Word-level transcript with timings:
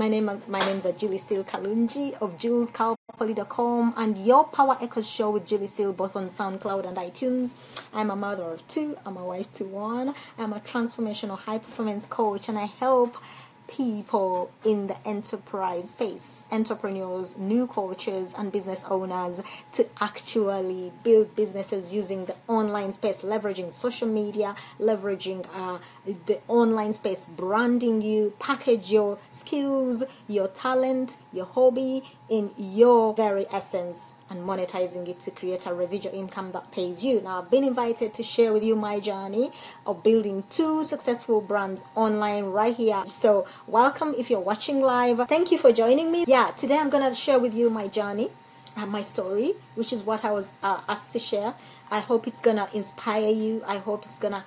My 0.00 0.08
name 0.08 0.30
my 0.48 0.60
name's 0.60 0.86
Julie 0.96 1.18
Seal 1.18 1.44
Kalunji 1.44 2.14
of 2.22 2.38
JulesCalpoly.com 2.38 3.92
and 3.98 4.16
your 4.16 4.44
Power 4.44 4.78
Echoes 4.80 5.06
show 5.06 5.28
with 5.28 5.46
Julie 5.46 5.66
Seal 5.66 5.92
both 5.92 6.16
on 6.16 6.28
SoundCloud 6.28 6.88
and 6.88 6.96
iTunes. 6.96 7.56
I'm 7.92 8.10
a 8.10 8.16
mother 8.16 8.44
of 8.44 8.66
two. 8.66 8.96
I'm 9.04 9.18
a 9.18 9.26
wife 9.26 9.52
to 9.52 9.64
one. 9.64 10.14
I'm 10.38 10.54
a 10.54 10.60
transformational 10.60 11.40
high 11.40 11.58
performance 11.58 12.06
coach 12.06 12.48
and 12.48 12.56
I 12.56 12.64
help 12.64 13.18
people 13.70 14.50
in 14.64 14.88
the 14.88 14.96
enterprise 15.06 15.90
space, 15.90 16.44
entrepreneurs, 16.50 17.38
new 17.38 17.66
coaches, 17.66 18.34
and 18.36 18.50
business 18.50 18.84
owners 18.90 19.40
to 19.72 19.86
actually 20.00 20.92
build 21.04 21.34
businesses 21.36 21.94
using 21.94 22.24
the 22.24 22.34
online 22.48 22.92
space, 22.92 23.22
leveraging 23.22 23.72
social 23.72 24.08
media, 24.08 24.54
leveraging 24.78 25.46
uh, 25.54 25.78
the 26.26 26.40
online 26.48 26.92
space, 26.92 27.24
branding 27.24 28.02
you, 28.02 28.32
package 28.38 28.92
your 28.92 29.18
skills, 29.30 30.02
your 30.28 30.48
talent, 30.48 31.16
your 31.32 31.46
hobby 31.46 32.02
in 32.28 32.50
your 32.58 33.14
very 33.14 33.46
essence 33.52 34.14
and 34.30 34.42
monetizing 34.42 35.08
it 35.08 35.18
to 35.20 35.30
create 35.30 35.66
a 35.66 35.74
residual 35.74 36.14
income 36.14 36.52
that 36.52 36.70
pays 36.70 37.04
you. 37.04 37.20
Now, 37.20 37.42
I've 37.42 37.50
been 37.50 37.64
invited 37.64 38.14
to 38.14 38.22
share 38.22 38.52
with 38.52 38.62
you 38.62 38.76
my 38.76 39.00
journey 39.00 39.50
of 39.84 40.02
building 40.04 40.44
two 40.48 40.84
successful 40.84 41.40
brands 41.40 41.84
online 41.96 42.44
right 42.46 42.74
here. 42.74 43.02
So, 43.06 43.44
welcome 43.66 44.14
if 44.16 44.30
you're 44.30 44.40
watching 44.40 44.80
live. 44.80 45.28
Thank 45.28 45.50
you 45.50 45.58
for 45.58 45.72
joining 45.72 46.12
me. 46.12 46.24
Yeah, 46.28 46.52
today 46.56 46.78
I'm 46.78 46.90
going 46.90 47.08
to 47.08 47.14
share 47.14 47.40
with 47.40 47.52
you 47.52 47.68
my 47.68 47.88
journey. 47.88 48.30
Uh, 48.76 48.86
my 48.86 49.02
story, 49.02 49.54
which 49.74 49.92
is 49.92 50.04
what 50.04 50.24
I 50.24 50.30
was 50.30 50.52
uh, 50.62 50.80
asked 50.88 51.10
to 51.10 51.18
share. 51.18 51.54
I 51.90 51.98
hope 51.98 52.28
it's 52.28 52.40
gonna 52.40 52.68
inspire 52.72 53.28
you. 53.28 53.64
I 53.66 53.78
hope 53.78 54.04
it's 54.04 54.16
gonna 54.16 54.44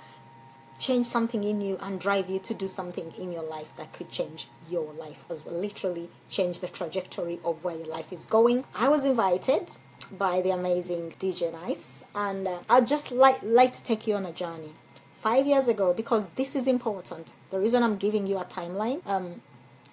change 0.79 1.07
something 1.07 1.43
in 1.43 1.59
you 1.59 1.77
and 1.81 1.99
drive 1.99 2.29
you 2.29 2.39
to 2.39 2.53
do 2.53 2.69
something 2.69 3.11
in 3.17 3.33
your 3.33 3.43
life 3.43 3.75
that 3.75 3.91
could 3.91 4.09
change 4.09 4.47
your 4.69 4.93
life 4.93 5.25
as 5.29 5.45
well. 5.45 5.55
Literally 5.55 6.09
change 6.29 6.59
the 6.59 6.67
trajectory 6.67 7.39
of 7.43 7.63
where 7.63 7.75
your 7.75 7.87
life 7.87 8.11
is 8.11 8.25
going. 8.25 8.65
I 8.75 8.89
was 8.89 9.05
invited 9.05 9.71
by 10.17 10.41
the 10.41 10.51
amazing 10.51 11.13
DJ 11.19 11.51
Nice, 11.51 12.03
and 12.13 12.47
uh, 12.47 12.59
I'd 12.69 12.87
just 12.87 13.11
like 13.11 13.41
like 13.43 13.73
to 13.73 13.83
take 13.83 14.07
you 14.07 14.15
on 14.15 14.25
a 14.25 14.31
journey. 14.31 14.73
Five 15.19 15.47
years 15.47 15.67
ago, 15.67 15.93
because 15.93 16.27
this 16.29 16.55
is 16.55 16.67
important. 16.67 17.33
The 17.49 17.59
reason 17.59 17.81
I'm 17.81 17.95
giving 17.95 18.27
you 18.27 18.37
a 18.37 18.45
timeline 18.45 19.05
um, 19.07 19.41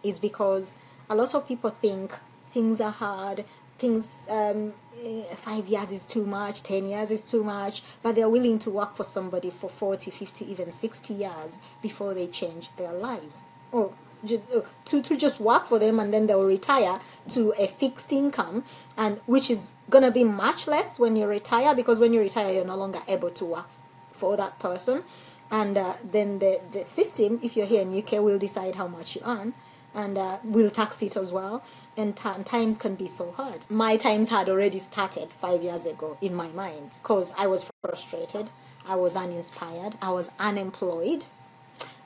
is 0.03 0.19
because 0.19 0.77
a 1.09 1.15
lot 1.15 1.35
of 1.35 1.47
people 1.47 1.71
think 1.71 2.13
things 2.53 2.81
are 2.81 2.91
hard, 2.91 3.45
things 3.81 4.27
um, 4.29 4.75
eh, 5.03 5.23
five 5.35 5.67
years 5.67 5.91
is 5.91 6.05
too 6.05 6.25
much 6.27 6.63
10 6.63 6.87
years 6.87 7.11
is 7.11 7.25
too 7.25 7.43
much 7.43 7.83
but 8.03 8.15
they're 8.15 8.29
willing 8.29 8.59
to 8.59 8.71
work 8.71 8.95
for 8.95 9.05
somebody 9.05 9.51
for 9.51 9.71
40 9.71 10.11
50 10.11 10.51
even 10.51 10.71
60 10.71 11.15
years 11.15 11.61
before 11.83 12.13
they 12.13 12.27
change 12.27 12.69
their 12.77 12.93
lives 12.93 13.49
oh, 13.73 13.95
to, 14.27 15.03
to 15.03 15.17
just 15.17 15.41
work 15.41 15.67
for 15.67 15.79
them 15.79 15.99
and 15.99 16.13
then 16.13 16.27
they'll 16.27 16.45
retire 16.45 17.01
to 17.29 17.53
a 17.59 17.67
fixed 17.67 18.13
income 18.13 18.65
and 18.97 19.19
which 19.27 19.51
is 19.51 19.71
going 19.89 20.05
to 20.05 20.11
be 20.11 20.25
much 20.25 20.67
less 20.67 20.99
when 20.99 21.17
you 21.17 21.27
retire 21.27 21.75
because 21.75 21.99
when 21.99 22.13
you 22.13 22.21
retire 22.21 22.53
you're 22.53 22.65
no 22.65 22.77
longer 22.77 23.01
able 23.09 23.31
to 23.31 23.45
work 23.45 23.69
for 24.13 24.37
that 24.37 24.59
person 24.59 25.03
and 25.51 25.77
uh, 25.77 25.95
then 26.05 26.39
the, 26.39 26.61
the 26.73 26.85
system 26.85 27.41
if 27.43 27.57
you're 27.57 27.67
here 27.67 27.83
in 27.83 27.99
uk 27.99 28.13
will 28.13 28.39
decide 28.39 28.75
how 28.75 28.87
much 28.87 29.17
you 29.17 29.23
earn 29.25 29.55
and 29.95 30.17
uh, 30.17 30.39
will 30.45 30.71
tax 30.71 31.03
it 31.03 31.17
as 31.17 31.33
well. 31.33 31.63
And, 31.97 32.17
t- 32.17 32.29
and 32.29 32.45
times 32.47 32.79
can 32.79 32.95
be 32.95 33.07
so 33.07 33.33
hard. 33.33 33.67
My 33.69 33.97
times 33.97 34.29
had 34.29 34.49
already 34.49 34.79
started 34.79 35.31
five 35.33 35.63
years 35.63 35.87
ago 35.87 36.17
in 36.21 36.35
my 36.35 36.49
mind 36.49 36.99
because 37.03 37.35
I 37.37 37.47
was 37.47 37.71
frustrated, 37.83 38.51
I 38.87 38.97
was 38.97 39.17
uninspired, 39.17 39.97
I 40.01 40.11
was 40.11 40.31
unemployed. 40.39 41.25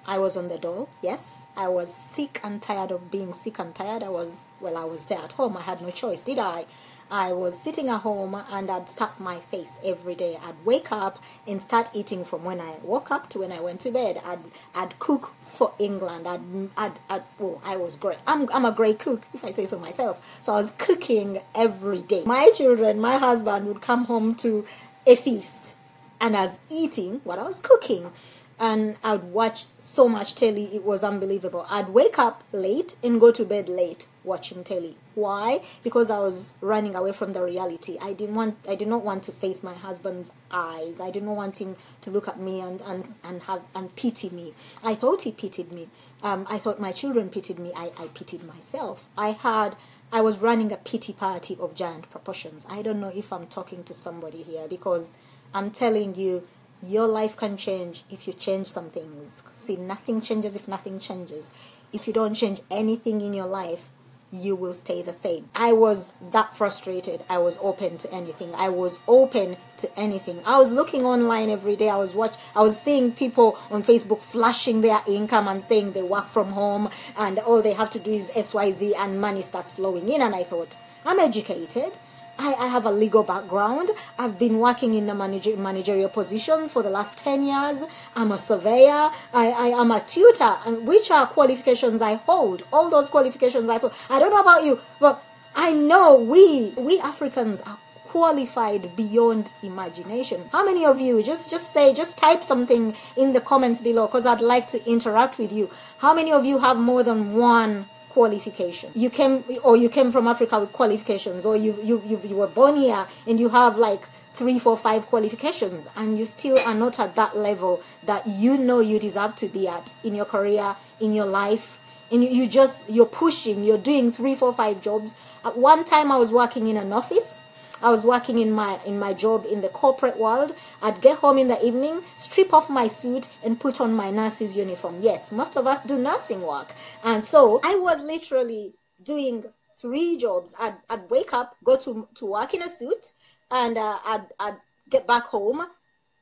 I 0.06 0.18
was 0.18 0.36
on 0.36 0.48
the 0.48 0.58
door, 0.58 0.88
yes. 1.02 1.46
I 1.56 1.68
was 1.68 1.92
sick 1.92 2.40
and 2.44 2.60
tired 2.60 2.90
of 2.90 3.10
being 3.10 3.32
sick 3.32 3.58
and 3.58 3.74
tired. 3.74 4.02
I 4.02 4.10
was, 4.10 4.48
well, 4.60 4.76
I 4.76 4.84
was 4.84 5.06
there 5.06 5.18
at 5.18 5.32
home. 5.32 5.56
I 5.56 5.62
had 5.62 5.80
no 5.80 5.90
choice, 5.90 6.22
did 6.22 6.38
I? 6.38 6.66
I 7.10 7.32
was 7.32 7.58
sitting 7.58 7.88
at 7.88 8.00
home 8.02 8.34
and 8.34 8.70
I'd 8.70 8.88
stuff 8.88 9.18
my 9.18 9.40
face 9.40 9.78
every 9.84 10.14
day. 10.14 10.38
I'd 10.42 10.62
wake 10.64 10.92
up 10.92 11.22
and 11.46 11.62
start 11.62 11.90
eating 11.94 12.24
from 12.24 12.44
when 12.44 12.60
I 12.60 12.76
woke 12.82 13.10
up 13.10 13.30
to 13.30 13.38
when 13.38 13.52
I 13.52 13.60
went 13.60 13.80
to 13.80 13.90
bed. 13.90 14.20
I'd, 14.24 14.40
I'd 14.74 14.98
cook 14.98 15.32
for 15.46 15.72
England. 15.78 16.26
I'd, 16.26 16.40
I'd, 16.76 16.98
I'd, 17.08 17.22
well, 17.38 17.60
I 17.64 17.76
was 17.76 17.96
great. 17.96 18.18
I'm, 18.26 18.48
I'm 18.52 18.64
a 18.64 18.72
great 18.72 18.98
cook, 18.98 19.26
if 19.32 19.44
I 19.44 19.52
say 19.52 19.64
so 19.64 19.78
myself. 19.78 20.38
So 20.40 20.52
I 20.54 20.56
was 20.56 20.72
cooking 20.76 21.40
every 21.54 22.02
day. 22.02 22.24
My 22.24 22.50
children, 22.54 23.00
my 23.00 23.16
husband 23.16 23.66
would 23.68 23.80
come 23.80 24.04
home 24.04 24.34
to 24.36 24.66
a 25.06 25.16
feast 25.16 25.74
and 26.20 26.36
I 26.36 26.42
was 26.42 26.58
eating 26.70 27.20
what 27.24 27.38
I 27.38 27.42
was 27.42 27.60
cooking 27.60 28.10
and 28.58 28.96
I'd 29.02 29.24
watch 29.24 29.66
so 29.78 30.08
much 30.08 30.34
telly, 30.34 30.64
it 30.74 30.84
was 30.84 31.02
unbelievable. 31.02 31.66
I'd 31.68 31.88
wake 31.88 32.18
up 32.18 32.44
late 32.52 32.96
and 33.02 33.20
go 33.20 33.32
to 33.32 33.44
bed 33.44 33.68
late 33.68 34.06
watching 34.22 34.64
telly. 34.64 34.96
Why? 35.14 35.60
Because 35.82 36.10
I 36.10 36.18
was 36.18 36.54
running 36.60 36.94
away 36.94 37.12
from 37.12 37.32
the 37.32 37.42
reality. 37.42 37.98
I 38.00 38.12
didn't 38.12 38.34
want 38.34 38.56
I 38.68 38.74
did 38.74 38.88
not 38.88 39.04
want 39.04 39.22
to 39.24 39.32
face 39.32 39.62
my 39.62 39.74
husband's 39.74 40.32
eyes. 40.50 41.00
I 41.00 41.10
didn't 41.10 41.36
want 41.36 41.60
him 41.60 41.76
to 42.00 42.10
look 42.10 42.26
at 42.26 42.40
me 42.40 42.60
and, 42.60 42.80
and, 42.80 43.14
and 43.22 43.42
have 43.42 43.62
and 43.74 43.94
pity 43.96 44.30
me. 44.30 44.54
I 44.82 44.94
thought 44.94 45.22
he 45.22 45.32
pitied 45.32 45.72
me. 45.72 45.88
Um, 46.22 46.46
I 46.48 46.58
thought 46.58 46.80
my 46.80 46.92
children 46.92 47.28
pitied 47.28 47.58
me. 47.58 47.72
I, 47.76 47.92
I 47.98 48.08
pitied 48.08 48.44
myself. 48.44 49.08
I 49.16 49.30
had 49.30 49.76
I 50.12 50.20
was 50.20 50.38
running 50.38 50.72
a 50.72 50.76
pity 50.76 51.12
party 51.12 51.56
of 51.60 51.74
giant 51.74 52.10
proportions. 52.10 52.66
I 52.70 52.82
don't 52.82 53.00
know 53.00 53.12
if 53.14 53.32
I'm 53.32 53.46
talking 53.46 53.84
to 53.84 53.92
somebody 53.92 54.42
here 54.42 54.68
because 54.68 55.14
I'm 55.52 55.70
telling 55.70 56.14
you 56.14 56.46
your 56.88 57.06
life 57.06 57.36
can 57.36 57.56
change 57.56 58.04
if 58.10 58.26
you 58.26 58.32
change 58.32 58.66
some 58.66 58.90
things. 58.90 59.42
See, 59.54 59.76
nothing 59.76 60.20
changes 60.20 60.56
if 60.56 60.68
nothing 60.68 60.98
changes. 60.98 61.50
If 61.92 62.06
you 62.06 62.12
don't 62.12 62.34
change 62.34 62.60
anything 62.70 63.20
in 63.20 63.34
your 63.34 63.46
life, 63.46 63.88
you 64.34 64.56
will 64.56 64.72
stay 64.72 65.00
the 65.00 65.12
same. 65.12 65.48
I 65.54 65.72
was 65.72 66.12
that 66.32 66.56
frustrated. 66.56 67.22
I 67.28 67.38
was 67.38 67.56
open 67.60 67.98
to 67.98 68.12
anything. 68.12 68.52
I 68.54 68.68
was 68.68 68.98
open 69.06 69.56
to 69.76 69.98
anything. 69.98 70.42
I 70.44 70.58
was 70.58 70.72
looking 70.72 71.04
online 71.04 71.50
every 71.50 71.76
day. 71.76 71.88
I 71.88 71.96
was 71.96 72.14
watch 72.14 72.34
I 72.56 72.62
was 72.62 72.80
seeing 72.80 73.12
people 73.12 73.56
on 73.70 73.82
Facebook 73.82 74.20
flashing 74.20 74.80
their 74.80 75.00
income 75.06 75.46
and 75.46 75.62
saying 75.62 75.92
they 75.92 76.02
work 76.02 76.26
from 76.26 76.48
home 76.48 76.90
and 77.16 77.38
all 77.38 77.62
they 77.62 77.74
have 77.74 77.90
to 77.90 78.00
do 78.00 78.10
is 78.10 78.30
XYZ 78.30 78.94
and 78.96 79.20
money 79.20 79.42
starts 79.42 79.72
flowing 79.72 80.08
in 80.08 80.20
and 80.20 80.34
I 80.34 80.42
thought, 80.42 80.76
I'm 81.06 81.20
educated. 81.20 81.92
I, 82.38 82.54
I 82.54 82.66
have 82.66 82.86
a 82.86 82.90
legal 82.90 83.22
background. 83.22 83.90
I've 84.18 84.38
been 84.38 84.58
working 84.58 84.94
in 84.94 85.06
the 85.06 85.14
manager, 85.14 85.56
managerial 85.56 86.08
positions 86.08 86.72
for 86.72 86.82
the 86.82 86.90
last 86.90 87.18
10 87.18 87.46
years. 87.46 87.84
I'm 88.14 88.32
a 88.32 88.38
surveyor. 88.38 89.10
I, 89.32 89.50
I 89.50 89.66
am 89.80 89.90
a 89.90 90.00
tutor, 90.00 90.56
and 90.66 90.86
which 90.86 91.10
are 91.10 91.26
qualifications 91.26 92.02
I 92.02 92.14
hold. 92.14 92.64
All 92.72 92.90
those 92.90 93.08
qualifications 93.08 93.68
I 93.68 93.78
hold. 93.78 93.94
I 94.10 94.18
don't 94.18 94.30
know 94.30 94.40
about 94.40 94.64
you, 94.64 94.80
but 95.00 95.22
I 95.54 95.72
know 95.72 96.16
we, 96.16 96.70
we 96.76 97.00
Africans 97.00 97.60
are 97.62 97.78
qualified 98.14 98.94
beyond 98.94 99.52
imagination. 99.64 100.48
How 100.52 100.64
many 100.64 100.84
of 100.84 101.00
you 101.00 101.20
just 101.20 101.50
just 101.50 101.72
say 101.72 101.92
just 101.92 102.16
type 102.16 102.44
something 102.44 102.94
in 103.16 103.32
the 103.32 103.40
comments 103.40 103.80
below 103.80 104.06
because 104.06 104.24
I'd 104.24 104.40
like 104.40 104.68
to 104.68 104.78
interact 104.88 105.36
with 105.36 105.50
you. 105.52 105.68
How 105.98 106.14
many 106.14 106.30
of 106.30 106.44
you 106.44 106.58
have 106.58 106.76
more 106.76 107.02
than 107.02 107.34
one 107.34 107.86
qualification. 108.14 108.90
You 108.94 109.10
came 109.10 109.44
or 109.64 109.76
you 109.76 109.88
came 109.88 110.10
from 110.12 110.28
Africa 110.28 110.60
with 110.60 110.72
qualifications, 110.72 111.44
or 111.44 111.56
you 111.56 111.72
you 111.82 112.02
you, 112.06 112.20
you 112.24 112.36
were 112.36 112.52
born 112.60 112.76
here 112.76 113.06
and 113.26 113.40
you 113.40 113.48
have 113.48 113.76
like 113.76 114.02
three, 114.34 114.58
four, 114.58 114.76
five 114.76 115.06
qualifications, 115.06 115.88
and 115.96 116.18
you 116.18 116.24
still 116.24 116.58
are 116.60 116.74
not 116.74 116.98
at 116.98 117.14
that 117.16 117.36
level 117.36 117.82
that 118.04 118.26
you 118.26 118.56
know 118.56 118.80
you 118.80 118.98
deserve 118.98 119.34
to 119.36 119.48
be 119.48 119.66
at 119.68 119.94
in 120.04 120.14
your 120.14 120.24
career, 120.24 120.76
in 121.00 121.12
your 121.12 121.26
life. 121.26 121.78
And 122.12 122.22
you, 122.22 122.30
you 122.30 122.46
just 122.46 122.88
you're 122.88 123.14
pushing, 123.24 123.64
you're 123.64 123.84
doing 123.92 124.12
three, 124.12 124.36
four, 124.36 124.52
five 124.52 124.80
jobs. 124.80 125.16
At 125.44 125.58
one 125.58 125.84
time 125.84 126.12
I 126.12 126.16
was 126.16 126.30
working 126.30 126.68
in 126.68 126.76
an 126.76 126.92
office 126.92 127.46
I 127.84 127.90
was 127.90 128.02
working 128.02 128.38
in 128.38 128.50
my 128.50 128.80
in 128.86 128.98
my 128.98 129.12
job 129.12 129.44
in 129.44 129.60
the 129.60 129.68
corporate 129.68 130.18
world. 130.18 130.54
I'd 130.80 131.02
get 131.02 131.18
home 131.18 131.36
in 131.36 131.48
the 131.48 131.62
evening, 131.64 132.00
strip 132.16 132.54
off 132.54 132.70
my 132.70 132.86
suit, 132.86 133.28
and 133.44 133.60
put 133.60 133.78
on 133.78 133.92
my 133.92 134.10
nurse's 134.10 134.56
uniform. 134.56 134.96
Yes, 135.02 135.30
most 135.30 135.54
of 135.58 135.66
us 135.66 135.82
do 135.82 135.98
nursing 135.98 136.40
work, 136.40 136.72
and 137.04 137.22
so 137.22 137.60
I 137.62 137.74
was 137.74 138.00
literally 138.00 138.72
doing 139.02 139.44
three 139.76 140.16
jobs. 140.16 140.54
I'd, 140.58 140.76
I'd 140.88 141.10
wake 141.10 141.34
up, 141.34 141.56
go 141.62 141.76
to 141.76 142.08
to 142.14 142.24
work 142.26 142.54
in 142.54 142.62
a 142.62 142.70
suit, 142.70 143.12
and 143.50 143.76
uh, 143.76 143.98
I'd 144.02 144.26
I'd 144.40 144.56
get 144.88 145.06
back 145.06 145.24
home, 145.26 145.66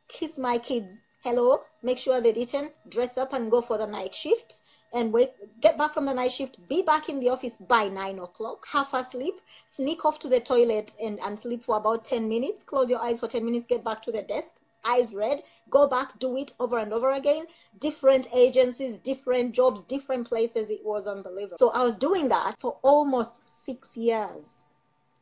kiss 0.08 0.38
my 0.38 0.58
kids 0.58 1.04
hello, 1.22 1.60
make 1.84 1.98
sure 1.98 2.20
they're 2.20 2.36
eaten, 2.36 2.70
dress 2.88 3.16
up 3.16 3.32
and 3.32 3.48
go 3.48 3.60
for 3.60 3.78
the 3.78 3.86
night 3.86 4.12
shift 4.12 4.62
and 4.92 5.12
wake, 5.12 5.32
get 5.60 5.78
back 5.78 5.94
from 5.94 6.06
the 6.06 6.14
night 6.14 6.32
shift, 6.32 6.56
be 6.68 6.82
back 6.82 7.08
in 7.08 7.20
the 7.20 7.28
office 7.28 7.56
by 7.56 7.88
nine 7.88 8.18
o'clock, 8.18 8.66
half 8.70 8.94
asleep, 8.94 9.40
sneak 9.66 10.04
off 10.04 10.18
to 10.20 10.28
the 10.28 10.40
toilet 10.40 10.94
and, 11.02 11.18
and 11.20 11.38
sleep 11.38 11.64
for 11.64 11.76
about 11.76 12.04
10 12.04 12.28
minutes, 12.28 12.62
close 12.62 12.90
your 12.90 13.00
eyes 13.00 13.20
for 13.20 13.28
10 13.28 13.44
minutes, 13.44 13.66
get 13.66 13.84
back 13.84 14.02
to 14.02 14.12
the 14.12 14.22
desk, 14.22 14.52
eyes 14.84 15.12
red, 15.14 15.42
go 15.70 15.86
back, 15.86 16.18
do 16.18 16.36
it 16.36 16.52
over 16.60 16.78
and 16.78 16.92
over 16.92 17.12
again. 17.12 17.46
Different 17.80 18.26
agencies, 18.34 18.98
different 18.98 19.52
jobs, 19.54 19.82
different 19.84 20.28
places. 20.28 20.70
It 20.70 20.84
was 20.84 21.06
unbelievable. 21.06 21.58
So 21.58 21.70
I 21.70 21.84
was 21.84 21.96
doing 21.96 22.28
that 22.28 22.58
for 22.58 22.78
almost 22.82 23.46
six 23.46 23.96
years. 23.96 24.74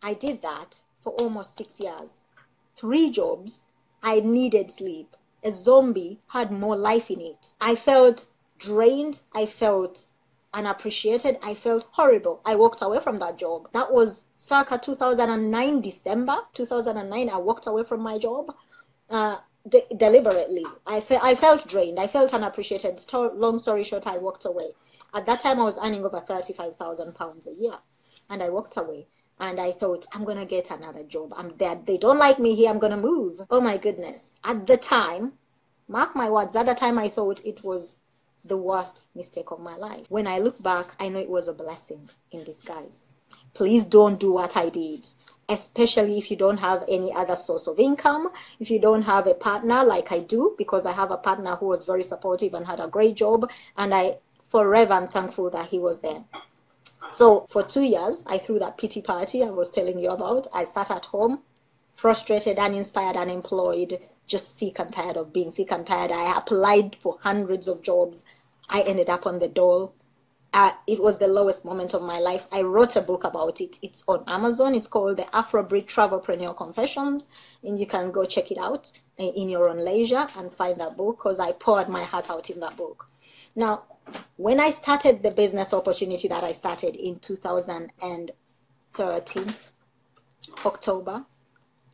I 0.02 0.14
did 0.14 0.42
that 0.42 0.80
for 1.00 1.12
almost 1.12 1.56
six 1.56 1.78
years. 1.78 2.26
Three 2.74 3.10
jobs. 3.10 3.66
I 4.02 4.20
needed 4.20 4.70
sleep 4.70 5.14
a 5.42 5.50
zombie 5.50 6.18
had 6.28 6.52
more 6.52 6.76
life 6.76 7.10
in 7.10 7.20
it. 7.20 7.54
I 7.60 7.74
felt 7.74 8.26
drained. 8.60 9.20
I 9.34 9.46
felt 9.46 10.06
unappreciated. 10.52 11.38
I 11.42 11.54
felt 11.54 11.88
horrible. 11.90 12.40
I 12.44 12.54
walked 12.54 12.82
away 12.82 13.00
from 13.00 13.18
that 13.18 13.38
job. 13.38 13.68
That 13.72 13.92
was 13.92 14.28
circa 14.36 14.78
2009, 14.78 15.80
December 15.80 16.36
2009. 16.54 17.28
I 17.28 17.36
walked 17.38 17.66
away 17.66 17.82
from 17.82 18.00
my 18.00 18.18
job. 18.18 18.54
Uh, 19.08 19.38
de- 19.68 19.86
deliberately. 19.96 20.64
I, 20.86 21.00
fe- 21.00 21.18
I 21.22 21.34
felt 21.34 21.66
drained. 21.66 21.98
I 21.98 22.06
felt 22.06 22.32
unappreciated. 22.34 23.00
Sto- 23.00 23.32
long 23.34 23.58
story 23.58 23.82
short, 23.82 24.06
I 24.06 24.18
walked 24.18 24.44
away. 24.44 24.70
At 25.14 25.26
that 25.26 25.40
time, 25.40 25.60
I 25.60 25.64
was 25.64 25.78
earning 25.78 26.04
over 26.04 26.20
£35,000 26.20 27.46
a 27.46 27.60
year. 27.60 27.78
And 28.28 28.42
I 28.42 28.48
walked 28.48 28.76
away. 28.76 29.08
And 29.38 29.58
I 29.58 29.72
thought, 29.72 30.06
I'm 30.12 30.24
going 30.24 30.38
to 30.38 30.44
get 30.44 30.70
another 30.70 31.02
job. 31.02 31.32
I'm 31.36 31.56
there. 31.56 31.74
They 31.74 31.96
don't 31.96 32.18
like 32.18 32.38
me 32.38 32.54
here. 32.54 32.70
I'm 32.70 32.78
going 32.78 32.96
to 32.96 33.02
move. 33.02 33.40
Oh 33.50 33.60
my 33.60 33.78
goodness. 33.78 34.34
At 34.44 34.66
the 34.66 34.76
time, 34.76 35.32
mark 35.88 36.14
my 36.14 36.28
words, 36.30 36.54
at 36.56 36.66
the 36.66 36.74
time 36.74 36.98
I 36.98 37.08
thought 37.08 37.44
it 37.44 37.64
was 37.64 37.96
the 38.44 38.56
worst 38.56 39.06
mistake 39.14 39.50
of 39.50 39.60
my 39.60 39.76
life. 39.76 40.06
When 40.08 40.26
I 40.26 40.38
look 40.38 40.62
back, 40.62 40.94
I 40.98 41.08
know 41.08 41.18
it 41.18 41.28
was 41.28 41.48
a 41.48 41.52
blessing 41.52 42.08
in 42.30 42.44
disguise. 42.44 43.14
Please 43.54 43.84
don't 43.84 44.18
do 44.18 44.32
what 44.32 44.56
I 44.56 44.68
did 44.68 45.06
especially 45.50 46.16
if 46.16 46.30
you 46.30 46.36
don't 46.36 46.58
have 46.58 46.84
any 46.88 47.12
other 47.12 47.36
source 47.36 47.66
of 47.66 47.78
income, 47.78 48.30
if 48.60 48.70
you 48.70 48.78
don't 48.78 49.02
have 49.02 49.26
a 49.26 49.34
partner 49.34 49.84
like 49.84 50.12
I 50.12 50.20
do, 50.20 50.54
because 50.56 50.86
I 50.86 50.92
have 50.92 51.10
a 51.10 51.16
partner 51.16 51.56
who 51.56 51.66
was 51.66 51.84
very 51.84 52.04
supportive 52.04 52.54
and 52.54 52.66
had 52.66 52.80
a 52.80 52.86
great 52.86 53.16
job, 53.16 53.50
and 53.76 53.92
I 53.92 54.18
forever 54.48 54.94
am 54.94 55.08
thankful 55.08 55.50
that 55.50 55.68
he 55.68 55.78
was 55.78 56.00
there. 56.00 56.22
So 57.10 57.46
for 57.48 57.64
two 57.64 57.82
years, 57.82 58.22
I 58.26 58.38
threw 58.38 58.60
that 58.60 58.78
pity 58.78 59.02
party 59.02 59.42
I 59.42 59.50
was 59.50 59.70
telling 59.70 59.98
you 59.98 60.10
about. 60.10 60.46
I 60.54 60.64
sat 60.64 60.90
at 60.90 61.06
home, 61.06 61.42
frustrated, 62.00 62.58
uninspired, 62.58 63.16
unemployed, 63.16 64.00
just 64.26 64.58
sick 64.58 64.78
and 64.78 64.92
tired 64.92 65.16
of 65.16 65.32
being 65.32 65.50
sick 65.50 65.70
and 65.70 65.86
tired. 65.86 66.10
I 66.10 66.36
applied 66.36 66.96
for 66.96 67.18
hundreds 67.20 67.68
of 67.68 67.82
jobs. 67.82 68.24
I 68.68 68.82
ended 68.82 69.10
up 69.10 69.26
on 69.26 69.38
the 69.38 69.48
dole 69.48 69.94
uh, 70.52 70.72
it 70.86 71.00
was 71.00 71.18
the 71.18 71.28
lowest 71.28 71.64
moment 71.64 71.94
of 71.94 72.02
my 72.02 72.18
life. 72.18 72.46
I 72.50 72.62
wrote 72.62 72.96
a 72.96 73.00
book 73.00 73.22
about 73.24 73.60
it. 73.60 73.78
It's 73.82 74.02
on 74.08 74.24
Amazon. 74.26 74.74
It's 74.74 74.88
called 74.88 75.16
The 75.16 75.22
Afrobeat 75.24 75.86
Travelpreneur 75.86 76.56
Confessions, 76.56 77.28
and 77.62 77.78
you 77.78 77.86
can 77.86 78.10
go 78.10 78.24
check 78.24 78.50
it 78.50 78.58
out 78.58 78.90
in 79.16 79.48
your 79.48 79.68
own 79.68 79.84
leisure 79.84 80.26
and 80.36 80.52
find 80.52 80.76
that 80.78 80.96
book 80.96 81.18
because 81.18 81.38
I 81.38 81.52
poured 81.52 81.88
my 81.88 82.02
heart 82.02 82.30
out 82.30 82.50
in 82.50 82.58
that 82.60 82.76
book. 82.76 83.08
Now, 83.54 83.84
when 84.38 84.58
I 84.58 84.70
started 84.70 85.22
the 85.22 85.30
business 85.30 85.72
opportunity 85.72 86.26
that 86.28 86.42
I 86.42 86.50
started 86.52 86.96
in 86.96 87.16
2013, 87.16 89.54
October, 90.64 91.24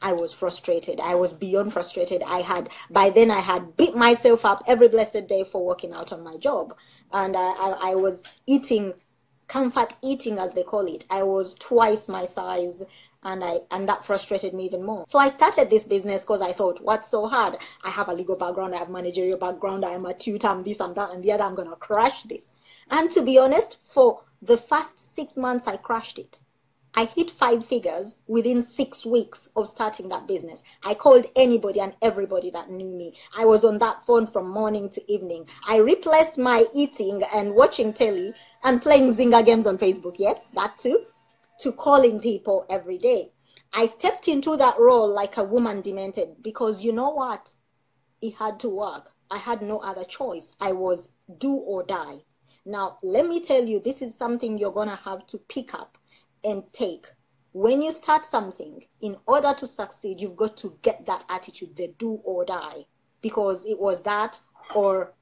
I 0.07 0.13
was 0.13 0.33
frustrated. 0.33 1.01
I 1.01 1.17
was 1.17 1.33
beyond 1.33 1.73
frustrated. 1.73 2.23
I 2.23 2.41
had, 2.41 2.71
by 2.91 3.11
then, 3.11 3.29
I 3.29 3.41
had 3.41 3.77
beat 3.77 3.97
myself 3.97 4.45
up 4.45 4.63
every 4.65 4.87
blessed 4.87 5.27
day 5.27 5.43
for 5.43 5.67
working 5.67 5.93
out 5.93 6.13
on 6.13 6.23
my 6.23 6.37
job. 6.37 6.77
And 7.11 7.37
I, 7.37 7.49
I, 7.67 7.91
I 7.91 7.95
was 7.97 8.25
eating, 8.47 8.95
comfort 9.49 9.97
eating 10.03 10.39
as 10.39 10.55
they 10.55 10.63
call 10.63 10.87
it. 10.87 11.07
I 11.11 11.25
was 11.25 11.55
twice 11.55 12.07
my 12.07 12.25
size 12.25 12.85
and 13.25 13.43
I 13.43 13.59
and 13.73 13.89
that 13.89 14.05
frustrated 14.05 14.55
me 14.55 14.67
even 14.67 14.85
more. 14.85 15.03
So 15.09 15.19
I 15.19 15.29
started 15.29 15.71
this 15.71 15.85
business 15.85 16.23
because 16.23 16.41
I 16.41 16.53
thought, 16.53 16.81
what's 16.83 17.11
so 17.11 17.27
hard? 17.27 17.57
I 17.83 17.91
have 17.91 18.09
a 18.09 18.15
legal 18.15 18.37
background, 18.37 18.77
I 18.77 18.79
have 18.79 18.91
managerial 18.91 19.39
background, 19.39 19.85
I 19.85 19.91
am 19.91 20.07
a 20.07 20.15
tutor, 20.15 20.47
I'm 20.47 20.63
this, 20.63 20.81
I'm 20.81 20.95
that, 20.95 21.13
and 21.13 21.25
the 21.25 21.33
other. 21.33 21.43
I'm 21.43 21.57
gonna 21.57 21.75
crash 21.75 22.23
this. 22.23 22.55
And 22.91 23.11
to 23.11 23.23
be 23.23 23.39
honest, 23.39 23.79
for 23.83 24.21
the 24.41 24.57
first 24.57 25.15
six 25.17 25.37
months, 25.37 25.67
I 25.67 25.77
crashed 25.77 26.21
it. 26.21 26.39
I 26.99 27.05
hit 27.05 27.31
five 27.31 27.63
figures 27.63 28.17
within 28.27 28.63
six 28.63 29.05
weeks 29.05 29.51
of 29.55 29.69
starting 29.69 30.09
that 30.09 30.27
business. 30.27 30.63
I 30.83 30.95
called 30.95 31.27
anybody 31.37 31.79
and 31.81 31.95
everybody 32.01 32.49
that 32.53 32.71
knew 32.71 32.89
me. 32.89 33.13
I 33.37 33.45
was 33.45 33.67
on 33.67 33.77
that 33.79 34.07
phone 34.07 34.27
from 34.27 34.49
morning 34.49 34.89
to 34.89 35.13
evening. 35.13 35.47
I 35.69 35.77
replaced 35.77 36.39
my 36.39 36.65
eating 36.75 37.23
and 37.35 37.55
watching 37.55 37.93
telly 37.93 38.33
and 38.65 38.81
playing 38.81 39.11
Zynga 39.11 39.45
games 39.45 39.67
on 39.67 39.77
Facebook. 39.77 40.17
Yes, 40.19 40.49
that 40.55 40.79
too. 40.79 41.05
To 41.61 41.73
calling 41.73 42.19
people 42.19 42.65
every 42.71 42.97
day. 42.97 43.31
I 43.75 43.85
stepped 43.85 44.27
into 44.27 44.57
that 44.57 44.81
role 44.81 45.07
like 45.13 45.37
a 45.37 45.45
woman 45.45 45.83
demented 45.83 46.43
because 46.43 46.83
you 46.83 46.93
know 46.93 47.11
what? 47.11 47.53
It 48.23 48.37
had 48.37 48.59
to 48.61 48.71
work. 48.71 49.13
I 49.31 49.37
had 49.37 49.61
no 49.61 49.81
other 49.81 50.05
choice. 50.05 50.51
I 50.63 50.73
was 50.73 51.11
do 51.37 51.53
or 51.53 51.83
die. 51.83 52.23
Now, 52.65 52.99
let 53.03 53.27
me 53.27 53.41
tell 53.41 53.65
you, 53.65 53.81
this 53.81 54.01
is 54.01 54.17
something 54.17 54.57
you're 54.57 54.73
going 54.73 54.89
to 54.89 54.97
have 54.97 55.27
to 55.29 55.39
pick 55.39 55.75
up 55.75 55.99
and 56.47 56.63
take. 56.73 57.09
When 57.53 57.83
you 57.83 57.93
start 57.93 58.25
something, 58.25 58.85
in 59.01 59.17
order 59.27 59.53
to 59.55 59.67
succeed, 59.67 60.21
you've 60.21 60.37
got 60.37 60.57
to 60.59 60.79
get 60.83 61.05
that 61.07 61.25
attitude, 61.29 61.77
the 61.77 61.89
do 61.99 62.21
or 62.25 62.45
die, 62.45 62.87
because 63.21 63.65
it 63.67 63.79
was 63.79 64.01
that 64.03 64.39
or 64.75 65.13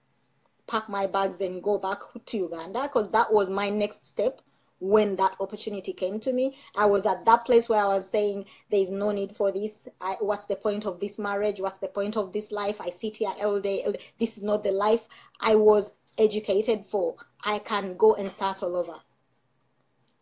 pack 0.67 0.89
my 0.89 1.07
bags 1.07 1.41
and 1.41 1.63
go 1.63 1.79
back 1.79 1.99
to 2.27 2.37
Uganda, 2.37 2.83
because 2.83 3.09
that 3.11 3.33
was 3.33 3.51
my 3.51 3.69
next 3.71 4.05
step 4.05 4.41
when 4.81 5.17
that 5.17 5.37
opportunity 5.41 5.93
came 5.93 6.21
to 6.21 6.33
me. 6.33 6.55
I 6.77 6.87
was 6.87 7.07
at 7.07 7.25
that 7.25 7.45
place 7.45 7.69
where 7.69 7.83
I 7.83 7.87
was 7.87 8.09
saying, 8.09 8.47
There's 8.71 8.91
no 8.91 9.13
need 9.13 9.35
for 9.35 9.51
this. 9.53 9.89
I, 10.01 10.17
what's 10.21 10.45
the 10.45 10.57
point 10.57 10.85
of 10.85 11.01
this 11.01 11.19
marriage? 11.19 11.61
What's 11.61 11.79
the 11.79 11.89
point 11.89 12.17
of 12.17 12.33
this 12.33 12.53
life? 12.53 12.81
I 12.81 12.91
sit 12.91 13.19
here 13.19 13.33
all 13.43 13.61
day. 13.61 13.85
This 14.19 14.37
is 14.37 14.43
not 14.43 14.63
the 14.63 14.73
life 14.73 15.07
I 15.41 15.55
was 15.55 15.93
educated 16.19 16.85
for. 16.85 17.17
I 17.45 17.61
can 17.61 17.97
go 17.97 18.15
and 18.15 18.31
start 18.31 18.63
all 18.63 18.77
over. 18.77 18.97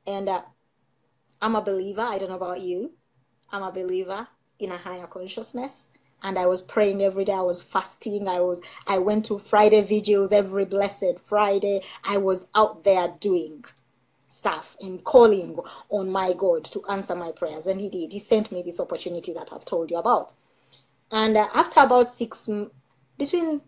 And 0.07 0.29
uh, 0.29 0.43
I'm 1.43 1.57
a 1.57 1.61
believer. 1.61 2.03
I 2.03 2.19
don't 2.19 2.29
know 2.29 2.37
about 2.37 2.61
you. 2.61 2.93
I'm 3.51 3.65
a 3.65 3.73
believer 3.73 4.29
in 4.61 4.71
a 4.71 4.77
higher 4.77 5.09
consciousness. 5.09 5.89
And 6.23 6.39
I 6.39 6.47
was 6.47 6.63
praying 6.63 7.03
every 7.03 7.25
day. 7.25 7.33
I 7.33 7.41
was 7.41 7.65
fasting. 7.65 8.29
I 8.29 8.39
was 8.41 8.63
I 8.87 8.99
went 8.99 9.25
to 9.27 9.41
Friday 9.41 9.83
vigils 9.83 10.31
every 10.31 10.65
blessed 10.65 11.19
Friday. 11.21 11.83
I 12.05 12.19
was 12.19 12.47
out 12.55 12.85
there 12.85 13.09
doing 13.21 13.65
stuff 14.29 14.77
and 14.81 15.03
calling 15.03 15.59
on 15.91 16.11
my 16.11 16.33
God 16.33 16.65
to 16.67 16.85
answer 16.89 17.17
my 17.17 17.33
prayers. 17.33 17.67
And 17.67 17.81
he 17.81 17.89
did. 17.89 18.13
He 18.13 18.21
sent 18.21 18.53
me 18.53 18.63
this 18.63 18.79
opportunity 18.79 19.33
that 19.33 19.53
I've 19.53 19.65
told 19.65 19.91
you 19.91 19.97
about. 19.97 20.35
And 21.11 21.37
uh, 21.37 21.49
after 21.55 21.81
about 21.81 22.09
six, 22.09 22.49
between 23.19 23.63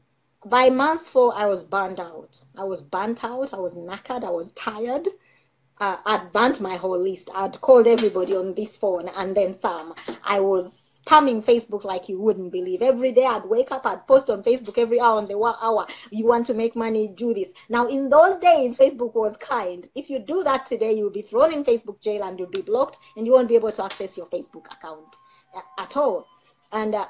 by 0.47 0.71
month 0.71 1.03
four, 1.09 1.35
I 1.35 1.47
was 1.47 1.65
burned 1.65 1.99
out. 1.99 2.44
I 2.56 2.62
was 2.62 2.82
burnt 2.82 3.25
out. 3.25 3.53
I 3.53 3.56
was 3.56 3.75
knackered. 3.75 4.23
I 4.23 4.31
was 4.31 4.50
tired 4.53 5.09
uh, 5.81 5.97
I'd 6.06 6.32
burnt 6.32 6.61
my 6.61 6.76
whole 6.76 6.99
list. 7.00 7.31
I'd 7.35 7.61
called 7.61 7.87
everybody 7.87 8.37
on 8.37 8.55
this 8.55 8.76
phone 8.76 9.09
and 9.17 9.35
then 9.37 9.53
some. 9.55 9.94
I 10.23 10.41
was 10.41 11.00
spamming 11.05 11.44
Facebook 11.44 11.85
like 11.85 12.09
you 12.09 12.21
wouldn't 12.21 12.53
believe. 12.53 12.81
Every 12.81 13.12
day 13.12 13.26
I'd 13.26 13.44
wake 13.44 13.73
up, 13.73 13.85
I'd 13.87 14.06
post 14.06 14.31
on 14.31 14.43
Facebook 14.43 14.79
every 14.79 15.00
hour 15.00 15.19
on 15.19 15.26
the 15.26 15.37
hour. 15.37 15.87
You 16.11 16.26
want 16.26 16.47
to 16.47 16.55
make 16.55 16.76
money, 16.76 17.09
do 17.09 17.35
this. 17.35 17.55
Now, 17.69 17.88
in 17.88 18.09
those 18.09 18.38
days, 18.38 18.79
Facebook 18.79 19.15
was 19.15 19.37
kind. 19.37 19.88
If 19.94 20.09
you 20.09 20.19
do 20.19 20.43
that 20.45 20.66
today, 20.66 20.93
you'll 20.93 21.11
be 21.11 21.23
thrown 21.23 21.52
in 21.52 21.64
Facebook 21.64 22.00
jail 22.00 22.23
and 22.25 22.38
you'll 22.38 22.49
be 22.49 22.62
blocked 22.62 22.99
and 23.16 23.26
you 23.26 23.33
won't 23.33 23.49
be 23.49 23.57
able 23.57 23.73
to 23.73 23.85
access 23.85 24.16
your 24.16 24.26
Facebook 24.26 24.73
account 24.73 25.16
uh, 25.57 25.83
at 25.83 25.97
all. 25.97 26.26
And 26.73 26.95
uh, 26.95 27.07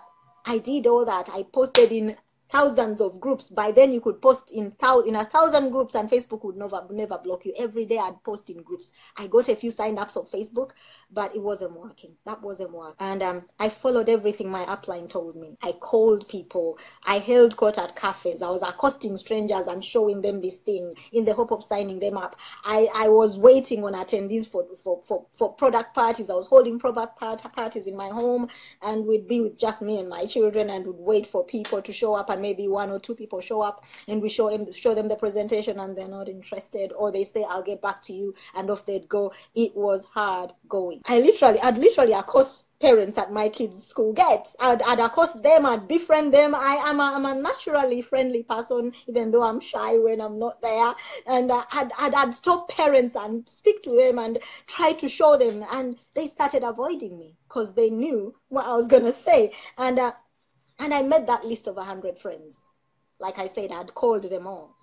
I 0.47 0.59
did 0.59 0.87
all 0.87 1.05
that. 1.05 1.31
I 1.33 1.43
posted 1.43 1.93
in 1.93 2.17
thousands 2.51 3.01
of 3.01 3.21
groups. 3.21 3.51
By 3.51 3.73
then, 3.73 3.93
you 3.93 4.01
could 4.01 4.21
post 4.21 4.51
in 4.53 4.75
thou- 4.79 5.01
in 5.01 5.17
a 5.17 5.25
thousand 5.25 5.71
groups, 5.71 5.95
and 5.95 6.09
Facebook 6.11 6.45
would 6.45 6.57
never 6.57 6.87
never 6.91 7.19
block 7.19 7.45
you. 7.45 7.53
Every 7.57 7.85
day, 7.85 7.99
I'd 7.99 8.23
post 8.23 8.51
in 8.51 8.63
groups. 8.63 8.93
I 9.17 9.27
got 9.27 9.49
a 9.49 9.57
few 9.57 9.71
sign 9.71 9.99
ups 9.99 10.17
on 10.17 10.27
Facebook, 10.27 10.71
but 11.11 11.35
it 11.35 11.43
wasn't 11.43 11.79
working. 11.79 12.17
That 12.25 12.43
wasn't 12.43 12.73
working. 12.73 12.97
And 13.01 13.23
um, 13.23 13.43
I 13.59 13.69
followed 13.69 14.09
everything 14.09 14.49
my 14.51 14.65
upline 14.65 15.09
told 15.09 15.37
me. 15.37 15.57
I 15.63 15.73
called 15.73 16.29
people. 16.29 16.79
I 17.05 17.19
held 17.19 17.57
court 17.57 17.79
at 17.79 17.97
cafes. 17.97 18.43
I 18.43 18.51
was 18.51 18.63
accosting 18.63 19.17
strangers 19.17 19.67
and 19.67 19.85
showing 19.85 20.23
them 20.23 20.41
this 20.41 20.59
thing 20.59 20.95
in 21.13 21.25
the 21.25 21.35
hope 21.35 21.51
of 21.51 21.65
signing 21.65 22.01
them 22.01 22.17
up. 22.17 22.39
I, 22.65 22.89
I 22.95 23.09
was 23.09 23.37
waiting 23.37 23.85
on 23.85 23.95
attendees 23.95 24.47
for, 24.47 24.65
for, 24.77 25.01
for, 25.03 25.27
for 25.33 25.53
product 25.55 25.95
parties. 25.95 26.31
I 26.31 26.35
was 26.35 26.47
holding 26.47 26.79
product 26.79 27.19
part- 27.19 27.43
parties 27.53 27.87
in 27.87 27.97
my 27.97 28.09
home, 28.09 28.49
and 28.83 29.07
we'd 29.07 29.29
be 29.29 29.41
with 29.41 29.59
just 29.59 29.83
me 29.83 29.99
and 29.99 30.09
my 30.09 30.27
children, 30.27 30.71
and 30.71 30.87
would 30.87 30.99
wait 30.99 31.27
for 31.27 31.45
people 31.45 31.81
to 31.83 31.93
show 31.93 32.15
up 32.15 32.31
and 32.35 32.43
maybe 32.43 32.69
one 32.69 32.91
or 32.91 32.99
two 32.99 33.15
people 33.15 33.41
show 33.41 33.63
up 33.63 33.85
and 34.09 34.21
we 34.21 34.29
show 34.29 34.51
them 34.51 34.71
show 34.73 34.95
them 34.95 35.09
the 35.09 35.17
presentation 35.17 35.79
and 35.79 35.97
they're 35.97 36.09
not 36.09 36.29
interested 36.29 36.93
or 36.97 37.11
they 37.11 37.25
say 37.25 37.45
I'll 37.49 37.63
get 37.63 37.81
back 37.81 38.03
to 38.03 38.13
you 38.13 38.35
and 38.55 38.71
off 38.71 38.85
they'd 38.85 39.09
go. 39.09 39.33
It 39.55 39.75
was 39.75 40.05
hard 40.05 40.53
going. 40.69 41.01
I 41.07 41.21
literally 41.21 41.61
I'd 41.61 41.79
literally 41.79 42.13
accost 42.13 42.65
parents 42.81 43.17
at 43.17 43.33
my 43.33 43.49
kids' 43.49 43.83
school 43.83 44.13
get. 44.13 44.55
I'd, 44.61 44.83
I'd 44.83 45.01
accost 45.01 45.43
them, 45.43 45.65
I'd 45.65 45.89
befriend 45.89 46.35
them. 46.35 46.55
I 46.55 46.75
am 46.85 47.01
a, 47.01 47.15
I'm 47.15 47.25
a 47.25 47.35
naturally 47.35 48.03
friendly 48.03 48.43
person, 48.43 48.93
even 49.09 49.31
though 49.31 49.43
I'm 49.43 49.61
shy 49.61 49.97
when 49.99 50.21
I'm 50.21 50.39
not 50.39 50.61
there. 50.61 50.93
And 51.27 51.51
I'd, 51.51 51.93
I'd, 51.99 52.15
I'd 52.15 52.35
stop 52.35 52.69
parents 52.69 53.17
and 53.17 53.49
speak 53.49 53.83
to 53.85 53.91
them 53.91 54.19
and 54.19 54.39
try 54.67 54.93
to 54.93 55.09
show 55.09 55.37
them. 55.39 55.65
And 55.73 55.97
they 56.15 56.29
started 56.29 56.63
avoiding 56.63 57.19
me 57.19 57.37
because 57.49 57.73
they 57.73 57.89
knew 57.89 58.35
what 58.49 58.67
I 58.67 58.75
was 58.75 58.87
going 58.87 59.05
to 59.05 59.13
say. 59.13 59.53
And 59.79 59.99
uh, 59.99 60.13
and 60.79 60.93
I 60.93 61.03
made 61.03 61.27
that 61.27 61.45
list 61.45 61.67
of 61.67 61.77
100 61.77 62.19
friends. 62.19 62.71
Like 63.19 63.39
I 63.39 63.47
said, 63.47 63.73
I'd 63.73 63.95
called 63.95 64.25
them 64.25 64.47
all. 64.47 64.75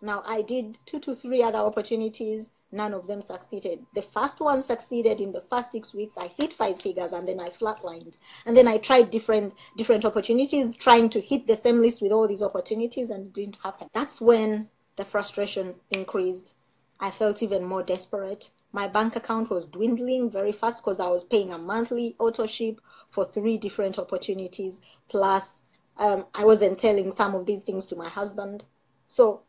Now, 0.00 0.22
I 0.24 0.42
did 0.42 0.78
two 0.86 1.00
to 1.00 1.14
three 1.14 1.42
other 1.42 1.58
opportunities. 1.58 2.52
None 2.70 2.94
of 2.94 3.06
them 3.06 3.22
succeeded. 3.22 3.84
The 3.94 4.02
first 4.02 4.40
one 4.40 4.62
succeeded 4.62 5.20
in 5.20 5.32
the 5.32 5.40
first 5.40 5.72
six 5.72 5.94
weeks. 5.94 6.16
I 6.18 6.28
hit 6.28 6.52
five 6.52 6.80
figures 6.80 7.12
and 7.12 7.26
then 7.26 7.40
I 7.40 7.48
flatlined. 7.48 8.18
And 8.46 8.56
then 8.56 8.68
I 8.68 8.78
tried 8.78 9.10
different 9.10 9.54
different 9.76 10.04
opportunities, 10.04 10.76
trying 10.76 11.08
to 11.10 11.20
hit 11.20 11.46
the 11.46 11.56
same 11.56 11.80
list 11.80 12.02
with 12.02 12.12
all 12.12 12.28
these 12.28 12.42
opportunities, 12.42 13.10
and 13.10 13.26
it 13.26 13.32
didn't 13.32 13.56
happen. 13.62 13.88
That's 13.92 14.20
when 14.20 14.68
the 14.96 15.04
frustration 15.04 15.74
increased. 15.90 16.54
I 17.00 17.10
felt 17.10 17.42
even 17.42 17.64
more 17.64 17.82
desperate. 17.82 18.50
My 18.72 18.86
bank 18.86 19.16
account 19.16 19.50
was 19.50 19.66
dwindling 19.66 20.30
very 20.30 20.52
fast 20.52 20.84
because 20.84 21.00
I 21.00 21.08
was 21.08 21.24
paying 21.24 21.52
a 21.52 21.58
monthly 21.58 22.16
auto 22.18 22.46
ship 22.46 22.80
for 23.08 23.24
three 23.24 23.58
different 23.58 23.98
opportunities. 23.98 24.80
Plus, 25.08 25.62
um, 25.96 26.26
I 26.34 26.44
wasn't 26.44 26.78
telling 26.78 27.10
some 27.12 27.34
of 27.34 27.46
these 27.46 27.62
things 27.62 27.86
to 27.86 27.96
my 27.96 28.08
husband. 28.08 28.66
So 29.06 29.42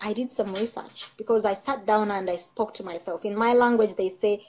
I 0.00 0.12
did 0.12 0.30
some 0.30 0.54
research 0.54 1.10
because 1.16 1.44
I 1.44 1.54
sat 1.54 1.86
down 1.86 2.10
and 2.10 2.28
I 2.28 2.36
spoke 2.36 2.74
to 2.74 2.84
myself. 2.84 3.24
In 3.24 3.36
my 3.36 3.54
language, 3.54 3.94
they 3.96 4.08
say. 4.08 4.44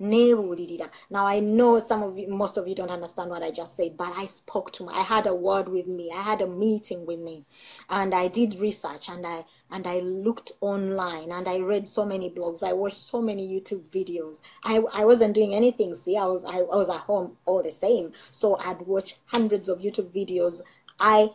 Now 0.00 1.26
I 1.26 1.40
know 1.40 1.78
some 1.78 2.02
of 2.02 2.18
you, 2.18 2.26
most 2.28 2.56
of 2.56 2.66
you 2.66 2.74
don't 2.74 2.90
understand 2.90 3.28
what 3.28 3.42
I 3.42 3.50
just 3.50 3.76
said, 3.76 3.98
but 3.98 4.16
I 4.16 4.24
spoke 4.24 4.72
to 4.72 4.84
my, 4.84 4.94
I 4.94 5.02
had 5.02 5.26
a 5.26 5.34
word 5.34 5.68
with 5.68 5.86
me. 5.86 6.10
I 6.10 6.22
had 6.22 6.40
a 6.40 6.46
meeting 6.46 7.04
with 7.04 7.20
me, 7.20 7.44
and 7.90 8.14
I 8.14 8.28
did 8.28 8.58
research 8.58 9.10
and 9.10 9.26
I 9.26 9.44
and 9.70 9.86
I 9.86 10.00
looked 10.00 10.52
online 10.62 11.30
and 11.30 11.46
I 11.46 11.58
read 11.58 11.86
so 11.86 12.06
many 12.06 12.30
blogs. 12.30 12.62
I 12.62 12.72
watched 12.72 12.96
so 12.96 13.20
many 13.20 13.46
YouTube 13.46 13.82
videos. 13.90 14.40
I, 14.64 14.82
I 14.90 15.04
wasn't 15.04 15.34
doing 15.34 15.54
anything. 15.54 15.94
See, 15.94 16.16
I 16.16 16.24
was 16.24 16.46
I, 16.46 16.60
I 16.60 16.76
was 16.76 16.88
at 16.88 17.00
home 17.00 17.36
all 17.44 17.62
the 17.62 17.70
same, 17.70 18.12
so 18.30 18.56
I'd 18.58 18.80
watch 18.80 19.16
hundreds 19.26 19.68
of 19.68 19.80
YouTube 19.80 20.12
videos. 20.14 20.62
I 20.98 21.28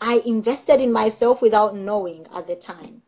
I 0.00 0.22
invested 0.24 0.80
in 0.80 0.92
myself 0.92 1.42
without 1.42 1.74
knowing 1.74 2.28
at 2.32 2.46
the 2.46 2.54
time. 2.54 3.02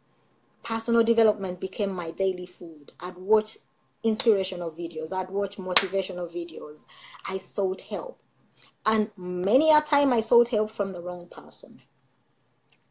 Personal 0.65 1.05
development 1.05 1.61
became 1.61 1.91
my 1.91 2.11
daily 2.11 2.47
food. 2.47 2.93
I'd 2.99 3.17
watch 3.17 3.59
inspirational 4.03 4.71
videos, 4.71 5.13
I'd 5.13 5.31
watch 5.31 5.57
motivational 5.57 6.33
videos. 6.33 6.87
I 7.29 7.39
sought 7.39 7.83
help. 7.83 8.23
And 8.87 9.11
many 9.17 9.71
a 9.71 9.81
time 9.81 10.13
I 10.13 10.21
sought 10.21 10.49
help 10.49 10.71
from 10.71 10.93
the 10.93 11.03
wrong 11.03 11.29
person. 11.29 11.83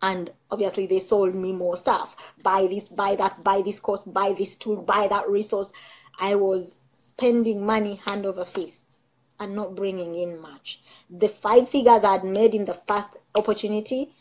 And 0.02 0.32
obviously 0.50 0.88
they 0.88 1.00
sold 1.00 1.36
me 1.36 1.52
more 1.52 1.76
stuff. 1.76 2.34
Buy 2.44 2.68
this, 2.70 2.90
buy 2.90 3.16
that, 3.16 3.44
buy 3.44 3.62
this 3.64 3.80
course, 3.80 4.04
buy 4.04 4.34
this 4.34 4.56
tool, 4.56 4.78
buy 4.78 5.08
that 5.10 5.30
resource. 5.30 5.74
I 6.20 6.36
was 6.36 6.84
spending 6.92 7.66
money 7.66 7.96
hand 8.06 8.26
over 8.26 8.46
fist 8.46 9.02
and 9.40 9.56
not 9.56 9.76
bringing 9.76 10.16
in 10.16 10.40
much. 10.40 10.82
The 11.10 11.28
five 11.30 11.68
figures 11.68 12.04
I 12.04 12.14
had 12.14 12.24
made 12.24 12.54
in 12.54 12.66
the 12.66 12.74
first 12.74 13.18
opportunity, 13.36 14.12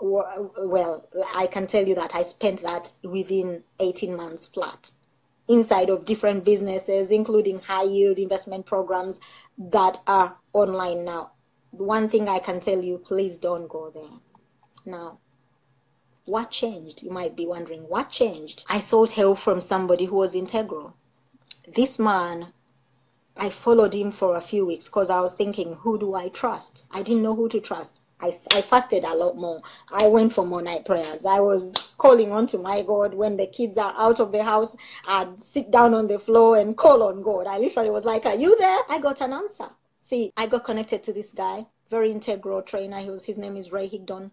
well, 0.00 1.04
I 1.34 1.46
can 1.46 1.66
tell 1.66 1.86
you 1.86 1.94
that 1.96 2.14
I 2.14 2.22
spent 2.22 2.62
that 2.62 2.92
within 3.02 3.64
18 3.80 4.16
months 4.16 4.46
flat 4.46 4.90
inside 5.48 5.90
of 5.90 6.04
different 6.04 6.44
businesses, 6.44 7.10
including 7.10 7.60
high 7.60 7.84
yield 7.84 8.18
investment 8.18 8.66
programs 8.66 9.18
that 9.56 9.98
are 10.06 10.36
online 10.52 11.04
now. 11.04 11.32
One 11.70 12.08
thing 12.08 12.28
I 12.28 12.38
can 12.38 12.60
tell 12.60 12.82
you, 12.82 12.98
please 12.98 13.36
don't 13.36 13.68
go 13.68 13.90
there. 13.90 14.18
Now, 14.84 15.18
what 16.26 16.50
changed? 16.50 17.02
You 17.02 17.10
might 17.10 17.36
be 17.36 17.46
wondering, 17.46 17.82
what 17.88 18.10
changed? 18.10 18.64
I 18.68 18.80
sought 18.80 19.12
help 19.12 19.38
from 19.38 19.60
somebody 19.60 20.04
who 20.04 20.16
was 20.16 20.34
integral. 20.34 20.94
This 21.66 21.98
man, 21.98 22.52
I 23.36 23.50
followed 23.50 23.94
him 23.94 24.12
for 24.12 24.36
a 24.36 24.42
few 24.42 24.66
weeks 24.66 24.88
because 24.88 25.10
I 25.10 25.20
was 25.20 25.34
thinking, 25.34 25.74
who 25.74 25.98
do 25.98 26.14
I 26.14 26.28
trust? 26.28 26.84
I 26.90 27.02
didn't 27.02 27.22
know 27.22 27.34
who 27.34 27.48
to 27.48 27.60
trust. 27.60 28.02
I, 28.20 28.28
I 28.52 28.62
fasted 28.62 29.04
a 29.04 29.14
lot 29.14 29.36
more. 29.36 29.62
I 29.90 30.08
went 30.08 30.32
for 30.32 30.44
more 30.44 30.62
night 30.62 30.84
prayers. 30.84 31.24
I 31.24 31.40
was 31.40 31.94
calling 31.98 32.32
on 32.32 32.46
to 32.48 32.58
my 32.58 32.82
God 32.82 33.14
when 33.14 33.36
the 33.36 33.46
kids 33.46 33.78
are 33.78 33.94
out 33.96 34.18
of 34.20 34.32
the 34.32 34.42
house. 34.42 34.76
I'd 35.06 35.38
sit 35.38 35.70
down 35.70 35.94
on 35.94 36.08
the 36.08 36.18
floor 36.18 36.58
and 36.58 36.76
call 36.76 37.02
on 37.04 37.22
God. 37.22 37.46
I 37.46 37.58
literally 37.58 37.90
was 37.90 38.04
like, 38.04 38.26
Are 38.26 38.34
you 38.34 38.56
there? 38.58 38.80
I 38.88 38.98
got 38.98 39.20
an 39.20 39.32
answer. 39.32 39.68
See, 39.98 40.32
I 40.36 40.46
got 40.46 40.64
connected 40.64 41.02
to 41.04 41.12
this 41.12 41.32
guy, 41.32 41.66
very 41.90 42.10
integral 42.10 42.62
trainer. 42.62 42.98
He 42.98 43.10
was 43.10 43.24
his 43.24 43.38
name 43.38 43.56
is 43.56 43.72
Ray 43.72 43.88
Higdon. 43.88 44.30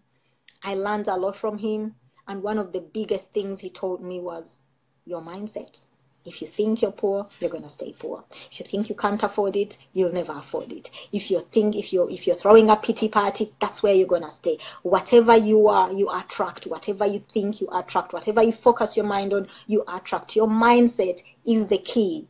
I 0.62 0.74
learned 0.74 1.08
a 1.08 1.16
lot 1.16 1.36
from 1.36 1.58
him. 1.58 1.94
And 2.28 2.42
one 2.42 2.58
of 2.58 2.72
the 2.72 2.80
biggest 2.80 3.32
things 3.32 3.60
he 3.60 3.70
told 3.70 4.02
me 4.02 4.18
was 4.18 4.64
your 5.04 5.22
mindset. 5.22 5.85
If 6.26 6.40
you 6.42 6.48
think 6.48 6.82
you're 6.82 6.90
poor, 6.90 7.28
you're 7.40 7.50
gonna 7.50 7.68
stay 7.68 7.94
poor. 7.98 8.24
If 8.52 8.60
you 8.60 8.66
think 8.66 8.88
you 8.88 8.94
can't 8.94 9.22
afford 9.22 9.56
it, 9.56 9.76
you'll 9.92 10.12
never 10.12 10.32
afford 10.32 10.72
it. 10.72 10.90
If 11.12 11.30
you 11.30 11.40
think 11.40 11.76
if 11.76 11.92
you're 11.92 12.10
if 12.10 12.26
you're 12.26 12.36
throwing 12.36 12.70
a 12.70 12.76
pity 12.76 13.08
party, 13.08 13.52
that's 13.60 13.82
where 13.82 13.94
you're 13.94 14.06
gonna 14.08 14.30
stay. 14.30 14.58
Whatever 14.82 15.36
you 15.36 15.68
are, 15.68 15.92
you 15.92 16.10
attract. 16.10 16.66
Whatever 16.66 17.06
you 17.06 17.20
think, 17.20 17.60
you 17.60 17.68
attract. 17.72 18.12
Whatever 18.12 18.42
you 18.42 18.52
focus 18.52 18.96
your 18.96 19.06
mind 19.06 19.32
on, 19.32 19.48
you 19.66 19.84
attract. 19.88 20.36
Your 20.36 20.48
mindset 20.48 21.22
is 21.44 21.68
the 21.68 21.78
key 21.78 22.28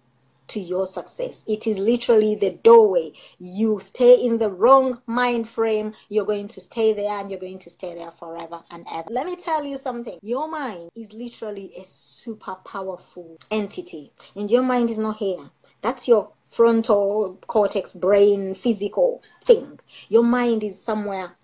to 0.48 0.60
your 0.60 0.86
success. 0.86 1.44
It 1.46 1.66
is 1.66 1.78
literally 1.78 2.34
the 2.34 2.50
doorway. 2.50 3.12
You 3.38 3.80
stay 3.80 4.14
in 4.14 4.38
the 4.38 4.50
wrong 4.50 5.00
mind 5.06 5.48
frame, 5.48 5.94
you're 6.08 6.24
going 6.24 6.48
to 6.48 6.60
stay 6.60 6.92
there 6.92 7.12
and 7.12 7.30
you're 7.30 7.40
going 7.40 7.58
to 7.60 7.70
stay 7.70 7.94
there 7.94 8.10
forever 8.10 8.62
and 8.70 8.86
ever. 8.92 9.08
Let 9.10 9.26
me 9.26 9.36
tell 9.36 9.64
you 9.64 9.78
something. 9.78 10.18
Your 10.22 10.48
mind 10.48 10.90
is 10.94 11.12
literally 11.12 11.72
a 11.76 11.84
super 11.84 12.56
powerful 12.64 13.38
entity, 13.50 14.12
and 14.34 14.50
your 14.50 14.62
mind 14.62 14.90
is 14.90 14.98
not 14.98 15.16
here. 15.16 15.50
That's 15.82 16.08
your 16.08 16.32
frontal 16.50 17.38
cortex 17.46 17.92
brain 17.92 18.54
physical 18.54 19.22
thing. 19.44 19.78
Your 20.08 20.22
mind 20.22 20.62
is 20.62 20.80
somewhere 20.80 21.36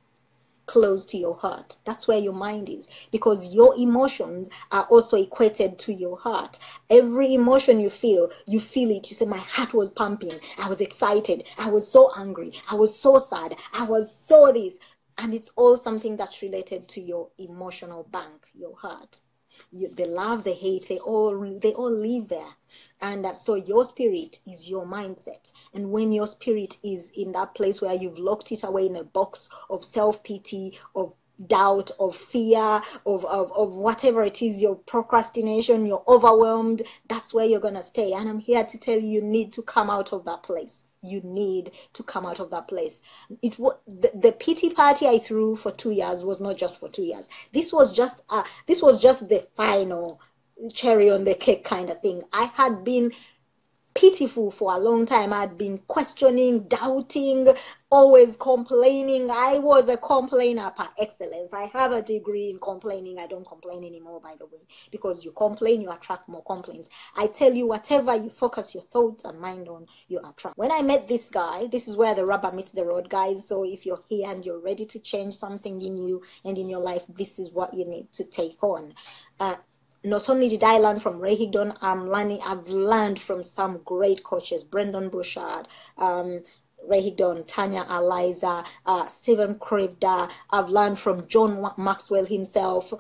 close 0.67 1.05
to 1.07 1.17
your 1.17 1.37
heart. 1.37 1.77
That's 1.85 2.07
where 2.07 2.19
your 2.19 2.33
mind 2.33 2.69
is 2.69 3.09
because 3.11 3.55
your 3.55 3.75
emotions 3.77 4.49
are 4.71 4.85
also 4.85 5.17
equated 5.17 5.79
to 5.81 5.93
your 5.93 6.19
heart. 6.19 6.59
Every 6.91 7.35
emotion 7.35 7.81
you 7.81 7.91
feel, 7.91 8.31
you 8.47 8.61
feel 8.61 8.91
it. 8.91 9.11
You 9.11 9.17
say, 9.17 9.27
My 9.27 9.39
heart 9.39 9.75
was 9.75 9.91
pumping. 9.91 10.39
I 10.59 10.69
was 10.69 10.81
excited. 10.81 11.47
I 11.59 11.71
was 11.71 11.87
so 11.87 12.11
angry. 12.17 12.53
I 12.71 12.75
was 12.75 12.97
so 12.99 13.19
sad. 13.19 13.57
I 13.73 13.85
was 13.85 14.15
so 14.15 14.51
this. 14.53 14.79
And 15.19 15.35
it's 15.35 15.51
all 15.57 15.77
something 15.77 16.17
that's 16.17 16.43
related 16.43 16.89
to 16.89 17.01
your 17.01 17.29
emotional 17.39 18.05
bank, 18.11 18.47
your 18.55 18.77
heart 18.77 19.21
you, 19.71 19.89
the 19.89 20.07
love, 20.07 20.45
the 20.45 20.53
hate, 20.53 20.87
they 20.89 20.99
all 20.99 21.59
they 21.61 21.73
all 21.73 21.91
live 21.91 22.29
there. 22.29 22.55
And 23.01 23.27
uh, 23.27 23.35
so 23.35 23.55
your 23.55 23.85
spirit 23.85 24.39
is 24.47 24.69
your 24.69 24.87
mindset. 24.87 25.53
And 25.75 25.91
when 25.91 26.13
your 26.13 26.27
spirit 26.27 26.77
is 26.83 27.13
in 27.17 27.33
that 27.33 27.55
place 27.55 27.81
where 27.81 27.95
you've 27.95 28.19
locked 28.19 28.53
it 28.53 28.63
away 28.63 28.87
in 28.87 28.97
a 28.97 29.05
box 29.05 29.49
of 29.69 29.85
self 29.85 30.23
pity, 30.23 30.79
of 30.95 31.15
doubt, 31.47 31.91
of 31.99 32.15
fear, 32.15 32.81
of, 33.07 33.25
of, 33.25 33.53
of 33.53 33.73
whatever 33.73 34.23
it 34.23 34.43
is, 34.43 34.63
your 34.63 34.77
procrastination, 34.77 35.87
you're 35.87 36.05
overwhelmed, 36.07 36.83
that's 37.09 37.35
where 37.35 37.47
you're 37.47 37.61
to 37.61 37.83
stay. 37.83 38.13
And 38.13 38.29
I'm 38.29 38.39
here 38.39 38.65
to 38.65 38.79
tell 38.79 38.99
you, 38.99 39.09
you 39.09 39.23
need 39.23 39.53
to 39.55 39.63
come 39.63 39.91
out 39.91 40.13
of 40.13 40.25
that 40.27 40.43
place 40.43 40.85
you 41.03 41.21
need 41.23 41.73
to 41.93 42.03
come 42.03 42.25
out 42.25 42.41
of 42.41 42.51
that 42.51 42.69
place. 42.69 43.03
It 43.43 43.59
was 43.59 43.77
the, 43.87 44.11
the 44.15 44.33
pity 44.33 44.71
party 44.71 45.07
I 45.07 45.19
threw 45.19 45.57
for 45.57 45.73
two 45.73 45.91
years 45.91 46.25
was 46.25 46.41
not 46.41 46.57
just 46.57 46.79
for 46.81 46.89
two 46.89 47.03
years. 47.03 47.29
This 47.53 47.73
was 47.73 47.93
just 47.93 48.23
uh, 48.31 48.45
this 48.67 48.81
was 48.83 49.03
just 49.03 49.29
the 49.29 49.47
final 49.57 50.21
cherry 50.73 51.11
on 51.11 51.25
the 51.25 51.35
cake 51.35 51.65
kind 51.65 51.91
of 51.91 52.01
thing. 52.01 52.23
I 52.33 52.45
had 52.45 52.85
been 52.85 53.13
pitiful 53.95 54.51
for 54.51 54.75
a 54.75 54.79
long 54.79 55.07
time. 55.07 55.33
I'd 55.33 55.59
been 55.59 55.79
questioning, 55.89 56.65
doubting, 56.69 57.49
always 57.91 58.37
complaining. 58.37 59.31
I 59.31 59.59
was 59.59 59.89
a 59.89 59.97
complainer 59.97 60.71
par 60.71 60.91
excellence. 60.99 61.53
I 61.53 61.65
have 61.73 61.93
a 61.93 62.03
degree 62.03 62.51
in 62.51 62.59
complaining. 62.59 63.19
I 63.21 63.27
don't 63.27 63.47
complain 63.47 63.85
anymore, 63.85 64.21
by 64.21 64.35
the 64.39 64.47
way, 64.47 64.61
because 64.91 65.25
you 65.25 65.33
complain, 65.33 65.81
you 65.81 65.91
attract 65.91 66.29
more 66.29 66.43
complaints. 66.45 66.89
I 67.17 67.27
tell 67.27 67.53
you, 67.53 67.67
whatever 67.67 68.17
you 68.17 68.31
focus 68.31 68.75
your 68.75 68.83
thoughts 68.85 69.25
and 69.25 69.39
mind 69.41 69.69
on, 69.69 69.87
you 70.09 70.21
attract. 70.21 70.57
When 70.57 70.73
I 70.73 70.83
met 70.83 71.09
this 71.09 71.29
guy, 71.29 71.67
this 71.67 71.89
is 71.89 71.97
where 71.97 72.15
the 72.15 72.25
rubber 72.25 72.53
meets 72.53 72.73
the 72.73 72.85
road, 72.85 73.11
guys. 73.11 73.47
So 73.47 73.65
if 73.65 73.85
you're 73.85 74.03
here 74.09 74.31
and 74.31 74.45
you're 74.45 74.61
ready 74.61 74.87
to 74.87 74.99
change 74.99 75.35
something 75.35 75.81
in 75.83 75.97
you 75.97 76.23
and 76.45 76.57
in 76.57 76.69
your 76.69 76.81
life, 76.81 77.05
this 77.09 77.39
is 77.39 77.51
what 77.51 77.75
you 77.75 77.85
need 77.85 78.13
to 78.13 78.25
take 78.25 78.63
on. 78.63 78.95
Uh, 79.39 79.57
not 80.05 80.29
only 80.29 80.49
did 80.49 80.65
I 80.65 80.79
learn 80.79 80.99
from 81.01 81.19
Ray 81.21 81.37
Higdon, 81.37 81.77
I'm 81.81 82.11
learning, 82.11 82.41
I've 82.45 82.69
learned 82.69 83.21
from 83.21 83.43
some 83.45 83.79
great 83.85 84.23
coaches, 84.25 84.65
Brendon 84.65 85.09
Burchard, 85.09 85.69
um, 85.99 86.41
Ray 86.89 87.11
Higdon, 87.11 87.45
Tanya 87.47 87.85
Aliza, 87.85 88.67
uh, 88.87 89.07
Stephen 89.07 89.55
Crivda. 89.55 90.31
I've 90.51 90.69
learned 90.69 90.99
from 90.99 91.27
John 91.29 91.71
Maxwell 91.79 92.27
himself. 92.27 92.93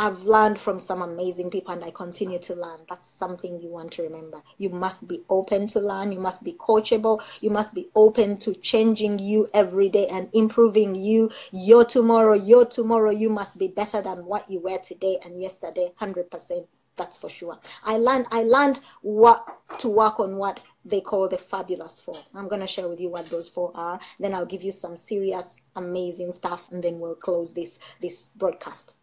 I've 0.00 0.24
learned 0.24 0.58
from 0.58 0.80
some 0.80 1.02
amazing 1.02 1.50
people 1.50 1.74
and 1.74 1.84
I 1.84 1.90
continue 1.90 2.38
to 2.38 2.54
learn. 2.54 2.78
That's 2.88 3.06
something 3.06 3.60
you 3.60 3.68
want 3.68 3.92
to 3.92 4.02
remember. 4.02 4.40
You 4.56 4.70
must 4.70 5.06
be 5.06 5.24
open 5.28 5.66
to 5.66 5.80
learn. 5.80 6.10
You 6.10 6.20
must 6.20 6.42
be 6.42 6.54
coachable. 6.54 7.20
You 7.42 7.50
must 7.50 7.74
be 7.74 7.90
open 7.94 8.38
to 8.38 8.54
changing 8.54 9.18
you 9.18 9.50
every 9.52 9.90
day 9.90 10.06
and 10.06 10.30
improving 10.32 10.94
you. 10.94 11.30
Your 11.52 11.84
tomorrow, 11.84 12.32
your 12.32 12.64
tomorrow, 12.64 13.10
you 13.10 13.28
must 13.28 13.58
be 13.58 13.68
better 13.68 14.00
than 14.00 14.24
what 14.24 14.48
you 14.50 14.60
were 14.60 14.78
today 14.78 15.18
and 15.22 15.38
yesterday, 15.38 15.92
100%. 16.00 16.66
That's 16.96 17.18
for 17.18 17.28
sure. 17.28 17.58
I 17.84 17.98
learned 17.98 18.24
I 18.30 18.44
learned 18.44 18.80
what 19.02 19.44
to 19.80 19.88
work 19.90 20.18
on 20.18 20.36
what 20.38 20.64
they 20.82 21.02
call 21.02 21.28
the 21.28 21.36
fabulous 21.36 22.00
four. 22.00 22.16
I'm 22.34 22.48
gonna 22.48 22.66
share 22.66 22.88
with 22.88 23.00
you 23.00 23.10
what 23.10 23.26
those 23.26 23.48
four 23.48 23.70
are. 23.74 24.00
Then 24.18 24.34
I'll 24.34 24.46
give 24.46 24.62
you 24.62 24.72
some 24.72 24.96
serious, 24.96 25.60
amazing 25.76 26.32
stuff, 26.32 26.70
and 26.72 26.82
then 26.82 27.00
we'll 27.00 27.14
close 27.16 27.52
this 27.52 27.78
this 28.00 28.30
broadcast. 28.34 28.94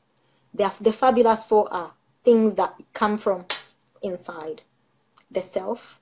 The, 0.58 0.74
the 0.82 0.92
fabulous 0.92 1.44
four 1.44 1.72
are 1.72 1.92
things 2.24 2.56
that 2.56 2.74
come 2.94 3.20
from 3.20 3.46
inside 4.02 4.64
the 5.30 5.42
self, 5.42 6.00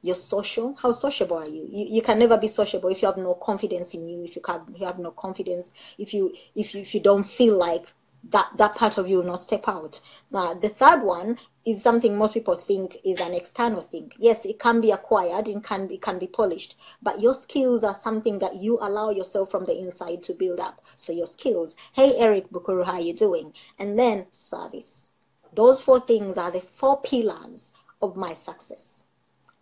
your 0.00 0.14
social. 0.14 0.74
How 0.76 0.92
sociable 0.92 1.36
are 1.36 1.48
you? 1.48 1.68
you? 1.70 1.86
You 1.96 2.02
can 2.02 2.18
never 2.18 2.38
be 2.38 2.48
sociable 2.48 2.88
if 2.88 3.02
you 3.02 3.06
have 3.06 3.18
no 3.18 3.34
confidence 3.34 3.92
in 3.92 4.08
you. 4.08 4.24
If 4.24 4.36
you 4.36 4.42
can, 4.42 4.62
you 4.74 4.86
have 4.86 4.98
no 4.98 5.10
confidence. 5.10 5.74
If 5.98 6.14
you 6.14 6.32
if 6.54 6.74
you 6.74 6.80
if 6.80 6.94
you 6.94 7.00
don't 7.00 7.24
feel 7.24 7.58
like 7.58 7.92
that 8.30 8.50
that 8.56 8.74
part 8.74 8.98
of 8.98 9.08
you 9.08 9.18
will 9.18 9.24
not 9.24 9.44
step 9.44 9.68
out. 9.68 10.00
Now, 10.30 10.54
the 10.54 10.68
third 10.68 11.02
one 11.02 11.38
is 11.64 11.82
something 11.82 12.16
most 12.16 12.34
people 12.34 12.54
think 12.54 12.96
is 13.04 13.20
an 13.20 13.34
external 13.34 13.82
thing. 13.82 14.12
Yes, 14.18 14.44
it 14.44 14.58
can 14.58 14.80
be 14.80 14.90
acquired, 14.90 15.48
it 15.48 15.62
can 15.62 15.86
be 15.86 15.98
can 15.98 16.18
be 16.18 16.26
polished, 16.26 16.76
but 17.02 17.20
your 17.20 17.34
skills 17.34 17.84
are 17.84 17.94
something 17.94 18.38
that 18.38 18.56
you 18.56 18.78
allow 18.80 19.10
yourself 19.10 19.50
from 19.50 19.66
the 19.66 19.78
inside 19.78 20.22
to 20.24 20.32
build 20.32 20.60
up. 20.60 20.84
So 20.96 21.12
your 21.12 21.26
skills. 21.26 21.76
Hey, 21.92 22.14
Eric 22.16 22.50
Bukuru, 22.50 22.84
how 22.84 22.98
you 22.98 23.12
doing? 23.12 23.52
And 23.78 23.98
then 23.98 24.26
service. 24.32 25.12
Those 25.52 25.80
four 25.80 26.00
things 26.00 26.36
are 26.36 26.50
the 26.50 26.60
four 26.60 27.00
pillars 27.00 27.72
of 28.02 28.16
my 28.16 28.32
success. 28.34 29.04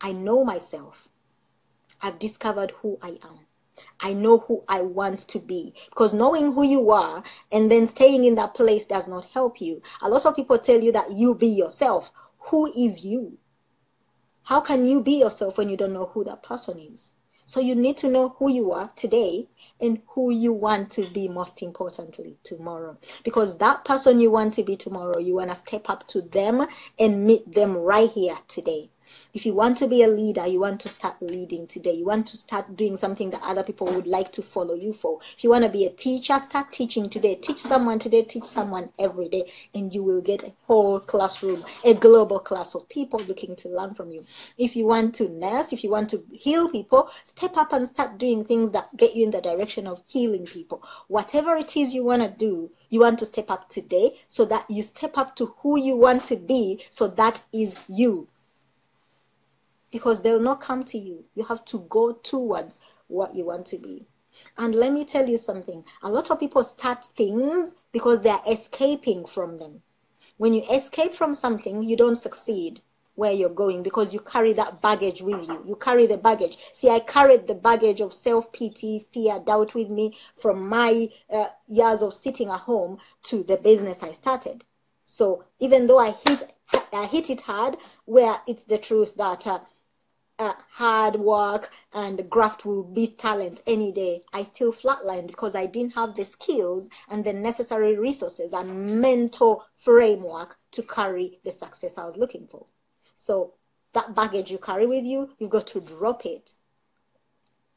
I 0.01 0.13
know 0.13 0.45
myself. 0.45 1.09
I've 2.03 2.19
discovered 2.19 2.73
who 2.83 2.99
I 3.01 3.19
am. 3.23 3.47
I 4.01 4.13
know 4.13 4.39
who 4.39 4.63
I 4.69 4.83
want 4.83 5.21
to 5.21 5.39
be. 5.39 5.75
Because 5.89 6.15
knowing 6.15 6.53
who 6.53 6.63
you 6.63 6.91
are 6.91 7.23
and 7.51 7.71
then 7.71 7.87
staying 7.87 8.25
in 8.25 8.35
that 8.37 8.55
place 8.55 8.85
does 8.85 9.09
not 9.09 9.27
help 9.27 9.61
you. 9.61 9.83
A 10.03 10.09
lot 10.09 10.27
of 10.27 10.37
people 10.37 10.59
tell 10.59 10.81
you 10.81 10.93
that 10.93 11.13
you 11.13 11.35
be 11.35 11.49
yourself. 11.49 12.13
Who 12.51 12.67
is 12.73 13.05
you? 13.05 13.39
How 14.43 14.61
can 14.61 14.87
you 14.87 15.03
be 15.03 15.19
yourself 15.19 15.57
when 15.57 15.71
you 15.71 15.77
don't 15.77 15.95
know 15.95 16.11
who 16.13 16.23
that 16.25 16.43
person 16.43 16.79
is? 16.79 17.13
So 17.47 17.61
you 17.61 17.75
need 17.75 17.97
to 17.99 18.09
know 18.09 18.31
who 18.39 18.51
you 18.51 18.73
are 18.73 18.91
today 18.97 19.49
and 19.81 20.01
who 20.09 20.31
you 20.31 20.53
want 20.53 20.91
to 20.93 21.03
be 21.11 21.29
most 21.29 21.63
importantly 21.63 22.39
tomorrow. 22.43 22.97
Because 23.23 23.59
that 23.59 23.85
person 23.85 24.21
you 24.21 24.31
want 24.31 24.55
to 24.55 24.63
be 24.63 24.77
tomorrow, 24.77 25.19
you 25.19 25.35
want 25.35 25.51
to 25.51 25.57
step 25.57 25.91
up 25.91 26.07
to 26.09 26.23
them 26.23 26.67
and 26.99 27.27
meet 27.27 27.55
them 27.55 27.77
right 27.77 28.11
here 28.11 28.39
today. 28.49 28.91
If 29.35 29.45
you 29.45 29.53
want 29.53 29.77
to 29.79 29.89
be 29.89 30.05
a 30.05 30.07
leader, 30.07 30.47
you 30.47 30.61
want 30.61 30.79
to 30.83 30.89
start 30.89 31.21
leading 31.21 31.67
today. 31.67 31.93
You 31.93 32.05
want 32.05 32.29
to 32.29 32.37
start 32.37 32.77
doing 32.77 32.97
something 32.97 33.31
that 33.31 33.43
other 33.43 33.65
people 33.65 33.89
would 33.89 34.07
like 34.07 34.31
to 34.31 34.43
follow 34.43 34.77
you 34.77 34.93
for. 34.93 35.19
If 35.37 35.43
you 35.43 35.51
want 35.51 35.65
to 35.65 35.69
be 35.69 35.87
a 35.87 35.91
teacher, 35.91 36.39
start 36.39 36.71
teaching 36.71 37.11
today. 37.11 37.35
Teach 37.35 37.59
someone 37.59 37.99
today, 37.99 38.23
teach 38.23 38.45
someone 38.45 38.91
every 38.97 39.29
day, 39.29 39.51
and 39.75 39.93
you 39.93 40.05
will 40.05 40.21
get 40.21 40.45
a 40.45 40.53
whole 40.69 41.01
classroom, 41.01 41.65
a 41.85 41.95
global 41.95 42.39
class 42.39 42.77
of 42.77 42.89
people 42.89 43.19
looking 43.27 43.57
to 43.57 43.69
learn 43.69 43.93
from 43.93 44.13
you. 44.13 44.25
If 44.57 44.77
you 44.77 44.87
want 44.87 45.17
to 45.17 45.29
nurse, 45.29 45.73
if 45.73 45.83
you 45.83 45.91
want 45.91 46.11
to 46.11 46.23
heal 46.31 46.69
people, 46.69 47.11
step 47.25 47.57
up 47.57 47.73
and 47.73 47.89
start 47.89 48.19
doing 48.19 48.45
things 48.45 48.71
that 48.71 48.97
get 48.97 49.17
you 49.17 49.25
in 49.25 49.33
the 49.33 49.41
direction 49.41 49.89
of 49.89 50.01
healing 50.07 50.47
people. 50.47 50.81
Whatever 51.09 51.57
it 51.57 51.77
is 51.77 51.93
you 51.93 52.05
want 52.05 52.23
to 52.23 52.29
do, 52.29 52.71
you 52.89 53.01
want 53.01 53.19
to 53.19 53.27
step 53.27 53.51
up 53.51 53.69
today 53.69 54.15
so 54.29 54.45
that 54.45 54.71
you 54.71 54.81
step 54.81 55.19
up 55.19 55.35
to 55.35 55.47
who 55.59 55.77
you 55.77 55.97
want 55.97 56.23
to 56.23 56.37
be, 56.37 56.85
so 56.91 57.09
that 57.09 57.43
is 57.53 57.77
you 57.89 58.29
because 59.95 60.23
they'll 60.23 60.41
not 60.41 60.61
come 60.61 60.83
to 60.83 60.99
you. 60.99 61.25
You 61.37 61.45
have 61.45 61.65
to 61.67 61.87
go 61.89 62.15
towards 62.15 62.81
what 63.07 63.37
you 63.37 63.45
want 63.45 63.65
to 63.67 63.79
be. 63.79 64.09
And 64.59 64.75
let 64.75 64.93
me 64.93 65.05
tell 65.05 65.31
you 65.31 65.39
something 65.39 65.85
a 66.03 66.11
lot 66.11 66.33
of 66.33 66.41
people 66.41 66.65
start 66.65 67.05
things 67.05 67.77
because 67.93 68.21
they 68.21 68.31
are 68.31 68.43
escaping 68.45 69.25
from 69.25 69.57
them. 69.59 69.83
When 70.37 70.53
you 70.53 70.63
escape 70.69 71.15
from 71.15 71.37
something, 71.37 71.81
you 71.85 71.97
don't 71.97 72.17
succeed 72.19 72.81
where 73.15 73.31
you're 73.31 73.49
going 73.49 73.85
because 73.85 74.13
you 74.13 74.19
carry 74.19 74.53
that 74.55 74.83
baggage 74.83 75.23
with 75.23 75.47
you. 75.47 75.63
You 75.65 75.77
carry 75.77 76.07
the 76.07 76.17
baggage. 76.17 76.59
See, 76.73 76.91
I 76.91 76.99
carried 76.99 77.47
the 77.47 77.55
baggage 77.55 78.01
of 78.01 78.13
self 78.13 78.53
pity, 78.53 78.99
fear, 78.99 79.39
doubt 79.39 79.77
with 79.77 79.91
me 79.91 80.17
from 80.35 80.69
my 80.69 81.09
uh, 81.31 81.51
years 81.69 82.03
of 82.03 82.15
sitting 82.15 82.49
at 82.49 82.59
home 82.59 82.99
to 83.27 83.45
the 83.45 83.59
business 83.59 84.03
I 84.03 84.11
started. 84.11 84.65
So 85.05 85.45
even 85.61 85.87
though 85.87 85.99
I 85.99 86.17
hit, 86.27 86.53
I 86.93 87.07
hit 87.07 87.31
it 87.31 87.43
hard, 87.43 87.77
where 88.07 88.41
it's 88.49 88.65
the 88.65 88.79
truth 88.79 89.15
that 89.15 89.47
uh, 89.47 89.61
uh, 90.39 90.55
hard 90.71 91.17
work 91.17 91.71
and 91.93 92.29
graft 92.29 92.65
will 92.65 92.83
beat 92.83 93.19
talent 93.19 93.63
any 93.67 93.93
day, 93.93 94.23
I 94.33 94.43
still 94.43 94.73
flatlined 94.73 95.29
because 95.29 95.55
I 95.55 95.67
didn't 95.67 95.95
have 95.95 96.17
the 96.17 96.25
skills 96.25 96.91
and 97.09 97.25
the 97.25 97.33
necessary 97.33 97.97
resources 97.97 98.53
and 98.53 99.01
mental 99.01 99.65
framework 99.77 100.57
to 100.73 100.83
carry 100.83 101.39
the 101.45 101.53
success 101.53 101.99
I 101.99 102.05
was 102.05 102.17
looking 102.17 102.47
for. 102.49 102.67
So 103.17 103.55
that 103.93 104.15
baggage 104.15 104.51
you 104.51 104.59
carry 104.59 104.87
with 104.87 105.05
you, 105.05 105.31
you've 105.39 105.51
got 105.51 105.69
to 105.69 105.81
drop 105.81 106.27
it. 106.27 106.55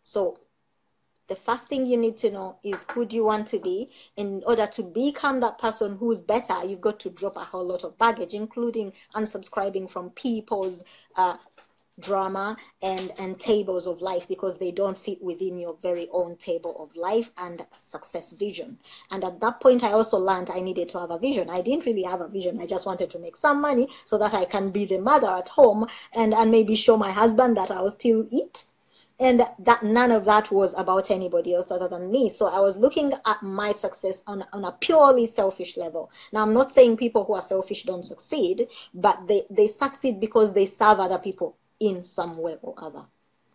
So 0.01 0.37
the 1.27 1.35
first 1.35 1.67
thing 1.67 1.85
you 1.85 1.97
need 1.97 2.17
to 2.17 2.31
know 2.31 2.57
is 2.63 2.85
who 2.91 3.05
do 3.05 3.15
you 3.15 3.25
want 3.25 3.45
to 3.47 3.59
be 3.59 3.91
in 4.15 4.41
order 4.47 4.65
to 4.65 4.81
become 4.81 5.41
that 5.41 5.57
person 5.57 5.97
who's 5.97 6.21
better 6.21 6.65
you've 6.65 6.79
got 6.79 7.01
to 7.01 7.09
drop 7.09 7.35
a 7.35 7.41
whole 7.41 7.65
lot 7.65 7.83
of 7.83 7.97
baggage 7.97 8.33
including 8.33 8.93
unsubscribing 9.13 9.89
from 9.89 10.09
people's 10.11 10.85
uh, 11.17 11.35
drama 11.99 12.55
and 12.81 13.11
and 13.17 13.39
tables 13.39 13.87
of 13.87 14.01
life 14.01 14.27
because 14.27 14.57
they 14.57 14.71
don't 14.71 14.97
fit 14.97 15.21
within 15.21 15.57
your 15.57 15.75
very 15.81 16.07
own 16.11 16.35
table 16.35 16.75
of 16.79 16.95
life 16.95 17.31
and 17.37 17.65
success 17.71 18.31
vision. 18.31 18.77
And 19.09 19.23
at 19.23 19.39
that 19.39 19.59
point 19.59 19.83
i 19.83 19.91
also 19.91 20.17
learned 20.17 20.51
i 20.51 20.59
needed 20.59 20.89
to 20.89 20.99
have 20.99 21.11
a 21.11 21.17
vision. 21.17 21.49
I 21.49 21.61
didn't 21.61 21.85
really 21.85 22.03
have 22.03 22.21
a 22.21 22.27
vision. 22.27 22.61
I 22.61 22.67
just 22.67 22.85
wanted 22.85 23.09
to 23.11 23.19
make 23.19 23.35
some 23.35 23.61
money 23.61 23.87
so 24.05 24.17
that 24.19 24.33
i 24.33 24.45
can 24.45 24.69
be 24.69 24.85
the 24.85 24.99
mother 24.99 25.29
at 25.29 25.49
home 25.49 25.87
and 26.13 26.33
and 26.33 26.51
maybe 26.51 26.75
show 26.75 26.97
my 26.97 27.11
husband 27.11 27.57
that 27.57 27.71
i'll 27.71 27.89
still 27.89 28.25
eat. 28.31 28.65
And 29.19 29.47
that 29.57 29.81
none 29.81 30.11
of 30.11 30.25
that 30.25 30.51
was 30.51 30.75
about 30.77 31.09
anybody 31.09 31.55
else 31.55 31.71
other 31.71 31.87
than 31.87 32.11
me. 32.11 32.29
So 32.29 32.45
i 32.45 32.59
was 32.59 32.77
looking 32.77 33.11
at 33.25 33.41
my 33.41 33.71
success 33.71 34.21
on, 34.27 34.45
on 34.53 34.65
a 34.65 34.71
purely 34.71 35.25
selfish 35.25 35.77
level. 35.77 36.11
Now 36.31 36.43
i'm 36.43 36.53
not 36.53 36.71
saying 36.71 36.97
people 36.97 37.23
who 37.25 37.33
are 37.33 37.41
selfish 37.41 37.83
don't 37.83 38.03
succeed 38.05 38.67
but 38.93 39.25
they, 39.25 39.47
they 39.49 39.65
succeed 39.65 40.19
because 40.19 40.53
they 40.53 40.67
serve 40.67 40.99
other 40.99 41.17
people 41.17 41.57
in 41.79 42.03
some 42.03 42.33
way 42.33 42.57
or 42.61 42.73
other. 42.77 43.05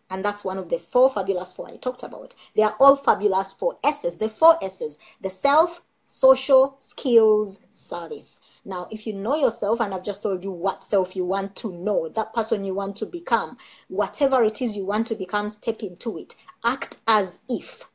And 0.09 0.23
that's 0.23 0.43
one 0.43 0.57
of 0.57 0.69
the 0.69 0.77
four 0.77 1.09
fabulous 1.09 1.53
four 1.53 1.69
I 1.69 1.77
talked 1.77 2.03
about. 2.03 2.35
They 2.55 2.63
are 2.63 2.75
all 2.79 2.95
fabulous 2.95 3.51
four 3.51 3.79
S's. 3.83 4.15
The 4.15 4.29
four 4.29 4.63
S's 4.63 4.99
the 5.21 5.29
self, 5.29 5.81
social, 6.05 6.75
skills, 6.77 7.61
service. 7.71 8.39
Now, 8.65 8.87
if 8.91 9.07
you 9.07 9.13
know 9.13 9.35
yourself, 9.35 9.79
and 9.79 9.93
I've 9.93 10.03
just 10.03 10.21
told 10.21 10.43
you 10.43 10.51
what 10.51 10.83
self 10.83 11.15
you 11.15 11.25
want 11.25 11.55
to 11.57 11.71
know, 11.71 12.09
that 12.09 12.33
person 12.33 12.63
you 12.63 12.75
want 12.75 12.95
to 12.97 13.05
become, 13.05 13.57
whatever 13.87 14.43
it 14.43 14.61
is 14.61 14.77
you 14.77 14.85
want 14.85 15.07
to 15.07 15.15
become, 15.15 15.49
step 15.49 15.81
into 15.81 16.17
it. 16.19 16.35
Act 16.63 16.97
as 17.07 17.39
if. 17.49 17.89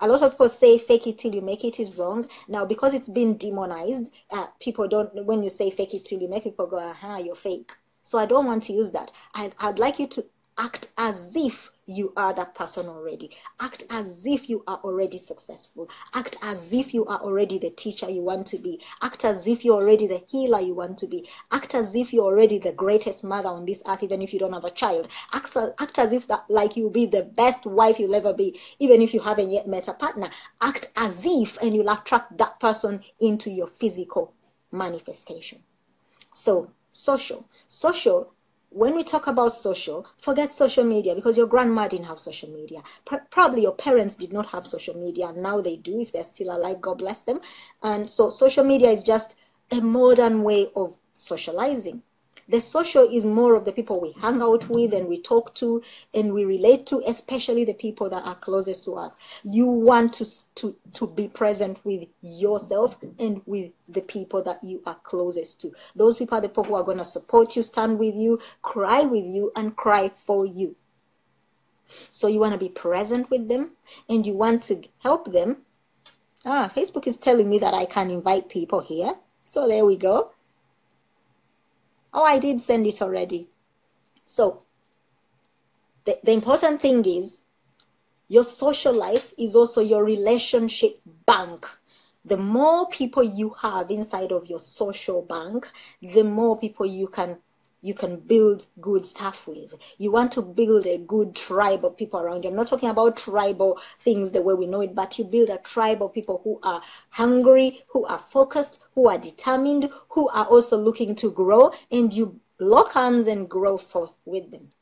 A 0.00 0.08
lot 0.08 0.22
of 0.22 0.32
people 0.32 0.48
say 0.48 0.78
fake 0.78 1.06
it 1.06 1.18
till 1.18 1.34
you 1.34 1.40
make 1.40 1.64
it 1.64 1.80
is 1.80 1.96
wrong. 1.96 2.28
Now, 2.48 2.64
because 2.64 2.92
it's 2.92 3.08
been 3.08 3.36
demonized, 3.36 4.12
uh, 4.30 4.46
people 4.60 4.88
don't, 4.88 5.24
when 5.24 5.42
you 5.42 5.48
say 5.48 5.70
fake 5.70 5.94
it 5.94 6.04
till 6.04 6.20
you 6.20 6.28
make 6.28 6.42
people 6.42 6.66
go, 6.66 6.78
aha, 6.78 7.18
you're 7.18 7.34
fake 7.34 7.72
so 8.06 8.18
I 8.18 8.24
don't 8.24 8.46
want 8.46 8.62
to 8.64 8.72
use 8.72 8.92
that. 8.92 9.10
I, 9.34 9.50
I'd 9.58 9.80
like 9.80 9.98
you 9.98 10.06
to 10.06 10.24
act 10.58 10.88
as 10.96 11.34
if 11.34 11.70
you 11.86 12.12
are 12.16 12.32
that 12.34 12.54
person 12.54 12.86
already. 12.86 13.30
Act 13.60 13.82
as 13.90 14.24
if 14.26 14.48
you 14.48 14.62
are 14.68 14.78
already 14.84 15.18
successful. 15.18 15.90
Act 16.14 16.36
as 16.40 16.72
if 16.72 16.94
you 16.94 17.04
are 17.06 17.18
already 17.18 17.58
the 17.58 17.70
teacher 17.70 18.08
you 18.08 18.22
want 18.22 18.46
to 18.46 18.58
be. 18.58 18.80
Act 19.02 19.24
as 19.24 19.48
if 19.48 19.64
you're 19.64 19.82
already 19.82 20.06
the 20.06 20.22
healer 20.28 20.60
you 20.60 20.72
want 20.72 20.98
to 20.98 21.08
be. 21.08 21.28
Act 21.50 21.74
as 21.74 21.96
if 21.96 22.12
you're 22.12 22.24
already 22.24 22.58
the 22.58 22.72
greatest 22.72 23.24
mother 23.24 23.48
on 23.48 23.66
this 23.66 23.82
earth, 23.88 24.04
even 24.04 24.22
if 24.22 24.32
you 24.32 24.38
don't 24.38 24.52
have 24.52 24.64
a 24.64 24.70
child. 24.70 25.08
Act, 25.32 25.56
act 25.80 25.98
as 25.98 26.12
if 26.12 26.28
that, 26.28 26.44
like 26.48 26.76
you'll 26.76 26.90
be 26.90 27.06
the 27.06 27.24
best 27.24 27.66
wife 27.66 27.98
you'll 27.98 28.14
ever 28.14 28.32
be, 28.32 28.56
even 28.78 29.02
if 29.02 29.12
you 29.12 29.20
haven't 29.20 29.50
yet 29.50 29.66
met 29.66 29.88
a 29.88 29.92
partner. 29.92 30.30
Act 30.60 30.90
as 30.94 31.24
if, 31.26 31.56
and 31.60 31.74
you'll 31.74 31.90
attract 31.90 32.38
that 32.38 32.60
person 32.60 33.02
into 33.18 33.50
your 33.50 33.66
physical 33.66 34.32
manifestation. 34.70 35.58
So 36.34 36.70
social. 36.96 37.48
Social, 37.68 38.32
when 38.70 38.94
we 38.96 39.04
talk 39.04 39.26
about 39.26 39.52
social, 39.52 40.06
forget 40.18 40.52
social 40.52 40.84
media 40.84 41.14
because 41.14 41.36
your 41.36 41.46
grandma 41.46 41.88
didn't 41.88 42.06
have 42.06 42.18
social 42.18 42.50
media. 42.50 42.82
probably 43.30 43.62
your 43.62 43.74
parents 43.74 44.14
did 44.16 44.32
not 44.32 44.46
have 44.46 44.66
social 44.66 44.94
media. 44.94 45.28
And 45.28 45.42
now 45.42 45.60
they 45.60 45.76
do 45.76 46.00
if 46.00 46.12
they're 46.12 46.24
still 46.24 46.56
alive. 46.56 46.80
God 46.80 46.98
bless 46.98 47.22
them. 47.22 47.40
And 47.82 48.08
so 48.08 48.30
social 48.30 48.64
media 48.64 48.90
is 48.90 49.02
just 49.02 49.36
a 49.70 49.80
modern 49.80 50.42
way 50.42 50.68
of 50.74 50.98
socializing. 51.16 52.02
The 52.48 52.60
social 52.60 53.08
is 53.08 53.24
more 53.24 53.56
of 53.56 53.64
the 53.64 53.72
people 53.72 54.00
we 54.00 54.12
hang 54.12 54.40
out 54.40 54.68
with 54.68 54.94
and 54.94 55.08
we 55.08 55.20
talk 55.20 55.54
to 55.56 55.82
and 56.14 56.32
we 56.32 56.44
relate 56.44 56.86
to, 56.86 57.02
especially 57.06 57.64
the 57.64 57.74
people 57.74 58.08
that 58.10 58.24
are 58.24 58.36
closest 58.36 58.84
to 58.84 58.92
us. 58.94 59.12
You 59.42 59.66
want 59.66 60.12
to, 60.14 60.26
to, 60.56 60.76
to 60.92 61.06
be 61.08 61.26
present 61.26 61.84
with 61.84 62.08
yourself 62.22 62.96
and 63.18 63.42
with 63.46 63.72
the 63.88 64.00
people 64.00 64.42
that 64.44 64.62
you 64.62 64.80
are 64.86 64.94
closest 65.02 65.60
to. 65.62 65.72
Those 65.96 66.16
people 66.16 66.38
are 66.38 66.40
the 66.40 66.48
people 66.48 66.64
who 66.64 66.76
are 66.76 66.84
going 66.84 66.98
to 66.98 67.04
support 67.04 67.56
you, 67.56 67.62
stand 67.62 67.98
with 67.98 68.14
you, 68.14 68.38
cry 68.62 69.02
with 69.02 69.24
you, 69.24 69.50
and 69.56 69.74
cry 69.74 70.10
for 70.14 70.46
you. 70.46 70.76
So 72.10 72.28
you 72.28 72.38
want 72.38 72.52
to 72.52 72.58
be 72.58 72.68
present 72.68 73.28
with 73.28 73.48
them 73.48 73.72
and 74.08 74.24
you 74.24 74.34
want 74.34 74.62
to 74.64 74.82
help 74.98 75.32
them. 75.32 75.62
Ah, 76.44 76.70
Facebook 76.74 77.08
is 77.08 77.16
telling 77.16 77.48
me 77.50 77.58
that 77.58 77.74
I 77.74 77.86
can 77.86 78.08
invite 78.10 78.48
people 78.48 78.80
here. 78.80 79.14
So 79.46 79.66
there 79.66 79.84
we 79.84 79.96
go. 79.96 80.30
Oh, 82.16 82.22
I 82.24 82.38
did 82.38 82.62
send 82.62 82.86
it 82.86 83.02
already. 83.02 83.50
So 84.24 84.64
the, 86.06 86.18
the 86.24 86.32
important 86.32 86.80
thing 86.80 87.04
is 87.04 87.40
your 88.28 88.42
social 88.42 88.94
life 88.94 89.34
is 89.38 89.54
also 89.54 89.82
your 89.82 90.02
relationship 90.02 90.98
bank. 91.26 91.66
The 92.24 92.38
more 92.38 92.88
people 92.88 93.22
you 93.22 93.50
have 93.60 93.90
inside 93.90 94.32
of 94.32 94.48
your 94.48 94.58
social 94.58 95.20
bank, 95.20 95.70
the 96.00 96.24
more 96.24 96.56
people 96.58 96.86
you 96.86 97.06
can 97.06 97.38
you 97.86 97.94
can 97.94 98.16
build 98.16 98.66
good 98.80 99.06
stuff 99.06 99.46
with. 99.46 99.72
You 99.96 100.10
want 100.10 100.32
to 100.32 100.42
build 100.42 100.86
a 100.88 100.98
good 100.98 101.36
tribe 101.36 101.84
of 101.84 101.96
people 101.96 102.18
around 102.18 102.42
you. 102.42 102.50
I'm 102.50 102.56
not 102.56 102.66
talking 102.66 102.88
about 102.88 103.16
tribal 103.16 103.78
things 104.00 104.32
the 104.32 104.42
way 104.42 104.54
we 104.54 104.66
know 104.66 104.80
it, 104.80 104.92
but 104.92 105.16
you 105.20 105.24
build 105.24 105.50
a 105.50 105.58
tribe 105.58 106.02
of 106.02 106.12
people 106.12 106.40
who 106.42 106.58
are 106.64 106.82
hungry, 107.10 107.78
who 107.86 108.04
are 108.06 108.18
focused, 108.18 108.82
who 108.96 109.08
are 109.08 109.18
determined, 109.18 109.88
who 110.08 110.28
are 110.30 110.46
also 110.46 110.76
looking 110.76 111.14
to 111.14 111.30
grow, 111.30 111.70
and 111.92 112.12
you 112.12 112.40
lock 112.58 112.96
arms 112.96 113.28
and 113.28 113.48
grow 113.48 113.78
forth 113.78 114.16
with 114.24 114.50
them. 114.50 114.72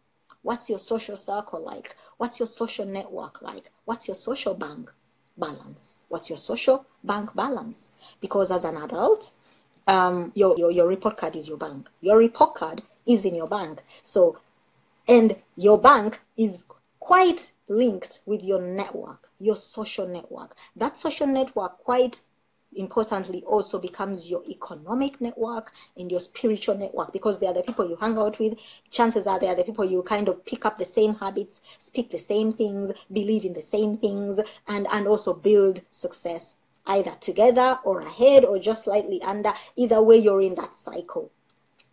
What's 0.40 0.70
your 0.70 0.78
social 0.78 1.18
circle 1.18 1.62
like? 1.62 1.96
What's 2.16 2.40
your 2.40 2.46
social 2.46 2.86
network 2.86 3.42
like? 3.42 3.70
What's 3.84 4.08
your 4.08 4.14
social 4.14 4.54
bank 4.54 4.90
balance? 5.36 6.00
What's 6.08 6.30
your 6.30 6.38
social 6.38 6.86
bank 7.02 7.34
balance? 7.34 7.92
Because 8.22 8.50
as 8.50 8.64
an 8.64 8.78
adult, 8.78 9.30
um, 9.86 10.32
your, 10.34 10.56
your, 10.56 10.70
your 10.70 10.88
report 10.88 11.18
card 11.18 11.36
is 11.36 11.48
your 11.48 11.58
bank. 11.58 11.90
Your 12.00 12.16
report 12.16 12.54
card 12.54 12.82
is 13.06 13.24
in 13.24 13.34
your 13.34 13.48
bank. 13.48 13.82
So, 14.02 14.38
and 15.06 15.36
your 15.56 15.78
bank 15.78 16.20
is 16.36 16.64
quite 17.00 17.52
linked 17.68 18.20
with 18.26 18.42
your 18.42 18.60
network, 18.60 19.30
your 19.38 19.56
social 19.56 20.06
network. 20.06 20.56
That 20.76 20.96
social 20.96 21.26
network 21.26 21.78
quite 21.78 22.20
importantly 22.76 23.42
also 23.46 23.78
becomes 23.78 24.28
your 24.28 24.42
economic 24.48 25.20
network 25.20 25.72
and 25.96 26.10
your 26.10 26.18
spiritual 26.18 26.76
network 26.76 27.12
because 27.12 27.38
they 27.38 27.46
are 27.46 27.54
the 27.54 27.62
people 27.62 27.88
you 27.88 27.94
hang 28.00 28.18
out 28.18 28.36
with 28.40 28.58
chances 28.90 29.28
are 29.28 29.38
they 29.38 29.46
are 29.46 29.54
the 29.54 29.62
people 29.62 29.84
you 29.84 30.02
kind 30.02 30.28
of 30.28 30.44
pick 30.44 30.66
up 30.66 30.76
the 30.76 30.84
same 30.84 31.14
habits 31.14 31.60
speak 31.78 32.10
the 32.10 32.18
same 32.18 32.52
things 32.52 32.90
believe 33.12 33.44
in 33.44 33.52
the 33.52 33.62
same 33.62 33.96
things 33.96 34.40
and 34.66 34.88
and 34.90 35.06
also 35.06 35.32
build 35.32 35.82
success 35.92 36.56
either 36.86 37.12
together 37.20 37.78
or 37.84 38.00
ahead 38.00 38.44
or 38.44 38.58
just 38.58 38.84
slightly 38.84 39.22
under. 39.22 39.52
Either 39.76 40.02
way, 40.02 40.16
you're 40.16 40.42
in 40.42 40.54
that 40.54 40.74
cycle. 40.74 41.30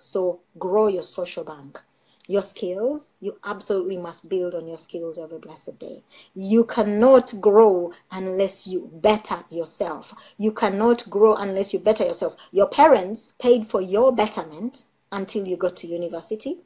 So 0.01 0.39
grow 0.57 0.87
your 0.87 1.03
social 1.03 1.43
bank. 1.43 1.79
Your 2.27 2.41
skills, 2.41 3.13
you 3.19 3.37
absolutely 3.45 3.97
must 3.97 4.29
build 4.29 4.55
on 4.55 4.67
your 4.67 4.77
skills 4.77 5.19
every 5.19 5.37
blessed 5.37 5.77
day. 5.77 6.01
You 6.33 6.65
cannot 6.65 7.39
grow 7.39 7.93
unless 8.11 8.65
you 8.65 8.89
better 8.91 9.43
yourself. 9.51 10.33
You 10.39 10.53
cannot 10.53 11.07
grow 11.07 11.35
unless 11.35 11.71
you 11.71 11.77
better 11.79 12.03
yourself. 12.03 12.35
Your 12.51 12.67
parents 12.67 13.35
paid 13.37 13.67
for 13.67 13.79
your 13.79 14.11
betterment 14.11 14.85
until 15.11 15.47
you 15.47 15.55
got 15.55 15.77
to 15.77 15.87
university 15.87 16.61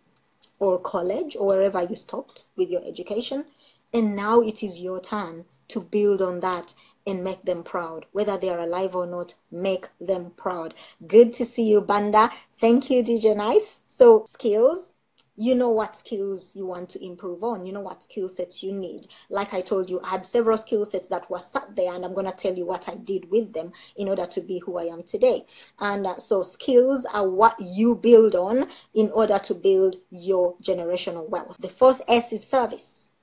or 0.60 0.80
college 0.80 1.36
or 1.36 1.48
wherever 1.48 1.84
you 1.84 1.96
stopped 1.96 2.46
with 2.56 2.70
your 2.70 2.84
education. 2.86 3.46
And 3.94 4.16
now 4.16 4.40
it 4.40 4.64
is 4.64 4.80
your 4.80 5.02
turn 5.02 5.44
to 5.70 5.82
build 5.82 6.22
on 6.22 6.40
that 6.40 6.74
and 7.06 7.24
make 7.24 7.44
them 7.44 7.64
proud. 7.64 8.06
Whether 8.12 8.38
they 8.38 8.50
are 8.50 8.60
alive 8.60 8.96
or 8.96 9.06
not, 9.06 9.36
make 9.52 9.88
them 10.00 10.32
proud. 10.38 10.74
Good 11.06 11.34
to 11.34 11.46
see 11.46 11.64
you, 11.70 11.82
Banda. 11.82 12.32
Thank 12.60 12.90
you, 12.90 13.04
DJ 13.04 13.36
Nice. 13.36 13.82
So, 13.88 14.24
skills. 14.26 14.96
You 15.38 15.54
know 15.54 15.68
what 15.70 15.98
skills 15.98 16.54
you 16.56 16.66
want 16.66 16.88
to 16.92 17.06
improve 17.06 17.44
on. 17.44 17.66
You 17.66 17.74
know 17.74 17.82
what 17.82 18.04
skill 18.04 18.30
sets 18.30 18.64
you 18.64 18.72
need. 18.72 19.08
Like 19.30 19.54
I 19.54 19.60
told 19.60 19.90
you, 19.90 20.00
I 20.02 20.12
had 20.12 20.26
several 20.26 20.58
skill 20.58 20.86
sets 20.86 21.10
that 21.10 21.30
were 21.30 21.42
sat 21.42 21.76
there, 21.76 21.94
and 21.94 22.06
I'm 22.06 22.14
going 22.14 22.26
to 22.26 22.32
tell 22.32 22.56
you 22.56 22.66
what 22.66 22.88
I 22.88 22.96
did 22.96 23.30
with 23.30 23.52
them 23.52 23.74
in 23.98 24.08
order 24.08 24.26
to 24.28 24.40
be 24.40 24.60
who 24.60 24.78
I 24.78 24.84
am 24.86 25.04
today. 25.04 25.46
And 25.78 26.08
uh, 26.08 26.18
so, 26.20 26.42
skills 26.42 27.06
are 27.14 27.28
what 27.28 27.58
you 27.60 27.96
build 27.96 28.34
on 28.34 28.70
in 28.94 29.12
order 29.12 29.38
to 29.40 29.54
build 29.54 29.98
your 30.10 30.56
generational 30.64 31.28
wealth. 31.30 31.58
The 31.60 31.70
fourth 31.70 32.02
S 32.08 32.32
is 32.32 32.48
service. 32.48 33.15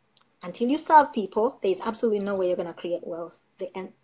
Until 0.43 0.69
you 0.69 0.79
serve 0.79 1.13
people, 1.13 1.59
there 1.63 1.71
is 1.71 1.81
absolutely 1.85 2.25
no 2.25 2.35
way 2.35 2.49
you're 2.49 2.57
going 2.57 2.67
to 2.67 2.75
create 2.75 3.07
wealth 3.07 3.39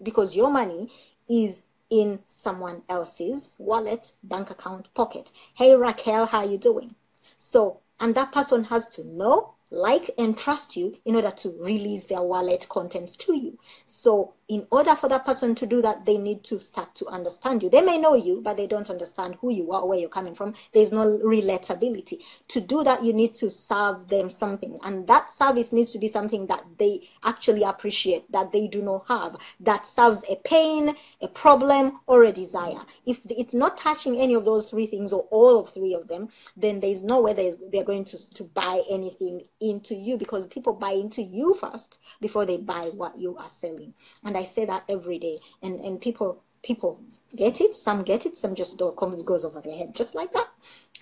because 0.03 0.37
your 0.37 0.51
money 0.51 0.88
is 1.29 1.64
in 1.90 2.20
someone 2.27 2.83
else's 2.88 3.57
wallet, 3.59 4.12
bank 4.22 4.51
account, 4.51 4.92
pocket. 4.94 5.33
Hey 5.55 5.74
Raquel, 5.74 6.27
how 6.27 6.44
you 6.44 6.59
doing? 6.59 6.94
So, 7.38 7.81
and 7.98 8.14
that 8.14 8.31
person 8.31 8.64
has 8.64 8.87
to 8.88 9.05
know, 9.05 9.55
like, 9.70 10.11
and 10.16 10.38
trust 10.38 10.77
you 10.77 10.96
in 11.05 11.16
order 11.16 11.31
to 11.31 11.57
release 11.61 12.07
their 12.07 12.22
wallet 12.22 12.68
contents 12.68 13.16
to 13.16 13.35
you. 13.35 13.59
So 13.85 14.35
in 14.49 14.67
order 14.71 14.95
for 14.95 15.09
that 15.09 15.25
person 15.25 15.55
to 15.55 15.67
do 15.67 15.83
that, 15.83 16.07
they 16.07 16.17
need 16.17 16.43
to 16.45 16.59
start 16.59 16.95
to 16.95 17.07
understand 17.07 17.63
you. 17.63 17.69
They 17.69 17.83
may 17.83 17.99
know 17.99 18.15
you, 18.15 18.41
but 18.43 18.57
they 18.57 18.67
don't 18.67 18.89
understand 18.89 19.37
who 19.41 19.53
you 19.53 19.73
are, 19.73 19.87
where 19.87 19.99
you're 19.99 20.09
coming 20.09 20.35
from. 20.35 20.55
There's 20.73 20.91
no 20.91 21.05
relatability. 21.19 22.23
To 22.49 22.61
do 22.61 22.83
that, 22.83 23.05
you 23.05 23.13
need 23.13 23.35
to 23.37 23.51
serve 23.51 24.09
them 24.09 24.31
something. 24.31 24.79
And 24.83 25.07
that 25.07 25.31
service 25.31 25.73
needs 25.73 25.93
to 25.93 25.99
be 25.99 26.09
something 26.09 26.47
that 26.47 26.65
they 26.79 27.03
actually 27.25 27.63
appreciate, 27.63 28.31
that 28.33 28.51
they 28.51 28.69
do 28.69 28.81
not 28.81 29.07
have, 29.09 29.37
that 29.61 29.85
serves 29.85 30.25
a 30.31 30.37
pain, 30.37 30.95
a 31.21 31.29
problem, 31.29 32.01
or 32.07 32.25
a 32.25 32.33
desire. 32.33 32.81
If 33.05 33.21
it's 33.29 33.55
not 33.55 33.77
touching 33.77 34.19
any 34.19 34.33
of 34.33 34.47
those 34.47 34.71
three 34.71 34.87
things 34.87 35.13
or 35.13 35.27
all 35.31 35.61
of 35.61 35.69
three 35.69 35.93
of 35.93 36.09
them, 36.09 36.29
then 36.57 36.81
there's 36.81 37.03
no 37.03 37.21
way 37.21 37.35
they're 37.71 37.85
going 37.85 38.05
to, 38.05 38.31
to 38.31 38.45
buy 38.45 38.83
anything 38.91 39.43
into 39.61 39.95
you 39.95 40.17
because 40.17 40.47
people 40.47 40.73
buy 40.73 40.93
into 40.93 41.23
you 41.23 41.53
first 41.53 41.99
before 42.23 42.47
they 42.47 42.57
buy 42.57 42.91
what 42.95 43.19
you 43.19 43.37
are 43.37 43.49
selling. 43.49 43.93
And 44.25 44.38
I 44.38 44.44
say 44.44 44.64
that 44.66 44.85
every 44.88 45.18
day, 45.18 45.38
and 45.62 45.81
and 45.85 46.01
people 46.01 46.42
people 46.62 47.01
get 47.35 47.61
it. 47.61 47.74
Some 47.74 48.03
get 48.05 48.24
it. 48.27 48.37
Some 48.37 48.55
just 48.55 48.79
don't 48.79 48.96
come. 48.96 49.20
Goes 49.24 49.44
over 49.44 49.61
their 49.61 49.77
head, 49.77 49.94
just 49.94 50.14
like 50.14 50.33
that. 50.33 50.48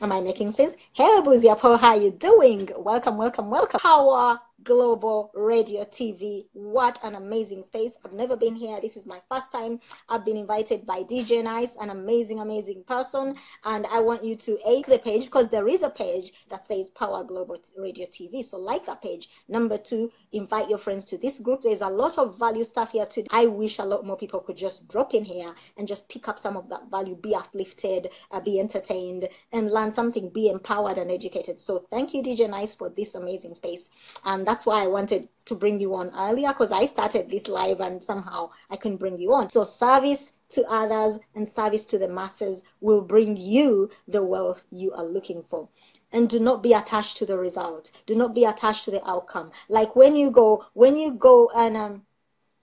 Am 0.00 0.12
I 0.12 0.20
making 0.20 0.52
sense? 0.52 0.76
Hey, 0.92 1.20
Boozy 1.24 1.48
how 1.48 1.94
you 1.94 2.10
doing? 2.12 2.68
Welcome, 2.76 3.16
welcome, 3.16 3.50
welcome. 3.50 3.80
Power 3.80 4.38
Global 4.66 5.30
Radio 5.32 5.84
TV. 5.84 6.46
What 6.52 6.98
an 7.04 7.14
amazing 7.14 7.62
space. 7.62 7.96
I've 8.04 8.12
never 8.12 8.36
been 8.36 8.56
here. 8.56 8.80
This 8.80 8.96
is 8.96 9.06
my 9.06 9.20
first 9.30 9.52
time. 9.52 9.78
I've 10.08 10.24
been 10.24 10.36
invited 10.36 10.84
by 10.84 11.04
DJ 11.04 11.44
Nice, 11.44 11.76
an 11.76 11.90
amazing, 11.90 12.40
amazing 12.40 12.82
person. 12.82 13.36
And 13.64 13.86
I 13.86 14.00
want 14.00 14.24
you 14.24 14.34
to 14.34 14.58
like 14.66 14.86
the 14.86 14.98
page 14.98 15.26
because 15.26 15.48
there 15.48 15.68
is 15.68 15.84
a 15.84 15.88
page 15.88 16.32
that 16.50 16.64
says 16.64 16.90
Power 16.90 17.22
Global 17.22 17.58
Radio 17.78 18.06
TV. 18.06 18.44
So 18.44 18.56
like 18.56 18.84
that 18.86 19.00
page. 19.02 19.28
Number 19.48 19.78
two, 19.78 20.10
invite 20.32 20.68
your 20.68 20.78
friends 20.78 21.04
to 21.06 21.16
this 21.16 21.38
group. 21.38 21.62
There's 21.62 21.80
a 21.80 21.88
lot 21.88 22.18
of 22.18 22.36
value 22.36 22.64
stuff 22.64 22.90
here 22.90 23.06
today. 23.06 23.28
I 23.30 23.46
wish 23.46 23.78
a 23.78 23.84
lot 23.84 24.04
more 24.04 24.16
people 24.16 24.40
could 24.40 24.56
just 24.56 24.88
drop 24.88 25.14
in 25.14 25.24
here 25.24 25.54
and 25.78 25.86
just 25.86 26.08
pick 26.08 26.28
up 26.28 26.40
some 26.40 26.56
of 26.56 26.68
that 26.70 26.90
value, 26.90 27.14
be 27.14 27.36
uplifted, 27.36 28.08
uh, 28.32 28.40
be 28.40 28.58
entertained, 28.58 29.28
and 29.52 29.70
learn 29.70 29.92
something, 29.92 30.28
be 30.30 30.48
empowered 30.48 30.98
and 30.98 31.12
educated. 31.12 31.60
So 31.60 31.86
thank 31.88 32.12
you, 32.14 32.20
DJ 32.20 32.50
Nice, 32.50 32.74
for 32.74 32.88
this 32.88 33.14
amazing 33.14 33.54
space. 33.54 33.90
And 34.24 34.44
that's 34.44 34.55
why 34.64 34.84
I 34.84 34.86
wanted 34.86 35.28
to 35.44 35.54
bring 35.54 35.80
you 35.80 35.94
on 35.94 36.10
earlier 36.16 36.48
because 36.48 36.72
I 36.72 36.86
started 36.86 37.28
this 37.28 37.48
live 37.48 37.80
and 37.80 38.02
somehow 38.02 38.50
I 38.70 38.76
couldn't 38.76 38.98
bring 38.98 39.18
you 39.18 39.34
on. 39.34 39.50
So 39.50 39.64
service 39.64 40.32
to 40.50 40.64
others 40.70 41.18
and 41.34 41.46
service 41.46 41.84
to 41.86 41.98
the 41.98 42.08
masses 42.08 42.62
will 42.80 43.02
bring 43.02 43.36
you 43.36 43.90
the 44.06 44.22
wealth 44.22 44.64
you 44.70 44.92
are 44.92 45.04
looking 45.04 45.42
for. 45.42 45.68
And 46.12 46.28
do 46.28 46.38
not 46.38 46.62
be 46.62 46.72
attached 46.72 47.16
to 47.18 47.26
the 47.26 47.36
result. 47.36 47.90
Do 48.06 48.14
not 48.14 48.34
be 48.34 48.44
attached 48.44 48.84
to 48.84 48.90
the 48.92 49.06
outcome. 49.06 49.50
Like 49.68 49.96
when 49.96 50.14
you 50.16 50.30
go 50.30 50.64
when 50.72 50.96
you 50.96 51.12
go 51.12 51.50
and 51.54 51.76
um 51.76 52.06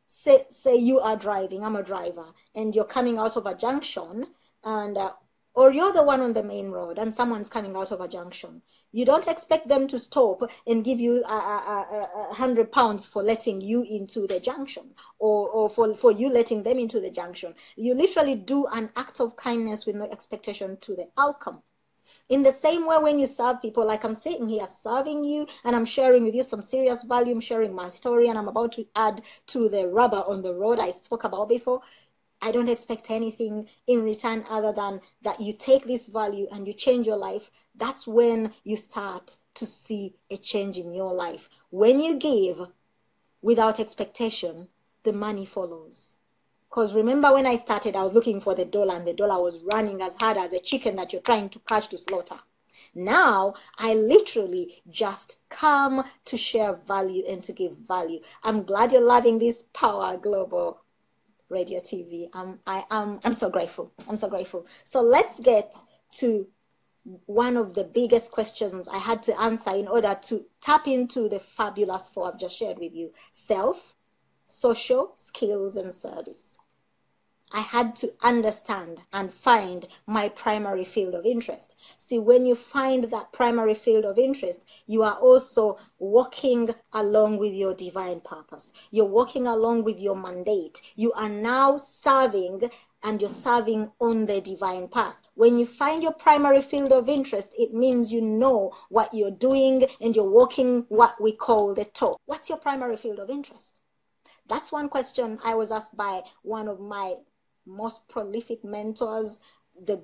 say 0.07 0.45
say 0.49 0.75
you 0.75 0.99
are 0.99 1.15
driving 1.15 1.63
i'm 1.63 1.75
a 1.75 1.81
driver 1.81 2.25
and 2.53 2.75
you're 2.75 2.85
coming 2.85 3.17
out 3.17 3.35
of 3.35 3.47
a 3.47 3.55
junction 3.55 4.27
and 4.63 4.95
uh, 4.95 5.11
or 5.55 5.71
you're 5.71 5.91
the 5.91 6.03
one 6.03 6.21
on 6.21 6.33
the 6.33 6.43
main 6.43 6.69
road 6.71 6.97
and 6.97 7.13
someone's 7.13 7.49
coming 7.49 7.75
out 7.75 7.91
of 7.91 8.01
a 8.01 8.07
junction. 8.07 8.61
You 8.91 9.05
don't 9.05 9.27
expect 9.27 9.67
them 9.67 9.87
to 9.87 9.99
stop 9.99 10.49
and 10.65 10.83
give 10.83 10.99
you 10.99 11.23
a, 11.23 11.33
a, 11.33 11.85
a, 11.91 12.29
a, 12.31 12.33
hundred 12.33 12.71
pounds 12.71 13.05
for 13.05 13.21
letting 13.23 13.61
you 13.61 13.83
into 13.83 14.27
the 14.27 14.39
junction 14.39 14.91
or, 15.19 15.49
or 15.49 15.69
for, 15.69 15.95
for 15.95 16.11
you 16.11 16.29
letting 16.29 16.63
them 16.63 16.79
into 16.79 16.99
the 16.99 17.11
junction. 17.11 17.53
You 17.75 17.93
literally 17.93 18.35
do 18.35 18.65
an 18.67 18.89
act 18.95 19.19
of 19.19 19.35
kindness 19.35 19.85
with 19.85 19.95
no 19.95 20.05
expectation 20.05 20.77
to 20.81 20.95
the 20.95 21.07
outcome. 21.17 21.61
In 22.29 22.43
the 22.43 22.51
same 22.51 22.85
way, 22.85 22.97
when 22.97 23.17
you 23.19 23.27
serve 23.27 23.61
people, 23.61 23.85
like 23.85 24.03
I'm 24.03 24.15
sitting 24.15 24.47
here 24.47 24.67
serving 24.67 25.23
you 25.23 25.47
and 25.63 25.75
I'm 25.75 25.85
sharing 25.85 26.23
with 26.23 26.35
you 26.35 26.43
some 26.43 26.61
serious 26.61 27.03
value, 27.03 27.33
I'm 27.33 27.39
sharing 27.39 27.73
my 27.73 27.89
story 27.89 28.27
and 28.27 28.37
I'm 28.37 28.47
about 28.47 28.73
to 28.73 28.85
add 28.95 29.21
to 29.47 29.69
the 29.69 29.87
rubber 29.87 30.23
on 30.27 30.41
the 30.41 30.53
road 30.53 30.79
I 30.79 30.91
spoke 30.91 31.23
about 31.23 31.49
before. 31.49 31.81
I 32.45 32.51
don't 32.51 32.67
expect 32.67 33.09
anything 33.09 33.69
in 33.87 34.03
return 34.03 34.43
other 34.49 34.73
than 34.73 34.99
that 35.21 35.39
you 35.39 35.53
take 35.53 35.85
this 35.85 36.07
value 36.07 36.45
and 36.51 36.67
you 36.67 36.73
change 36.73 37.07
your 37.07 37.15
life. 37.15 37.49
That's 37.73 38.05
when 38.05 38.51
you 38.65 38.75
start 38.75 39.37
to 39.53 39.65
see 39.65 40.15
a 40.29 40.35
change 40.35 40.77
in 40.77 40.91
your 40.93 41.13
life. 41.13 41.47
When 41.69 42.01
you 42.01 42.17
give 42.17 42.67
without 43.41 43.79
expectation, 43.79 44.67
the 45.03 45.13
money 45.13 45.45
follows. 45.45 46.15
Because 46.69 46.93
remember 46.93 47.31
when 47.31 47.45
I 47.45 47.55
started, 47.55 47.95
I 47.95 48.03
was 48.03 48.13
looking 48.13 48.41
for 48.41 48.53
the 48.53 48.65
dollar 48.65 48.97
and 48.97 49.07
the 49.07 49.13
dollar 49.13 49.41
was 49.41 49.63
running 49.71 50.01
as 50.01 50.17
hard 50.17 50.35
as 50.35 50.51
a 50.51 50.59
chicken 50.59 50.97
that 50.97 51.13
you're 51.13 51.21
trying 51.21 51.47
to 51.47 51.59
catch 51.59 51.87
to 51.89 51.97
slaughter. 51.97 52.39
Now 52.93 53.53
I 53.77 53.93
literally 53.93 54.81
just 54.89 55.37
come 55.47 56.03
to 56.25 56.35
share 56.35 56.73
value 56.73 57.23
and 57.25 57.41
to 57.45 57.53
give 57.53 57.77
value. 57.77 58.19
I'm 58.43 58.63
glad 58.63 58.91
you're 58.91 59.01
loving 59.01 59.39
this 59.39 59.63
Power 59.71 60.17
Global 60.17 60.82
radio 61.53 61.79
TV. 61.79 62.29
I 62.67 62.83
am 62.91 63.19
I'm 63.23 63.33
so 63.33 63.49
grateful. 63.49 63.91
I'm 64.09 64.17
so 64.17 64.29
grateful. 64.29 64.67
So 64.83 65.01
let's 65.01 65.39
get 65.39 65.75
to 66.13 66.47
one 67.25 67.57
of 67.57 67.73
the 67.73 67.83
biggest 67.83 68.31
questions 68.31 68.87
I 68.87 68.97
had 68.97 69.21
to 69.23 69.39
answer 69.39 69.71
in 69.71 69.87
order 69.87 70.17
to 70.23 70.45
tap 70.61 70.87
into 70.87 71.29
the 71.29 71.39
fabulous 71.39 72.09
four 72.09 72.27
I've 72.27 72.39
just 72.39 72.57
shared 72.57 72.79
with 72.79 72.93
you: 72.95 73.11
self, 73.31 73.95
social, 74.47 75.13
skills, 75.15 75.75
and 75.75 75.93
service. 75.93 76.57
I 77.55 77.61
had 77.61 77.95
to 77.97 78.11
understand 78.21 79.03
and 79.13 79.31
find 79.31 79.87
my 80.07 80.27
primary 80.29 80.83
field 80.83 81.13
of 81.13 81.23
interest. 81.23 81.75
See, 81.99 82.17
when 82.17 82.47
you 82.47 82.55
find 82.55 83.03
that 83.03 83.31
primary 83.31 83.75
field 83.75 84.05
of 84.05 84.17
interest, 84.17 84.67
you 84.87 85.03
are 85.03 85.19
also 85.19 85.77
walking 85.99 86.73
along 86.93 87.37
with 87.37 87.53
your 87.53 87.75
divine 87.75 88.21
purpose. 88.21 88.73
You're 88.89 89.05
walking 89.05 89.45
along 89.45 89.83
with 89.83 89.99
your 89.99 90.15
mandate. 90.15 90.81
You 90.95 91.13
are 91.13 91.29
now 91.29 91.77
serving 91.77 92.71
and 93.03 93.21
you're 93.21 93.29
serving 93.29 93.91
on 93.99 94.25
the 94.25 94.41
divine 94.41 94.87
path. 94.87 95.21
When 95.35 95.59
you 95.59 95.67
find 95.67 96.01
your 96.01 96.13
primary 96.13 96.61
field 96.63 96.91
of 96.91 97.07
interest, 97.07 97.53
it 97.59 97.71
means 97.71 98.11
you 98.11 98.21
know 98.21 98.73
what 98.89 99.13
you're 99.13 99.29
doing 99.29 99.85
and 100.01 100.15
you're 100.15 100.27
walking 100.27 100.85
what 100.89 101.21
we 101.21 101.33
call 101.33 101.75
the 101.75 101.85
talk. 101.85 102.19
What's 102.25 102.49
your 102.49 102.57
primary 102.57 102.97
field 102.97 103.19
of 103.19 103.29
interest? 103.29 103.79
That's 104.47 104.71
one 104.71 104.89
question 104.89 105.39
I 105.43 105.53
was 105.53 105.71
asked 105.71 105.95
by 105.95 106.23
one 106.41 106.67
of 106.67 106.79
my 106.79 107.15
most 107.65 108.07
prolific 108.07 108.63
mentors, 108.63 109.41
the 109.79 109.97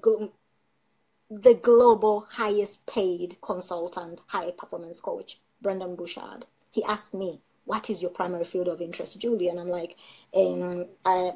the 1.30 1.54
global 1.54 2.26
highest 2.32 2.86
paid 2.88 3.38
consultant, 3.42 4.22
high 4.28 4.52
performance 4.52 5.00
coach, 5.00 5.40
Brendon 5.62 5.96
Burchard. 5.96 6.46
He 6.72 6.84
asked 6.84 7.14
me, 7.14 7.42
"What 7.66 7.90
is 7.90 8.02
your 8.02 8.12
primary 8.12 8.46
field 8.46 8.68
of 8.68 8.82
interest, 8.82 9.20
Julie?" 9.20 9.48
And 9.48 9.60
I'm 9.60 9.70
like, 9.70 9.98
um, 10.34 10.88
I, 11.06 11.34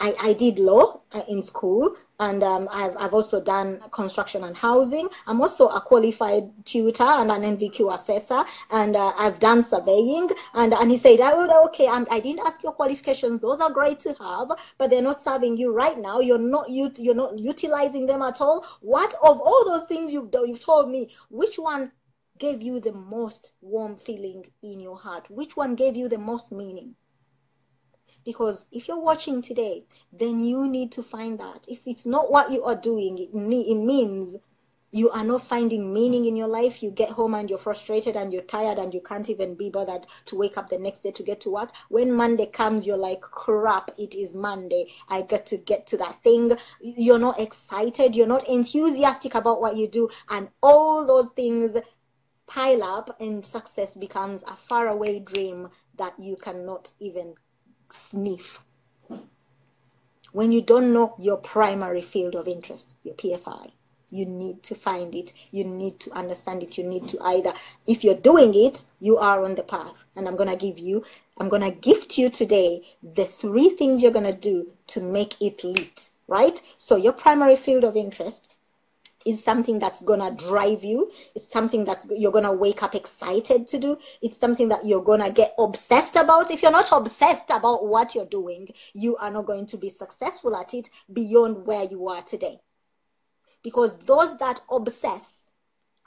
I, 0.00 0.14
I 0.20 0.32
did 0.34 0.58
law 0.58 1.00
uh, 1.12 1.22
in 1.28 1.42
school 1.42 1.94
and 2.20 2.42
um, 2.42 2.68
I've, 2.70 2.96
I've 2.96 3.14
also 3.14 3.40
done 3.40 3.80
construction 3.90 4.44
and 4.44 4.56
housing. 4.56 5.08
I'm 5.26 5.40
also 5.40 5.68
a 5.68 5.80
qualified 5.80 6.50
tutor 6.64 7.04
and 7.04 7.30
an 7.30 7.42
NVQ 7.56 7.94
assessor 7.94 8.44
and 8.70 8.96
uh, 8.96 9.12
I've 9.16 9.38
done 9.38 9.62
surveying. 9.62 10.28
And, 10.54 10.74
and 10.74 10.90
he 10.90 10.96
said, 10.96 11.20
oh, 11.22 11.66
okay, 11.68 11.88
I'm, 11.88 12.06
I 12.10 12.20
did 12.20 12.36
not 12.36 12.46
ask 12.46 12.62
your 12.62 12.72
qualifications. 12.72 13.40
Those 13.40 13.60
are 13.60 13.70
great 13.70 13.98
to 14.00 14.14
have, 14.20 14.48
but 14.78 14.90
they're 14.90 15.02
not 15.02 15.22
serving 15.22 15.56
you 15.56 15.72
right 15.72 15.98
now. 15.98 16.20
You're 16.20 16.38
not, 16.38 16.68
you, 16.70 16.92
you're 16.98 17.14
not 17.14 17.38
utilizing 17.38 18.06
them 18.06 18.22
at 18.22 18.40
all. 18.40 18.66
What 18.80 19.14
of 19.22 19.40
all 19.40 19.64
those 19.64 19.84
things 19.84 20.12
you've, 20.12 20.28
you've 20.32 20.64
told 20.64 20.90
me, 20.90 21.10
which 21.30 21.58
one 21.58 21.92
gave 22.38 22.60
you 22.60 22.80
the 22.80 22.92
most 22.92 23.52
warm 23.62 23.96
feeling 23.96 24.46
in 24.62 24.80
your 24.80 24.98
heart? 24.98 25.30
Which 25.30 25.56
one 25.56 25.74
gave 25.74 25.96
you 25.96 26.08
the 26.08 26.18
most 26.18 26.52
meaning? 26.52 26.94
Because 28.26 28.66
if 28.72 28.88
you're 28.88 29.00
watching 29.00 29.40
today, 29.40 29.84
then 30.12 30.42
you 30.42 30.66
need 30.66 30.90
to 30.92 31.02
find 31.02 31.38
that. 31.38 31.66
If 31.68 31.86
it's 31.86 32.04
not 32.04 32.30
what 32.30 32.50
you 32.50 32.64
are 32.64 32.74
doing, 32.74 33.16
it, 33.18 33.30
it 33.32 33.74
means 33.76 34.34
you 34.90 35.10
are 35.10 35.22
not 35.22 35.46
finding 35.46 35.92
meaning 35.94 36.24
in 36.24 36.34
your 36.34 36.48
life. 36.48 36.82
You 36.82 36.90
get 36.90 37.10
home 37.10 37.34
and 37.34 37.48
you're 37.48 37.56
frustrated 37.56 38.16
and 38.16 38.32
you're 38.32 38.42
tired 38.42 38.78
and 38.78 38.92
you 38.92 39.00
can't 39.00 39.30
even 39.30 39.54
be 39.54 39.70
bothered 39.70 40.08
to 40.24 40.36
wake 40.36 40.58
up 40.58 40.68
the 40.68 40.78
next 40.78 41.02
day 41.02 41.12
to 41.12 41.22
get 41.22 41.40
to 41.42 41.50
work. 41.50 41.70
When 41.88 42.12
Monday 42.12 42.46
comes, 42.46 42.84
you're 42.84 42.96
like, 42.96 43.20
crap, 43.20 43.92
it 43.96 44.16
is 44.16 44.34
Monday. 44.34 44.88
I 45.08 45.22
got 45.22 45.46
to 45.46 45.56
get 45.56 45.86
to 45.88 45.96
that 45.98 46.20
thing. 46.24 46.50
You're 46.80 47.20
not 47.20 47.38
excited. 47.38 48.16
You're 48.16 48.26
not 48.26 48.48
enthusiastic 48.48 49.36
about 49.36 49.60
what 49.60 49.76
you 49.76 49.86
do. 49.86 50.08
And 50.30 50.48
all 50.64 51.06
those 51.06 51.28
things 51.28 51.76
pile 52.48 52.82
up 52.82 53.20
and 53.20 53.46
success 53.46 53.94
becomes 53.94 54.42
a 54.44 54.56
faraway 54.56 55.20
dream 55.20 55.68
that 55.96 56.18
you 56.18 56.36
cannot 56.36 56.90
even 56.98 57.34
sniff. 57.90 58.60
When 60.32 60.52
you 60.52 60.60
don't 60.60 60.92
know 60.92 61.14
your 61.18 61.38
primary 61.38 62.02
field 62.02 62.34
of 62.34 62.46
interest, 62.46 62.96
your 63.04 63.14
PFI, 63.14 63.70
you 64.10 64.24
need 64.24 64.62
to 64.64 64.74
find 64.74 65.14
it. 65.14 65.32
You 65.50 65.64
need 65.64 65.98
to 66.00 66.10
understand 66.12 66.62
it. 66.62 66.78
You 66.78 66.84
need 66.84 67.08
to 67.08 67.18
either, 67.22 67.52
if 67.86 68.04
you're 68.04 68.14
doing 68.14 68.54
it, 68.54 68.82
you 69.00 69.18
are 69.18 69.44
on 69.44 69.54
the 69.54 69.62
path. 69.62 70.04
And 70.14 70.28
I'm 70.28 70.36
going 70.36 70.50
to 70.50 70.56
give 70.56 70.78
you, 70.78 71.04
I'm 71.38 71.48
going 71.48 71.62
to 71.62 71.70
gift 71.70 72.16
you 72.18 72.30
today 72.30 72.82
the 73.02 73.24
three 73.24 73.70
things 73.70 74.02
you're 74.02 74.12
going 74.12 74.32
to 74.32 74.38
do 74.38 74.72
to 74.88 75.00
make 75.00 75.40
it 75.40 75.64
lit, 75.64 76.10
right? 76.28 76.60
So, 76.78 76.96
your 76.96 77.12
primary 77.12 77.56
field 77.56 77.84
of 77.84 77.96
interest 77.96 78.55
is 79.26 79.42
something 79.42 79.78
that's 79.78 80.02
gonna 80.02 80.30
drive 80.30 80.84
you. 80.84 81.10
It's 81.34 81.48
something 81.50 81.84
that's 81.84 82.06
you're 82.16 82.32
gonna 82.32 82.52
wake 82.52 82.82
up 82.82 82.94
excited 82.94 83.66
to 83.68 83.78
do. 83.78 83.98
It's 84.22 84.36
something 84.36 84.68
that 84.68 84.86
you're 84.86 85.02
gonna 85.02 85.30
get 85.30 85.54
obsessed 85.58 86.16
about. 86.16 86.50
If 86.50 86.62
you're 86.62 86.70
not 86.70 86.88
obsessed 86.92 87.50
about 87.50 87.86
what 87.86 88.14
you're 88.14 88.26
doing 88.26 88.68
you 88.94 89.16
are 89.16 89.30
not 89.30 89.46
going 89.46 89.66
to 89.66 89.76
be 89.76 89.90
successful 89.90 90.56
at 90.56 90.74
it 90.74 90.90
beyond 91.12 91.66
where 91.66 91.84
you 91.84 92.08
are 92.08 92.22
today. 92.22 92.60
Because 93.62 93.98
those 93.98 94.36
that 94.38 94.60
obsess 94.70 95.50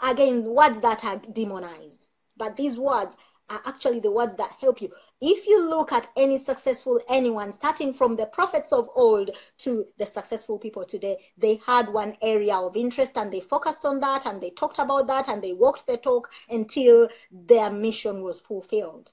again 0.01 0.43
words 0.45 0.81
that 0.81 1.03
are 1.03 1.17
demonized. 1.17 2.07
But 2.37 2.55
these 2.55 2.77
words 2.77 3.17
are 3.49 3.61
actually 3.65 3.99
the 3.99 4.11
words 4.11 4.35
that 4.35 4.55
help 4.59 4.81
you. 4.81 4.91
If 5.21 5.47
you 5.47 5.67
look 5.69 5.91
at 5.91 6.07
any 6.15 6.37
successful 6.37 6.99
anyone, 7.09 7.51
starting 7.51 7.93
from 7.93 8.15
the 8.15 8.25
prophets 8.25 8.71
of 8.71 8.89
old 8.95 9.31
to 9.59 9.85
the 9.97 10.05
successful 10.05 10.57
people 10.57 10.85
today, 10.85 11.17
they 11.37 11.59
had 11.65 11.91
one 11.91 12.15
area 12.21 12.55
of 12.55 12.75
interest 12.75 13.17
and 13.17 13.31
they 13.31 13.39
focused 13.41 13.85
on 13.85 13.99
that 14.01 14.25
and 14.25 14.41
they 14.41 14.51
talked 14.51 14.79
about 14.79 15.07
that 15.07 15.27
and 15.27 15.43
they 15.43 15.53
walked 15.53 15.87
the 15.87 15.97
talk 15.97 16.31
until 16.49 17.09
their 17.31 17.69
mission 17.69 18.23
was 18.23 18.39
fulfilled. 18.39 19.11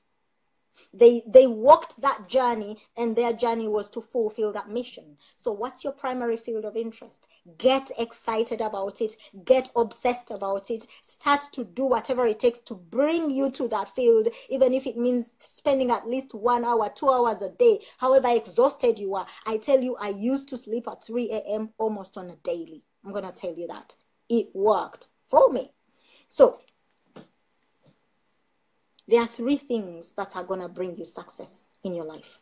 They 0.93 1.23
they 1.27 1.47
walked 1.47 2.01
that 2.01 2.29
journey 2.29 2.79
and 2.97 3.15
their 3.17 3.33
journey 3.33 3.69
was 3.69 3.89
to 3.91 4.01
fulfill 4.01 4.53
that 4.53 4.71
mission. 4.71 5.17
So 5.35 5.53
what's 5.53 5.85
your 5.85 5.93
primary 5.93 6.37
field 6.37 6.65
of 6.65 6.77
interest? 6.77 7.27
Get 7.59 7.91
excited 7.99 8.61
about 8.61 9.01
it, 9.01 9.17
get 9.45 9.71
obsessed 9.77 10.31
about 10.31 10.71
it, 10.71 10.87
start 11.03 11.43
to 11.53 11.65
do 11.65 11.85
whatever 11.85 12.27
it 12.27 12.39
takes 12.39 12.61
to 12.61 12.75
bring 12.75 13.31
you 13.31 13.51
to 13.53 13.69
that 13.69 13.95
field, 13.95 14.29
even 14.49 14.73
if 14.73 14.87
it 14.87 14.97
means 14.97 15.39
spending 15.41 15.91
at 15.91 16.09
least 16.09 16.35
one 16.35 16.65
hour, 16.65 16.91
two 16.95 17.11
hours 17.11 17.43
a 17.43 17.51
day, 17.51 17.81
however 17.99 18.29
exhausted 18.29 18.99
you 18.99 19.15
are. 19.15 19.27
I 19.47 19.57
tell 19.59 19.81
you, 19.81 19.97
I 19.97 20.09
used 20.11 20.49
to 20.49 20.59
sleep 20.59 20.89
at 20.89 21.05
3 21.05 21.31
a.m. 21.31 21.71
almost 21.79 22.17
on 22.17 22.31
a 22.31 22.37
daily. 22.37 22.83
I'm 23.05 23.13
gonna 23.13 23.33
tell 23.33 23.55
you 23.55 23.67
that. 23.69 23.95
It 24.29 24.49
worked 24.55 25.09
for 25.29 25.51
me. 25.51 25.71
So 26.29 26.61
there 29.09 29.21
are 29.21 29.27
three 29.27 29.57
things 29.57 30.15
that 30.15 30.37
are 30.37 30.45
going 30.45 30.61
to 30.61 30.69
bring 30.69 30.97
you 30.97 31.05
success 31.05 31.71
in 31.85 31.95
your 31.95 32.05
life. 32.05 32.41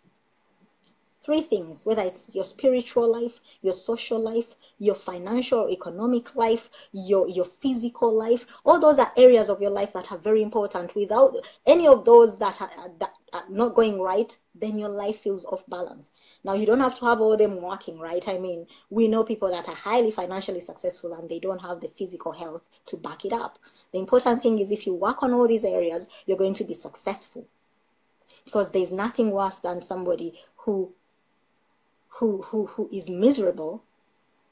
Three 1.25 1.41
things, 1.41 1.87
whether 1.87 2.03
it's 2.03 2.35
your 2.35 2.45
spiritual 2.45 3.11
life, 3.11 3.41
your 3.63 3.73
social 3.73 4.21
life, 4.21 4.57
your 4.79 4.95
financial, 4.95 5.71
economic 5.71 6.37
life, 6.37 6.69
your, 6.93 7.27
your 7.29 7.47
physical 7.47 8.13
life, 8.15 8.59
all 8.63 8.79
those 8.79 8.99
are 8.99 9.11
areas 9.17 9.49
of 9.49 9.63
your 9.63 9.71
life 9.71 9.95
that 9.95 10.13
are 10.13 10.19
very 10.19 10.43
important. 10.43 10.95
Without 10.95 11.35
any 11.67 11.87
of 11.87 12.05
those 12.05 12.37
that 12.39 12.61
are, 12.61 12.71
that 12.99 13.15
are 13.33 13.45
not 13.49 13.75
going 13.75 14.03
right, 14.03 14.37
then 14.55 14.79
your 14.79 14.91
life 14.91 15.21
feels 15.21 15.47
off 15.47 15.65
balance. 15.67 16.11
Now, 16.45 16.53
you 16.53 16.67
don't 16.67 16.81
have 16.81 16.99
to 16.99 17.07
have 17.07 17.23
all 17.23 17.39
them 17.39 17.63
working, 17.63 17.99
right? 17.99 18.27
I 18.29 18.37
mean, 18.37 18.67
we 18.91 19.09
know 19.09 19.25
people 19.25 19.51
that 19.51 19.67
are 19.67 19.75
highly 19.75 20.11
financially 20.11 20.61
successful 20.61 21.15
and 21.15 21.27
they 21.29 21.39
don't 21.39 21.63
have 21.63 21.81
the 21.81 21.89
physical 21.89 22.33
health 22.33 22.63
to 22.87 22.99
back 22.99 23.25
it 23.25 23.33
up. 23.33 23.59
The 23.93 23.99
important 23.99 24.43
thing 24.43 24.59
is 24.59 24.71
if 24.71 24.87
you 24.87 24.93
work 24.93 25.23
on 25.23 25.33
all 25.33 25.49
these 25.49 25.65
areas, 25.65 26.07
you're 26.27 26.37
going 26.37 26.55
to 26.55 26.65
be 26.65 26.75
successful. 26.75 27.47
Because 28.45 28.71
there's 28.71 28.93
nothing 28.93 29.31
worse 29.31 29.61
than 29.61 29.81
somebody 29.81 30.35
who 30.57 30.93
who 32.19 32.43
who 32.43 32.67
who 32.67 32.89
is 32.93 33.09
miserable, 33.09 33.83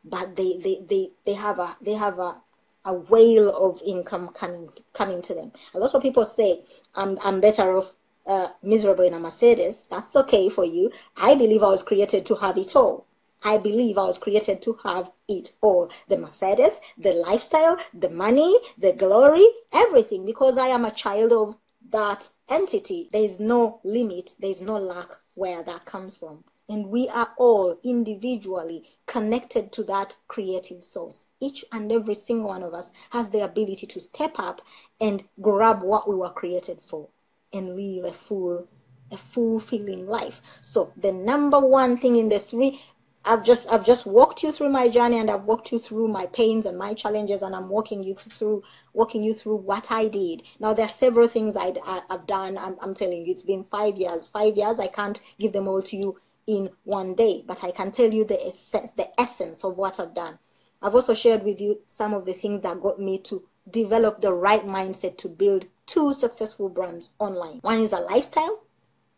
but 0.04 0.36
they 0.36 0.56
they, 0.56 0.82
they, 0.88 1.10
they 1.24 1.34
have 1.34 1.58
a 1.58 1.76
they 1.80 1.92
have 1.94 2.18
a 2.18 2.36
a 2.84 2.92
whale 2.92 3.54
of 3.56 3.80
income 3.86 4.28
coming 4.28 4.68
coming 4.92 5.22
to 5.22 5.34
them. 5.34 5.52
A 5.74 5.78
lot 5.78 5.94
of 5.94 6.02
people 6.02 6.24
say, 6.24 6.64
"I'm 6.94 7.18
I'm 7.22 7.40
better 7.40 7.76
off 7.76 7.96
uh, 8.26 8.48
miserable 8.62 9.04
in 9.04 9.14
a 9.14 9.20
Mercedes." 9.20 9.86
That's 9.86 10.16
okay 10.16 10.48
for 10.48 10.64
you. 10.64 10.90
I 11.16 11.34
believe 11.36 11.62
I 11.62 11.68
was 11.68 11.82
created 11.84 12.26
to 12.26 12.34
have 12.36 12.58
it 12.58 12.74
all. 12.74 13.06
I 13.44 13.58
believe 13.58 13.98
I 13.98 14.04
was 14.04 14.18
created 14.18 14.62
to 14.62 14.78
have 14.84 15.10
it 15.28 15.52
all 15.60 15.90
the 16.08 16.16
Mercedes, 16.16 16.80
the 16.96 17.12
lifestyle, 17.12 17.76
the 17.92 18.10
money, 18.10 18.56
the 18.78 18.92
glory, 18.92 19.46
everything, 19.72 20.24
because 20.26 20.58
I 20.58 20.68
am 20.68 20.84
a 20.84 20.92
child 20.92 21.32
of 21.32 21.56
that 21.90 22.28
entity. 22.48 23.08
There 23.12 23.24
is 23.24 23.40
no 23.40 23.80
limit, 23.84 24.34
there 24.38 24.50
is 24.50 24.62
no 24.62 24.78
lack 24.78 25.10
where 25.34 25.62
that 25.64 25.84
comes 25.84 26.14
from. 26.14 26.44
And 26.72 26.86
we 26.86 27.06
are 27.10 27.34
all 27.36 27.78
individually 27.84 28.82
connected 29.04 29.72
to 29.72 29.82
that 29.84 30.16
creative 30.26 30.82
source. 30.82 31.26
Each 31.38 31.66
and 31.70 31.92
every 31.92 32.14
single 32.14 32.48
one 32.48 32.62
of 32.62 32.72
us 32.72 32.94
has 33.10 33.28
the 33.28 33.44
ability 33.44 33.86
to 33.88 34.00
step 34.00 34.38
up 34.38 34.62
and 34.98 35.22
grab 35.38 35.82
what 35.82 36.08
we 36.08 36.14
were 36.14 36.30
created 36.30 36.80
for 36.80 37.08
and 37.52 37.76
live 37.76 38.06
a 38.06 38.14
full 38.14 38.68
a 39.10 39.18
fulfilling 39.18 40.06
life. 40.06 40.40
So 40.62 40.94
the 40.96 41.12
number 41.12 41.60
one 41.60 41.98
thing 41.98 42.16
in 42.16 42.30
the 42.30 42.38
three 42.38 42.80
I've 43.22 43.44
just 43.44 43.70
I've 43.70 43.84
just 43.84 44.06
walked 44.06 44.42
you 44.42 44.50
through 44.50 44.70
my 44.70 44.88
journey 44.88 45.18
and 45.18 45.30
I've 45.30 45.44
walked 45.44 45.72
you 45.72 45.78
through 45.78 46.08
my 46.08 46.24
pains 46.24 46.64
and 46.64 46.78
my 46.78 46.94
challenges 46.94 47.42
and 47.42 47.54
I'm 47.54 47.68
walking 47.68 48.02
you 48.02 48.14
through 48.14 48.62
walking 48.94 49.22
you 49.22 49.34
through 49.34 49.56
what 49.56 49.92
I 49.92 50.08
did. 50.08 50.44
Now 50.58 50.72
there 50.72 50.86
are 50.86 50.98
several 51.04 51.28
things 51.28 51.54
i 51.54 51.74
have 52.08 52.26
done. 52.26 52.56
I'm, 52.56 52.76
I'm 52.80 52.94
telling 52.94 53.26
you, 53.26 53.30
it's 53.30 53.42
been 53.42 53.62
five 53.62 53.98
years. 53.98 54.26
Five 54.26 54.56
years. 54.56 54.80
I 54.80 54.86
can't 54.86 55.20
give 55.38 55.52
them 55.52 55.68
all 55.68 55.82
to 55.82 55.96
you 55.98 56.18
in 56.46 56.70
one 56.84 57.14
day, 57.14 57.44
but 57.46 57.62
I 57.62 57.70
can 57.70 57.90
tell 57.90 58.12
you 58.12 58.24
the 58.24 58.46
essence, 58.46 58.92
the 58.92 59.08
essence 59.20 59.64
of 59.64 59.78
what 59.78 60.00
I've 60.00 60.14
done. 60.14 60.38
I've 60.80 60.94
also 60.94 61.14
shared 61.14 61.44
with 61.44 61.60
you 61.60 61.80
some 61.86 62.12
of 62.12 62.24
the 62.24 62.32
things 62.32 62.62
that 62.62 62.82
got 62.82 62.98
me 62.98 63.18
to 63.20 63.42
develop 63.70 64.20
the 64.20 64.32
right 64.32 64.64
mindset 64.66 65.16
to 65.18 65.28
build 65.28 65.66
two 65.86 66.12
successful 66.12 66.68
brands 66.68 67.10
online. 67.18 67.58
One 67.62 67.78
is 67.80 67.92
a 67.92 68.00
lifestyle, 68.00 68.64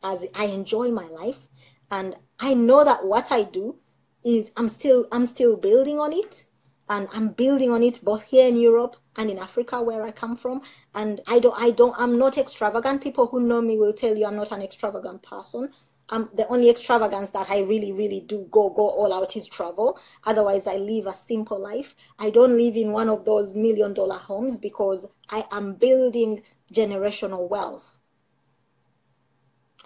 as 0.02 0.26
I 0.34 0.46
enjoy 0.46 0.90
my 0.90 1.06
life, 1.06 1.48
and 1.90 2.16
I 2.38 2.54
know 2.54 2.84
that 2.84 3.06
what 3.06 3.32
I 3.32 3.44
do 3.44 3.76
is 4.24 4.50
I'm 4.56 4.68
still 4.68 5.06
I'm 5.12 5.26
still 5.26 5.56
building 5.56 5.98
on 5.98 6.12
it 6.12 6.44
and 6.88 7.08
I'm 7.12 7.28
building 7.28 7.70
on 7.70 7.82
it 7.82 8.02
both 8.02 8.24
here 8.24 8.48
in 8.48 8.56
Europe 8.56 8.96
and 9.16 9.30
in 9.30 9.38
Africa 9.38 9.80
where 9.82 10.02
I 10.02 10.10
come 10.10 10.37
from 10.37 10.62
and 10.94 11.20
I 11.26 11.38
don't 11.38 11.54
I 11.58 11.70
don't 11.70 11.94
I'm 11.98 12.18
not 12.18 12.38
extravagant 12.38 13.02
people 13.02 13.26
who 13.26 13.40
know 13.40 13.60
me 13.60 13.76
will 13.76 13.92
tell 13.92 14.16
you 14.16 14.26
I'm 14.26 14.37
not 14.37 14.52
an 14.52 14.62
extravagant 14.62 15.22
person 15.22 15.70
um, 16.10 16.30
the 16.34 16.46
only 16.48 16.68
extravagance 16.68 17.30
that 17.30 17.50
I 17.50 17.60
really, 17.60 17.92
really 17.92 18.20
do 18.20 18.46
go 18.50 18.68
go 18.70 18.88
all 18.88 19.12
out 19.12 19.36
is 19.36 19.48
travel. 19.48 19.98
Otherwise, 20.24 20.66
I 20.66 20.76
live 20.76 21.06
a 21.06 21.14
simple 21.14 21.58
life. 21.58 21.94
I 22.18 22.30
don't 22.30 22.56
live 22.56 22.76
in 22.76 22.92
one 22.92 23.08
of 23.08 23.24
those 23.24 23.54
million 23.54 23.94
dollar 23.94 24.18
homes 24.18 24.58
because 24.58 25.06
I 25.30 25.46
am 25.50 25.74
building 25.74 26.42
generational 26.72 27.48
wealth. 27.48 27.98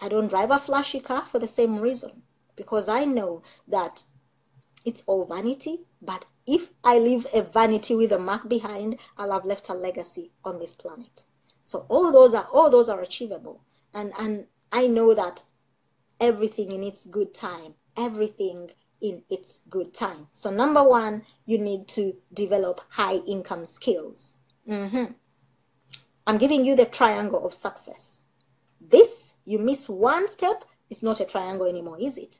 I 0.00 0.08
don't 0.08 0.28
drive 0.28 0.50
a 0.50 0.58
flashy 0.58 1.00
car 1.00 1.24
for 1.26 1.38
the 1.38 1.48
same 1.48 1.78
reason 1.78 2.22
because 2.56 2.88
I 2.88 3.04
know 3.04 3.42
that 3.66 4.04
it's 4.84 5.02
all 5.06 5.24
vanity. 5.24 5.86
But 6.02 6.24
if 6.46 6.70
I 6.82 6.98
leave 6.98 7.26
a 7.32 7.42
vanity 7.42 7.94
with 7.94 8.12
a 8.12 8.18
mark 8.18 8.48
behind, 8.48 8.98
I'll 9.16 9.32
have 9.32 9.44
left 9.44 9.68
a 9.68 9.74
legacy 9.74 10.32
on 10.44 10.58
this 10.58 10.72
planet. 10.72 11.24
So 11.64 11.84
all 11.88 12.10
those 12.10 12.34
are 12.34 12.48
all 12.52 12.70
those 12.70 12.88
are 12.88 13.00
achievable, 13.02 13.60
and 13.92 14.12
and 14.18 14.46
I 14.72 14.86
know 14.86 15.14
that 15.14 15.42
everything 16.20 16.72
in 16.72 16.82
its 16.82 17.04
good 17.06 17.34
time. 17.34 17.74
Everything 17.96 18.70
in 19.00 19.22
its 19.30 19.60
good 19.70 19.94
time. 19.94 20.26
So 20.32 20.50
number 20.50 20.82
one, 20.82 21.22
you 21.46 21.58
need 21.58 21.88
to 21.88 22.14
develop 22.34 22.80
high 22.88 23.16
income 23.26 23.66
skills. 23.66 24.36
Mm-hmm. 24.68 25.12
I'm 26.26 26.38
giving 26.38 26.64
you 26.64 26.76
the 26.76 26.84
triangle 26.84 27.46
of 27.46 27.54
success. 27.54 28.22
This, 28.80 29.34
you 29.44 29.58
miss 29.58 29.88
one 29.88 30.28
step, 30.28 30.64
it's 30.90 31.02
not 31.02 31.20
a 31.20 31.24
triangle 31.24 31.66
anymore, 31.66 31.98
is 32.00 32.18
it? 32.18 32.38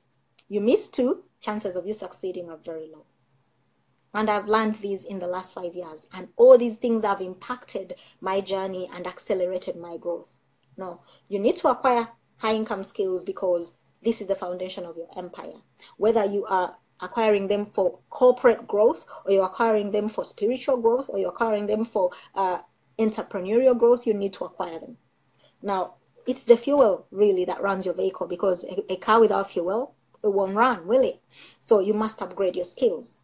You 0.48 0.60
miss 0.60 0.88
two, 0.88 1.24
chances 1.40 1.76
of 1.76 1.86
you 1.86 1.92
succeeding 1.92 2.50
are 2.50 2.56
very 2.56 2.90
low. 2.92 3.04
And 4.14 4.30
I've 4.30 4.48
learned 4.48 4.76
these 4.76 5.04
in 5.04 5.18
the 5.18 5.26
last 5.26 5.52
five 5.52 5.74
years. 5.74 6.06
And 6.14 6.28
all 6.36 6.56
these 6.56 6.76
things 6.76 7.04
have 7.04 7.20
impacted 7.20 7.94
my 8.20 8.40
journey 8.40 8.90
and 8.94 9.06
accelerated 9.06 9.76
my 9.76 9.96
growth. 9.96 10.34
No, 10.76 11.00
you 11.28 11.38
need 11.38 11.56
to 11.56 11.68
acquire 11.68 12.08
high 12.38 12.55
income 12.55 12.85
skills 12.85 13.24
because 13.24 13.72
this 14.03 14.20
is 14.20 14.27
the 14.27 14.35
foundation 14.35 14.85
of 14.85 14.96
your 14.96 15.09
empire. 15.16 15.61
Whether 15.96 16.24
you 16.24 16.44
are 16.46 16.77
acquiring 17.01 17.48
them 17.48 17.64
for 17.64 17.98
corporate 18.11 18.66
growth 18.66 19.05
or 19.24 19.33
you're 19.33 19.46
acquiring 19.46 19.90
them 19.90 20.09
for 20.09 20.24
spiritual 20.24 20.77
growth 20.79 21.09
or 21.09 21.18
you're 21.18 21.31
acquiring 21.31 21.66
them 21.66 21.85
for 21.85 22.11
uh, 22.35 22.59
entrepreneurial 22.98 23.79
growth, 23.79 24.07
you 24.07 24.14
need 24.14 24.33
to 24.33 24.44
acquire 24.44 24.79
them. 24.79 24.96
Now, 25.62 25.94
it's 26.27 26.44
the 26.44 26.57
fuel 26.57 27.07
really 27.11 27.44
that 27.44 27.62
runs 27.62 27.87
your 27.87 27.94
vehicle 27.94 28.27
because 28.27 28.64
a, 28.64 28.92
a 28.92 28.96
car 28.96 29.20
without 29.20 29.51
fuel, 29.51 29.94
it 30.22 30.33
won't 30.33 30.57
run, 30.57 30.87
will 30.87 31.03
it? 31.03 31.20
So 31.61 31.79
you 31.79 31.94
must 31.94 32.20
upgrade 32.20 32.57
your 32.57 32.64
skills 32.64 33.18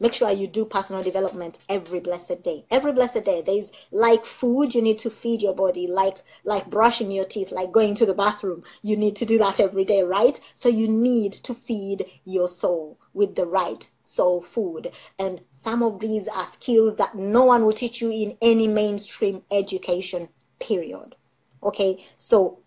make 0.00 0.14
sure 0.14 0.30
you 0.30 0.46
do 0.46 0.64
personal 0.64 1.02
development 1.02 1.58
every 1.68 2.00
blessed 2.00 2.42
day. 2.42 2.64
Every 2.70 2.92
blessed 2.92 3.24
day 3.24 3.42
there's 3.42 3.72
like 3.90 4.24
food 4.24 4.74
you 4.74 4.82
need 4.82 4.98
to 5.00 5.10
feed 5.10 5.42
your 5.42 5.54
body 5.54 5.86
like 5.86 6.18
like 6.44 6.70
brushing 6.70 7.10
your 7.10 7.24
teeth 7.24 7.52
like 7.52 7.72
going 7.72 7.94
to 7.96 8.06
the 8.06 8.14
bathroom. 8.14 8.64
You 8.82 8.96
need 8.96 9.16
to 9.16 9.26
do 9.26 9.38
that 9.38 9.60
every 9.60 9.84
day 9.84 10.02
right? 10.02 10.40
So 10.54 10.68
you 10.68 10.88
need 10.88 11.32
to 11.32 11.54
feed 11.54 12.06
your 12.24 12.48
soul 12.48 12.98
with 13.12 13.34
the 13.34 13.46
right 13.46 13.86
soul 14.02 14.40
food. 14.40 14.92
And 15.18 15.40
some 15.52 15.82
of 15.82 16.00
these 16.00 16.26
are 16.28 16.46
skills 16.46 16.96
that 16.96 17.14
no 17.14 17.44
one 17.44 17.64
will 17.64 17.72
teach 17.72 18.00
you 18.00 18.10
in 18.10 18.38
any 18.40 18.68
mainstream 18.68 19.42
education 19.50 20.28
period. 20.58 21.16
Okay? 21.62 22.04
So 22.16 22.60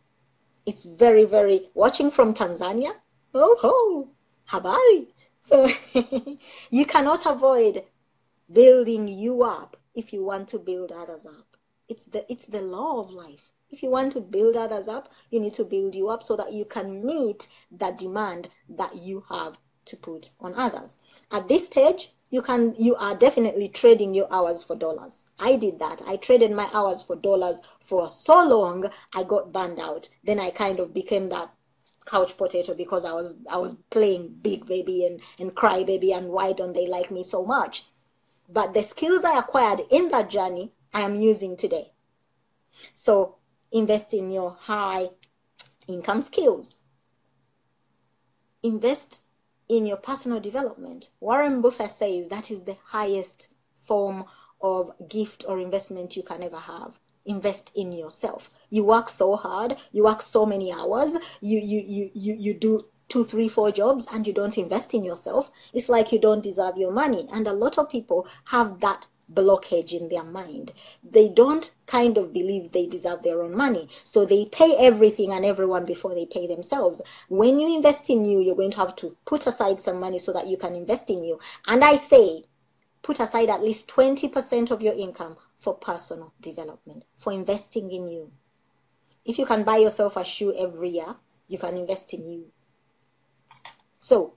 it's 0.66 0.84
very 0.84 1.26
very 1.26 1.70
watching 1.74 2.12
from 2.12 2.34
tanzania. 2.34 2.94
Oh 3.34 3.58
ho! 3.60 4.10
Habari 4.52 5.08
so 5.50 5.68
you 6.70 6.86
cannot 6.86 7.26
avoid 7.26 7.84
building 8.54 9.08
you 9.08 9.42
up 9.42 9.78
if 9.96 10.14
you 10.14 10.24
want 10.24 10.48
to 10.50 10.60
build 10.60 10.92
others 10.92 11.26
up. 11.26 11.58
It's 11.88 12.06
the 12.06 12.24
it's 12.32 12.46
the 12.46 12.62
law 12.62 13.00
of 13.00 13.10
life. 13.10 13.52
If 13.72 13.82
you 13.82 13.90
want 13.90 14.14
to 14.14 14.22
build 14.22 14.56
others 14.56 14.88
up, 14.88 15.12
you 15.32 15.40
need 15.40 15.56
to 15.56 15.64
build 15.64 15.96
you 15.96 16.10
up 16.10 16.22
so 16.22 16.36
that 16.36 16.54
you 16.54 16.66
can 16.66 17.04
meet 17.04 17.48
that 17.72 17.98
demand 17.98 18.50
that 18.70 18.96
you 18.96 19.24
have 19.30 19.58
to 19.86 19.98
put 19.98 20.30
on 20.40 20.54
others. 20.54 20.98
At 21.32 21.48
this 21.48 21.66
stage, 21.66 22.14
you 22.30 22.44
can 22.44 22.76
you 22.78 22.96
are 22.98 23.16
definitely 23.16 23.70
trading 23.70 24.14
your 24.14 24.32
hours 24.32 24.62
for 24.62 24.76
dollars. 24.76 25.32
I 25.40 25.56
did 25.56 25.80
that. 25.80 26.04
I 26.06 26.18
traded 26.18 26.52
my 26.52 26.70
hours 26.74 27.02
for 27.02 27.16
dollars 27.16 27.60
for 27.80 28.08
so 28.08 28.48
long 28.48 28.86
I 29.16 29.24
got 29.24 29.52
burned 29.52 29.80
out. 29.80 30.10
Then 30.24 30.40
I 30.40 30.52
kind 30.52 30.80
of 30.80 30.94
became 30.94 31.30
that 31.30 31.56
couch 32.10 32.36
potato 32.38 32.74
because 32.74 33.06
I 33.06 33.14
was 33.14 33.36
I 33.50 33.58
was 33.58 33.76
playing 33.90 34.40
big 34.42 34.66
baby 34.66 35.06
and, 35.06 35.22
and 35.40 35.56
cry 35.56 35.84
baby 35.84 36.12
and 36.12 36.30
why 36.30 36.54
don't 36.54 36.74
they 36.74 36.88
like 36.88 37.12
me 37.12 37.24
so 37.24 37.46
much? 37.46 37.84
But 38.50 38.74
the 38.74 38.82
skills 38.82 39.24
I 39.24 39.38
acquired 39.38 39.82
in 39.92 40.10
that 40.10 40.30
journey 40.30 40.74
I 40.94 41.02
am 41.02 41.16
using 41.16 41.56
today. 41.56 41.92
So 42.94 43.36
invest 43.72 44.14
in 44.14 44.32
your 44.32 44.52
high 44.60 45.10
income 45.88 46.22
skills. 46.22 46.78
Invest 48.64 49.22
in 49.68 49.86
your 49.86 49.98
personal 49.98 50.40
development. 50.40 51.10
Warren 51.20 51.62
Buffett 51.62 51.92
says 51.92 52.30
that 52.30 52.50
is 52.50 52.64
the 52.64 52.78
highest 52.86 53.50
form 53.82 54.26
of 54.62 54.92
gift 55.08 55.46
or 55.48 55.60
investment 55.60 56.16
you 56.16 56.24
can 56.24 56.44
ever 56.44 56.58
have 56.58 57.00
invest 57.26 57.72
in 57.76 57.92
yourself. 57.92 58.50
You 58.70 58.84
work 58.84 59.10
so 59.10 59.36
hard 59.36 59.78
you 59.92 60.04
work 60.04 60.22
so 60.22 60.46
many 60.46 60.72
hours 60.72 61.18
you 61.42 61.60
you 61.60 61.80
you 61.86 62.12
you, 62.14 62.34
you 62.36 62.54
do 62.54 62.80
two 63.08 63.24
three 63.24 63.50
four 63.50 63.72
jobs 63.72 64.08
and 64.12 64.26
you 64.28 64.34
don't 64.34 64.58
invest 64.58 64.94
in 64.94 65.04
yourself. 65.04 65.52
It's 65.74 65.90
like 65.90 66.12
you 66.12 66.20
don't 66.20 66.44
deserve 66.44 66.78
your 66.78 66.92
money. 66.92 67.28
And 67.32 67.48
a 67.48 67.54
lot 67.54 67.78
of 67.78 67.90
people 67.90 68.28
have 68.46 68.80
that 68.82 69.08
blockage 69.34 69.94
in 69.94 70.10
their 70.10 70.24
mind. 70.24 70.72
They 71.04 71.30
don't 71.30 71.70
kind 71.86 72.18
of 72.18 72.34
believe 72.34 72.72
they 72.72 72.88
deserve 72.88 73.22
their 73.24 73.42
own 73.44 73.56
money. 73.56 73.88
So 74.04 74.26
they 74.26 74.46
pay 74.46 74.76
everything 74.78 75.32
and 75.32 75.46
everyone 75.46 75.86
before 75.86 76.16
they 76.16 76.26
pay 76.26 76.48
themselves. 76.48 77.02
When 77.28 77.60
you 77.60 77.76
invest 77.76 78.10
in 78.10 78.26
you 78.26 78.40
you're 78.40 78.56
going 78.56 78.72
to 78.72 78.80
have 78.80 78.96
to 78.98 79.16
put 79.26 79.48
aside 79.48 79.80
some 79.80 80.00
money 80.00 80.20
so 80.20 80.32
that 80.34 80.48
you 80.48 80.58
can 80.58 80.76
invest 80.76 81.10
in 81.10 81.24
you. 81.24 81.40
And 81.68 81.84
i 81.84 81.96
say 81.98 82.44
put 83.02 83.20
aside 83.20 83.50
at 83.50 83.64
least 83.64 83.88
20% 83.88 84.72
of 84.72 84.82
your 84.82 84.94
income 84.94 85.38
for 85.60 85.76
personal 85.76 86.34
development, 86.42 87.04
for 87.18 87.34
investing 87.34 87.92
in 87.92 88.10
you. 88.10 88.32
If 89.26 89.38
you 89.38 89.46
can 89.46 89.64
buy 89.64 89.78
yourself 89.78 90.18
a 90.18 90.24
shoe 90.24 90.56
every 90.58 90.90
year, 90.90 91.16
you 91.48 91.58
can 91.58 91.76
invest 91.78 92.14
in 92.14 92.28
you. 92.30 92.46
So, 94.00 94.36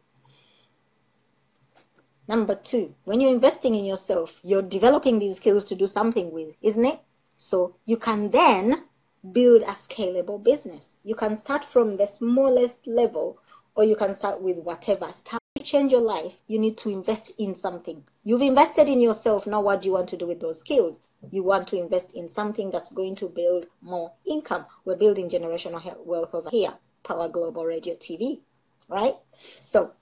number 2.29 2.57
two, 2.57 2.95
when 3.05 3.21
you're 3.21 3.33
investing 3.33 3.75
in 3.75 3.85
yourself, 3.85 4.41
you're 4.43 4.63
developing 4.63 5.19
these 5.19 5.37
skills 5.37 5.65
to 5.67 5.77
do 5.77 5.87
something 5.87 6.33
with, 6.33 6.57
isn't 6.61 6.85
it? 6.85 7.01
So, 7.37 7.77
you 7.87 7.97
can 7.97 8.31
then 8.31 8.85
build 9.31 9.63
a 9.63 9.67
scalable 9.67 10.43
business. 10.43 10.99
You 11.05 11.15
can 11.15 11.37
start 11.37 11.65
from 11.65 11.97
the 11.97 12.07
smallest 12.07 12.87
level 12.89 13.39
or 13.77 13.85
you 13.85 13.95
can 13.95 14.15
start 14.15 14.43
with 14.43 14.59
whatever. 14.59 15.11
Start 15.13 15.42
change 15.63 15.93
your 15.93 16.03
life, 16.03 16.39
you 16.47 16.59
need 16.59 16.77
to 16.79 16.91
invest 16.91 17.33
in 17.39 17.55
something. 17.55 18.05
You've 18.25 18.43
invested 18.43 18.89
in 18.89 19.01
yourself, 19.01 19.47
now 19.47 19.61
what 19.61 19.83
do 19.83 19.89
you 19.89 19.95
want 19.95 20.09
to 20.11 20.17
do 20.17 20.27
with 20.27 20.41
those 20.41 20.61
skills? 20.61 21.01
you 21.31 21.43
want 21.43 21.69
to 21.69 21.79
invest 21.79 22.15
in 22.15 22.29
something 22.29 22.71
that's 22.71 22.93
going 22.93 23.15
to 23.17 23.29
build 23.29 23.67
more 23.81 24.13
income. 24.27 24.67
We're 24.85 24.97
building 24.97 25.29
generational 25.29 25.97
wealth 26.05 26.35
over 26.35 26.51
here, 26.51 26.73
Power 27.05 27.29
Global 27.29 27.65
Radio 27.65 27.95
TV, 27.95 28.41
right? 28.89 29.15
So 29.61 29.93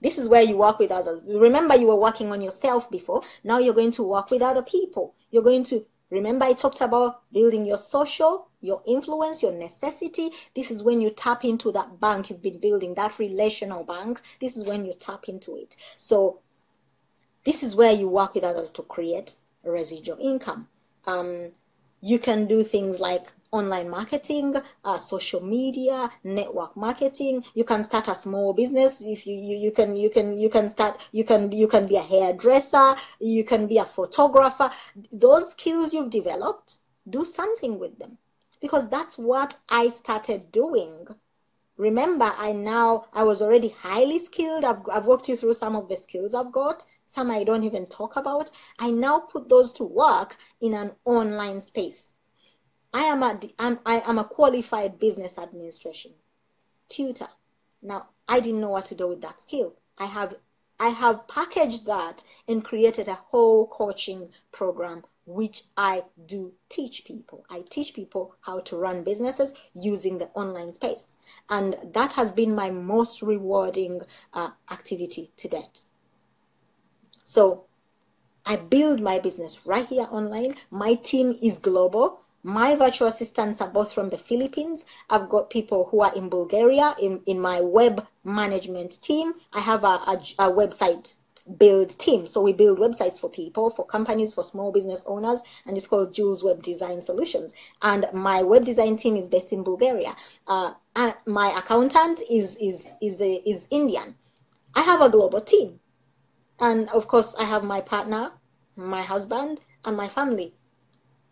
this 0.00 0.18
is 0.18 0.28
where 0.28 0.42
you 0.42 0.56
work 0.56 0.78
with 0.78 0.90
others. 0.90 1.20
Remember, 1.26 1.76
you 1.76 1.86
were 1.86 1.96
working 1.96 2.32
on 2.32 2.40
yourself 2.40 2.90
before. 2.90 3.22
Now 3.44 3.58
you're 3.58 3.74
going 3.74 3.92
to 3.92 4.02
work 4.02 4.30
with 4.30 4.42
other 4.42 4.62
people. 4.62 5.14
You're 5.30 5.42
going 5.42 5.64
to 5.64 5.84
remember 6.10 6.44
I 6.44 6.52
talked 6.52 6.80
about 6.80 7.22
building 7.32 7.66
your 7.66 7.78
social, 7.78 8.48
your 8.60 8.82
influence, 8.86 9.42
your 9.42 9.52
necessity. 9.52 10.30
This 10.54 10.70
is 10.70 10.82
when 10.82 11.00
you 11.00 11.10
tap 11.10 11.44
into 11.44 11.72
that 11.72 12.00
bank 12.00 12.30
you've 12.30 12.42
been 12.42 12.60
building, 12.60 12.94
that 12.94 13.18
relational 13.18 13.84
bank. 13.84 14.20
This 14.40 14.56
is 14.56 14.64
when 14.64 14.84
you 14.84 14.92
tap 14.92 15.28
into 15.28 15.56
it. 15.56 15.76
So 15.96 16.40
this 17.44 17.62
is 17.62 17.76
where 17.76 17.92
you 17.92 18.08
work 18.08 18.34
with 18.34 18.44
others 18.44 18.70
to 18.72 18.82
create 18.82 19.34
residual 19.64 20.18
income. 20.20 20.68
Um, 21.06 21.52
you 22.00 22.18
can 22.18 22.46
do 22.46 22.62
things 22.62 23.00
like 23.00 23.32
online 23.52 23.88
marketing, 23.88 24.54
uh, 24.84 24.96
social 24.96 25.40
media, 25.40 26.10
network 26.24 26.76
marketing. 26.76 27.44
You 27.54 27.64
can 27.64 27.82
start 27.82 28.08
a 28.08 28.14
small 28.14 28.52
business. 28.52 29.00
If 29.00 29.26
you, 29.26 29.34
you, 29.34 29.56
you 29.56 29.70
can 29.72 29.96
you 29.96 30.10
can 30.10 30.38
you 30.38 30.48
can 30.48 30.68
start 30.68 31.08
you 31.12 31.24
can 31.24 31.52
you 31.52 31.68
can 31.68 31.86
be 31.86 31.96
a 31.96 32.02
hairdresser. 32.02 32.94
You 33.20 33.44
can 33.44 33.66
be 33.66 33.78
a 33.78 33.84
photographer. 33.84 34.70
Those 35.12 35.50
skills 35.50 35.94
you've 35.94 36.10
developed, 36.10 36.78
do 37.08 37.24
something 37.24 37.78
with 37.78 37.98
them, 37.98 38.18
because 38.60 38.88
that's 38.88 39.16
what 39.18 39.56
I 39.68 39.88
started 39.88 40.52
doing. 40.52 41.06
Remember, 41.78 42.32
I 42.36 42.52
now 42.52 43.06
I 43.12 43.22
was 43.24 43.42
already 43.42 43.68
highly 43.68 44.18
skilled. 44.18 44.64
I've 44.64 44.82
I've 44.90 45.06
walked 45.06 45.28
you 45.28 45.36
through 45.36 45.54
some 45.54 45.76
of 45.76 45.88
the 45.88 45.96
skills 45.96 46.34
I've 46.34 46.52
got 46.52 46.84
some 47.06 47.30
I 47.30 47.44
don't 47.44 47.62
even 47.62 47.86
talk 47.86 48.16
about. 48.16 48.50
I 48.78 48.90
now 48.90 49.20
put 49.20 49.48
those 49.48 49.72
to 49.74 49.84
work 49.84 50.36
in 50.60 50.74
an 50.74 50.92
online 51.04 51.60
space. 51.60 52.15
I 52.96 53.02
am 53.02 53.22
a, 53.22 53.38
I'm, 53.58 53.78
I 53.84 54.00
am 54.06 54.18
a 54.18 54.24
qualified 54.24 54.98
business 54.98 55.36
administration 55.36 56.12
tutor. 56.88 57.28
Now, 57.82 58.06
I 58.26 58.40
didn't 58.40 58.62
know 58.62 58.70
what 58.70 58.86
to 58.86 58.94
do 58.94 59.06
with 59.06 59.20
that 59.20 59.38
skill. 59.38 59.74
I 59.98 60.06
have 60.06 60.34
I 60.80 60.88
have 60.88 61.28
packaged 61.28 61.84
that 61.84 62.24
and 62.48 62.64
created 62.64 63.08
a 63.08 63.14
whole 63.14 63.66
coaching 63.66 64.30
program 64.50 65.04
which 65.26 65.64
I 65.76 66.04
do 66.24 66.54
teach 66.70 67.04
people. 67.04 67.44
I 67.50 67.64
teach 67.68 67.92
people 67.92 68.34
how 68.40 68.60
to 68.60 68.76
run 68.78 69.04
businesses 69.04 69.52
using 69.74 70.16
the 70.16 70.28
online 70.28 70.72
space. 70.72 71.18
And 71.50 71.76
that 71.92 72.14
has 72.14 72.30
been 72.30 72.54
my 72.54 72.70
most 72.70 73.20
rewarding 73.20 74.00
uh, 74.32 74.50
activity 74.70 75.32
to 75.36 75.48
date. 75.48 75.82
So 77.24 77.64
I 78.46 78.56
build 78.56 79.00
my 79.02 79.18
business 79.18 79.66
right 79.66 79.86
here 79.86 80.08
online. 80.10 80.54
My 80.70 80.94
team 80.94 81.36
is 81.42 81.58
global. 81.58 82.20
My 82.46 82.76
virtual 82.76 83.08
assistants 83.08 83.60
are 83.60 83.68
both 83.68 83.92
from 83.92 84.10
the 84.10 84.16
Philippines. 84.16 84.86
I've 85.10 85.28
got 85.28 85.50
people 85.50 85.88
who 85.90 86.02
are 86.02 86.14
in 86.14 86.28
Bulgaria 86.28 86.94
in, 87.02 87.20
in 87.26 87.40
my 87.40 87.60
web 87.60 88.06
management 88.22 89.02
team. 89.02 89.32
I 89.52 89.58
have 89.58 89.82
a, 89.82 89.98
a, 90.06 90.20
a 90.38 90.48
website 90.52 91.16
build 91.58 91.90
team. 91.98 92.24
So 92.24 92.40
we 92.40 92.52
build 92.52 92.78
websites 92.78 93.18
for 93.18 93.28
people, 93.28 93.68
for 93.70 93.84
companies, 93.84 94.32
for 94.32 94.44
small 94.44 94.70
business 94.70 95.02
owners, 95.08 95.42
and 95.66 95.76
it's 95.76 95.88
called 95.88 96.14
Jules 96.14 96.44
Web 96.44 96.62
Design 96.62 97.02
Solutions. 97.02 97.52
And 97.82 98.06
my 98.12 98.42
web 98.42 98.64
design 98.64 98.96
team 98.96 99.16
is 99.16 99.28
based 99.28 99.52
in 99.52 99.64
Bulgaria. 99.64 100.14
Uh, 100.46 100.74
and 100.94 101.14
my 101.26 101.48
accountant 101.58 102.22
is 102.30 102.56
is 102.58 102.94
is 103.02 103.20
a, 103.20 103.42
is 103.44 103.66
Indian. 103.72 104.14
I 104.76 104.82
have 104.82 105.00
a 105.00 105.08
global 105.08 105.40
team, 105.40 105.80
and 106.60 106.88
of 106.90 107.08
course 107.08 107.34
I 107.34 107.42
have 107.42 107.64
my 107.64 107.80
partner, 107.80 108.30
my 108.76 109.02
husband, 109.02 109.60
and 109.84 109.96
my 109.96 110.06
family. 110.06 110.55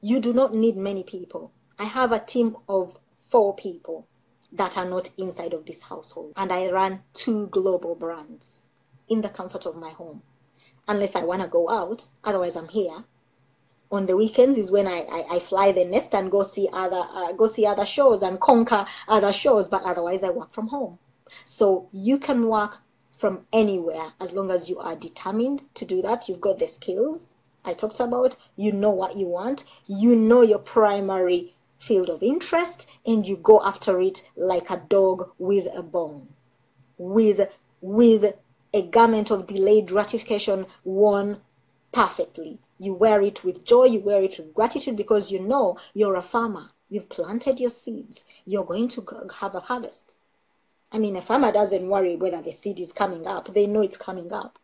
You 0.05 0.21
do 0.21 0.35
not 0.35 0.53
need 0.53 0.77
many 0.77 1.03
people. 1.03 1.51
I 1.79 1.85
have 1.85 2.13
a 2.13 2.19
team 2.19 2.59
of 2.69 2.99
four 3.17 3.57
people 3.57 4.07
that 4.53 4.77
are 4.77 4.85
not 4.85 5.09
inside 5.17 5.55
of 5.55 5.65
this 5.65 5.85
household, 5.85 6.35
and 6.37 6.53
I 6.53 6.71
run 6.71 7.03
two 7.15 7.47
global 7.47 7.95
brands 7.95 8.65
in 9.09 9.23
the 9.23 9.31
comfort 9.31 9.65
of 9.65 9.77
my 9.77 9.89
home. 9.93 10.23
Unless 10.87 11.17
I 11.17 11.23
want 11.23 11.41
to 11.41 11.49
go 11.49 11.71
out, 11.71 12.09
otherwise 12.23 12.55
I'm 12.55 12.69
here. 12.69 12.99
On 13.91 14.05
the 14.05 14.15
weekends 14.15 14.59
is 14.59 14.71
when 14.71 14.87
I, 14.87 15.07
I, 15.11 15.37
I 15.37 15.39
fly 15.39 15.73
the 15.73 15.87
nest 15.87 16.15
and 16.15 16.31
go 16.31 16.43
see 16.43 16.69
other 16.71 17.07
uh, 17.11 17.33
go 17.33 17.47
see 17.47 17.65
other 17.65 17.87
shows 17.87 18.21
and 18.21 18.39
conquer 18.39 18.85
other 19.09 19.33
shows, 19.33 19.71
but 19.71 19.85
otherwise 19.85 20.23
I 20.23 20.29
work 20.29 20.51
from 20.51 20.67
home. 20.67 20.99
So 21.47 21.89
you 21.95 22.19
can 22.19 22.47
work 22.49 22.83
from 23.11 23.47
anywhere 23.55 24.13
as 24.21 24.35
long 24.35 24.51
as 24.51 24.69
you 24.69 24.79
are 24.81 24.97
determined 24.97 25.63
to 25.77 25.87
do 25.87 26.03
that. 26.03 26.29
You've 26.29 26.43
got 26.43 26.59
the 26.59 26.69
skills 26.69 27.34
I 27.65 27.75
talked 27.75 28.01
about, 28.01 28.37
you 28.57 28.73
know 28.73 28.91
what 28.91 29.17
you 29.17 29.27
want, 29.27 29.65
you 29.87 30.15
know 30.15 30.43
your 30.43 30.59
primary 30.59 31.55
field 31.79 32.11
of 32.11 32.23
interest, 32.23 32.87
and 33.07 33.27
you 33.27 33.37
go 33.37 33.61
after 33.63 34.01
it 34.01 34.23
like 34.37 34.71
a 34.71 34.83
dog 34.89 35.31
with 35.39 35.67
a 35.75 35.83
bone. 35.83 36.29
With 36.99 37.49
with 37.81 38.35
a 38.73 38.83
garment 38.83 39.31
of 39.31 39.47
delayed 39.47 39.89
gratification 39.89 40.67
worn 40.85 41.41
perfectly. 41.93 42.59
You 42.79 42.93
wear 42.95 43.23
it 43.23 43.45
with 43.45 43.65
joy, 43.65 43.85
you 43.85 44.01
wear 44.01 44.23
it 44.23 44.37
with 44.39 44.53
gratitude 44.53 44.97
because 44.97 45.31
you 45.31 45.39
know 45.39 45.79
you're 45.95 46.17
a 46.17 46.23
farmer. 46.23 46.69
You've 46.91 47.09
planted 47.09 47.61
your 47.61 47.71
seeds. 47.71 48.25
You're 48.45 48.65
going 48.65 48.89
to 48.89 49.29
have 49.41 49.55
a 49.55 49.61
harvest. 49.61 50.17
I 50.91 50.99
mean, 50.99 51.17
a 51.17 51.23
farmer 51.23 51.53
doesn't 51.53 51.89
worry 51.89 52.17
whether 52.17 52.43
the 52.43 52.53
seed 52.53 52.81
is 52.81 52.93
coming 52.93 53.27
up, 53.27 53.53
they 53.53 53.67
know 53.67 53.81
it's 53.81 53.97
coming 53.97 54.33
up. 54.33 54.59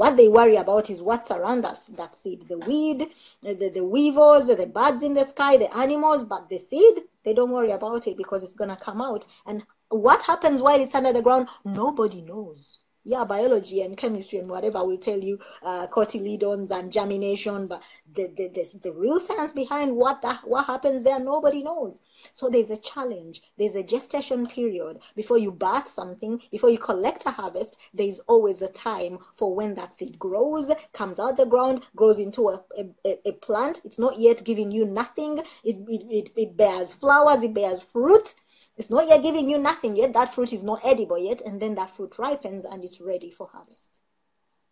What 0.00 0.16
they 0.16 0.28
worry 0.28 0.56
about 0.56 0.88
is 0.88 1.02
what's 1.02 1.30
around 1.30 1.60
that, 1.60 1.78
that 1.90 2.16
seed 2.16 2.48
the 2.48 2.56
weed, 2.56 3.10
the, 3.42 3.68
the 3.68 3.84
weevils, 3.84 4.46
the 4.46 4.64
birds 4.64 5.02
in 5.02 5.12
the 5.12 5.24
sky, 5.24 5.58
the 5.58 5.76
animals, 5.76 6.24
but 6.24 6.48
the 6.48 6.56
seed, 6.56 7.02
they 7.22 7.34
don't 7.34 7.50
worry 7.50 7.72
about 7.72 8.06
it 8.06 8.16
because 8.16 8.42
it's 8.42 8.54
going 8.54 8.70
to 8.74 8.82
come 8.82 9.02
out. 9.02 9.26
And 9.44 9.62
what 9.90 10.22
happens 10.22 10.62
while 10.62 10.80
it's 10.80 10.94
under 10.94 11.12
the 11.12 11.20
ground, 11.20 11.50
nobody 11.66 12.22
knows 12.22 12.80
yeah, 13.04 13.24
biology 13.24 13.82
and 13.82 13.96
chemistry 13.96 14.38
and 14.38 14.50
whatever 14.50 14.84
will 14.84 14.98
tell 14.98 15.18
you 15.18 15.38
uh, 15.62 15.86
cotyledons 15.86 16.70
and 16.70 16.92
germination, 16.92 17.66
but 17.66 17.82
the, 18.14 18.28
the, 18.36 18.48
the, 18.48 18.78
the 18.82 18.92
real 18.92 19.18
science 19.20 19.52
behind 19.52 19.96
what 19.96 20.20
that, 20.22 20.40
what 20.46 20.66
happens 20.66 21.02
there, 21.02 21.18
nobody 21.18 21.62
knows. 21.62 22.02
So 22.32 22.48
there's 22.48 22.70
a 22.70 22.76
challenge. 22.76 23.42
There's 23.58 23.76
a 23.76 23.82
gestation 23.82 24.46
period 24.46 24.98
before 25.16 25.38
you 25.38 25.50
birth 25.50 25.88
something, 25.88 26.40
before 26.50 26.70
you 26.70 26.78
collect 26.78 27.26
a 27.26 27.30
harvest. 27.30 27.76
There's 27.94 28.20
always 28.20 28.62
a 28.62 28.68
time 28.68 29.18
for 29.34 29.54
when 29.54 29.74
that 29.74 29.92
seed 29.94 30.18
grows, 30.18 30.70
comes 30.92 31.18
out 31.18 31.36
the 31.36 31.46
ground, 31.46 31.84
grows 31.96 32.18
into 32.18 32.48
a, 32.50 32.62
a, 32.76 33.18
a 33.28 33.32
plant. 33.32 33.80
It's 33.84 33.98
not 33.98 34.18
yet 34.18 34.44
giving 34.44 34.70
you 34.70 34.84
nothing. 34.84 35.38
It, 35.64 35.76
it, 35.88 36.02
it, 36.10 36.30
it 36.36 36.56
bears 36.56 36.92
flowers, 36.92 37.42
it 37.42 37.54
bears 37.54 37.82
fruit 37.82 38.34
it's 38.80 38.88
not 38.88 39.08
yet 39.08 39.22
giving 39.22 39.50
you 39.50 39.58
nothing 39.58 39.94
yet. 39.94 40.14
That 40.14 40.32
fruit 40.32 40.54
is 40.54 40.64
not 40.64 40.80
edible 40.82 41.18
yet. 41.18 41.42
And 41.42 41.60
then 41.60 41.74
that 41.74 41.94
fruit 41.94 42.18
ripens 42.18 42.64
and 42.64 42.82
it's 42.82 42.98
ready 42.98 43.30
for 43.30 43.46
harvest. 43.46 44.00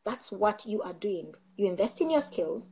That's 0.06 0.32
what 0.32 0.64
you 0.64 0.80
are 0.80 0.94
doing. 0.94 1.34
You 1.58 1.66
invest 1.66 2.00
in 2.00 2.08
your 2.08 2.22
skills. 2.22 2.70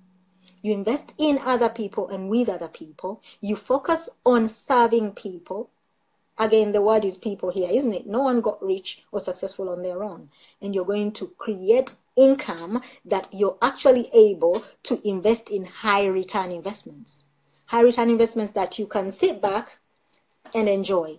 You 0.62 0.72
invest 0.72 1.12
in 1.18 1.38
other 1.44 1.68
people 1.68 2.08
and 2.08 2.30
with 2.30 2.48
other 2.48 2.68
people. 2.68 3.22
You 3.42 3.54
focus 3.54 4.08
on 4.24 4.48
serving 4.48 5.12
people. 5.12 5.68
Again, 6.38 6.72
the 6.72 6.80
word 6.80 7.04
is 7.04 7.18
people 7.18 7.50
here, 7.50 7.68
isn't 7.70 7.92
it? 7.92 8.06
No 8.06 8.22
one 8.22 8.40
got 8.40 8.64
rich 8.64 9.04
or 9.12 9.20
successful 9.20 9.68
on 9.68 9.82
their 9.82 10.02
own. 10.02 10.30
And 10.62 10.74
you're 10.74 10.86
going 10.86 11.12
to 11.12 11.26
create 11.36 11.92
income 12.16 12.80
that 13.04 13.28
you're 13.30 13.58
actually 13.60 14.08
able 14.14 14.64
to 14.84 15.06
invest 15.06 15.50
in 15.50 15.66
high 15.66 16.06
return 16.06 16.50
investments. 16.50 17.24
High 17.66 17.82
return 17.82 18.08
investments 18.08 18.52
that 18.52 18.78
you 18.78 18.86
can 18.86 19.10
sit 19.10 19.42
back 19.42 19.80
and 20.56 20.68
enjoy. 20.68 21.18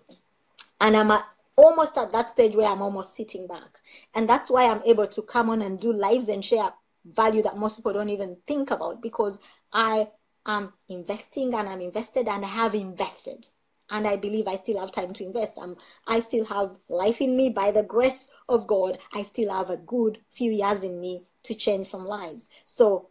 And 0.82 0.96
I'm 0.96 1.12
at, 1.12 1.26
almost 1.56 1.98
at 1.98 2.12
that 2.12 2.30
stage 2.30 2.56
where 2.56 2.70
I'm 2.70 2.82
almost 2.82 3.16
sitting 3.16 3.48
back. 3.48 3.80
And 4.14 4.30
that's 4.30 4.50
why 4.50 4.70
I'm 4.70 4.82
able 4.86 5.08
to 5.08 5.22
come 5.22 5.50
on 5.50 5.62
and 5.62 5.80
do 5.80 5.94
lives 5.94 6.28
and 6.28 6.44
share 6.44 6.72
value 7.06 7.42
that 7.44 7.58
most 7.58 7.78
people 7.78 7.94
don't 7.94 8.10
even 8.10 8.38
think 8.46 8.72
about 8.72 9.02
because 9.02 9.40
I 9.72 10.10
am 10.46 10.74
investing 10.90 11.54
and 11.54 11.68
I'm 11.68 11.82
invested 11.82 12.28
and 12.28 12.44
I 12.44 12.48
have 12.48 12.76
invested. 12.76 13.48
And 13.90 14.06
I 14.06 14.18
believe 14.18 14.48
I 14.48 14.56
still 14.56 14.80
have 14.80 14.92
time 14.92 15.14
to 15.14 15.24
invest. 15.24 15.58
I'm, 15.62 15.78
I 16.08 16.20
still 16.20 16.44
have 16.46 16.76
life 16.90 17.22
in 17.22 17.38
me 17.38 17.50
by 17.50 17.72
the 17.72 17.84
grace 17.84 18.28
of 18.50 18.68
God. 18.68 18.98
I 19.14 19.24
still 19.24 19.52
have 19.54 19.70
a 19.70 19.78
good 19.78 20.20
few 20.30 20.52
years 20.52 20.84
in 20.84 21.00
me 21.00 21.24
to 21.44 21.56
change 21.56 21.86
some 21.86 22.06
lives. 22.06 22.50
So 22.66 23.10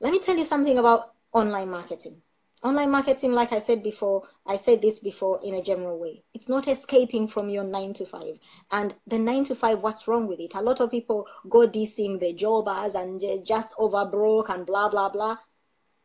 let 0.00 0.12
me 0.12 0.18
tell 0.18 0.36
you 0.36 0.44
something 0.44 0.78
about 0.78 1.14
online 1.32 1.70
marketing. 1.70 2.22
Online 2.64 2.90
marketing, 2.90 3.32
like 3.32 3.52
I 3.52 3.60
said 3.60 3.84
before, 3.84 4.24
I 4.44 4.56
said 4.56 4.82
this 4.82 4.98
before 4.98 5.38
in 5.44 5.54
a 5.54 5.62
general 5.62 5.96
way. 5.96 6.24
It's 6.34 6.48
not 6.48 6.66
escaping 6.66 7.28
from 7.28 7.48
your 7.48 7.62
nine 7.62 7.92
to 7.94 8.04
five. 8.04 8.40
And 8.72 8.96
the 9.06 9.18
nine 9.18 9.44
to 9.44 9.54
five, 9.54 9.80
what's 9.80 10.08
wrong 10.08 10.26
with 10.26 10.40
it? 10.40 10.56
A 10.56 10.60
lot 10.60 10.80
of 10.80 10.90
people 10.90 11.28
go 11.48 11.68
dissing 11.68 12.18
the 12.18 12.32
jobbers 12.32 12.96
and 12.96 13.22
just 13.46 13.74
over 13.78 14.04
broke 14.04 14.48
and 14.48 14.66
blah, 14.66 14.88
blah, 14.88 15.08
blah. 15.08 15.36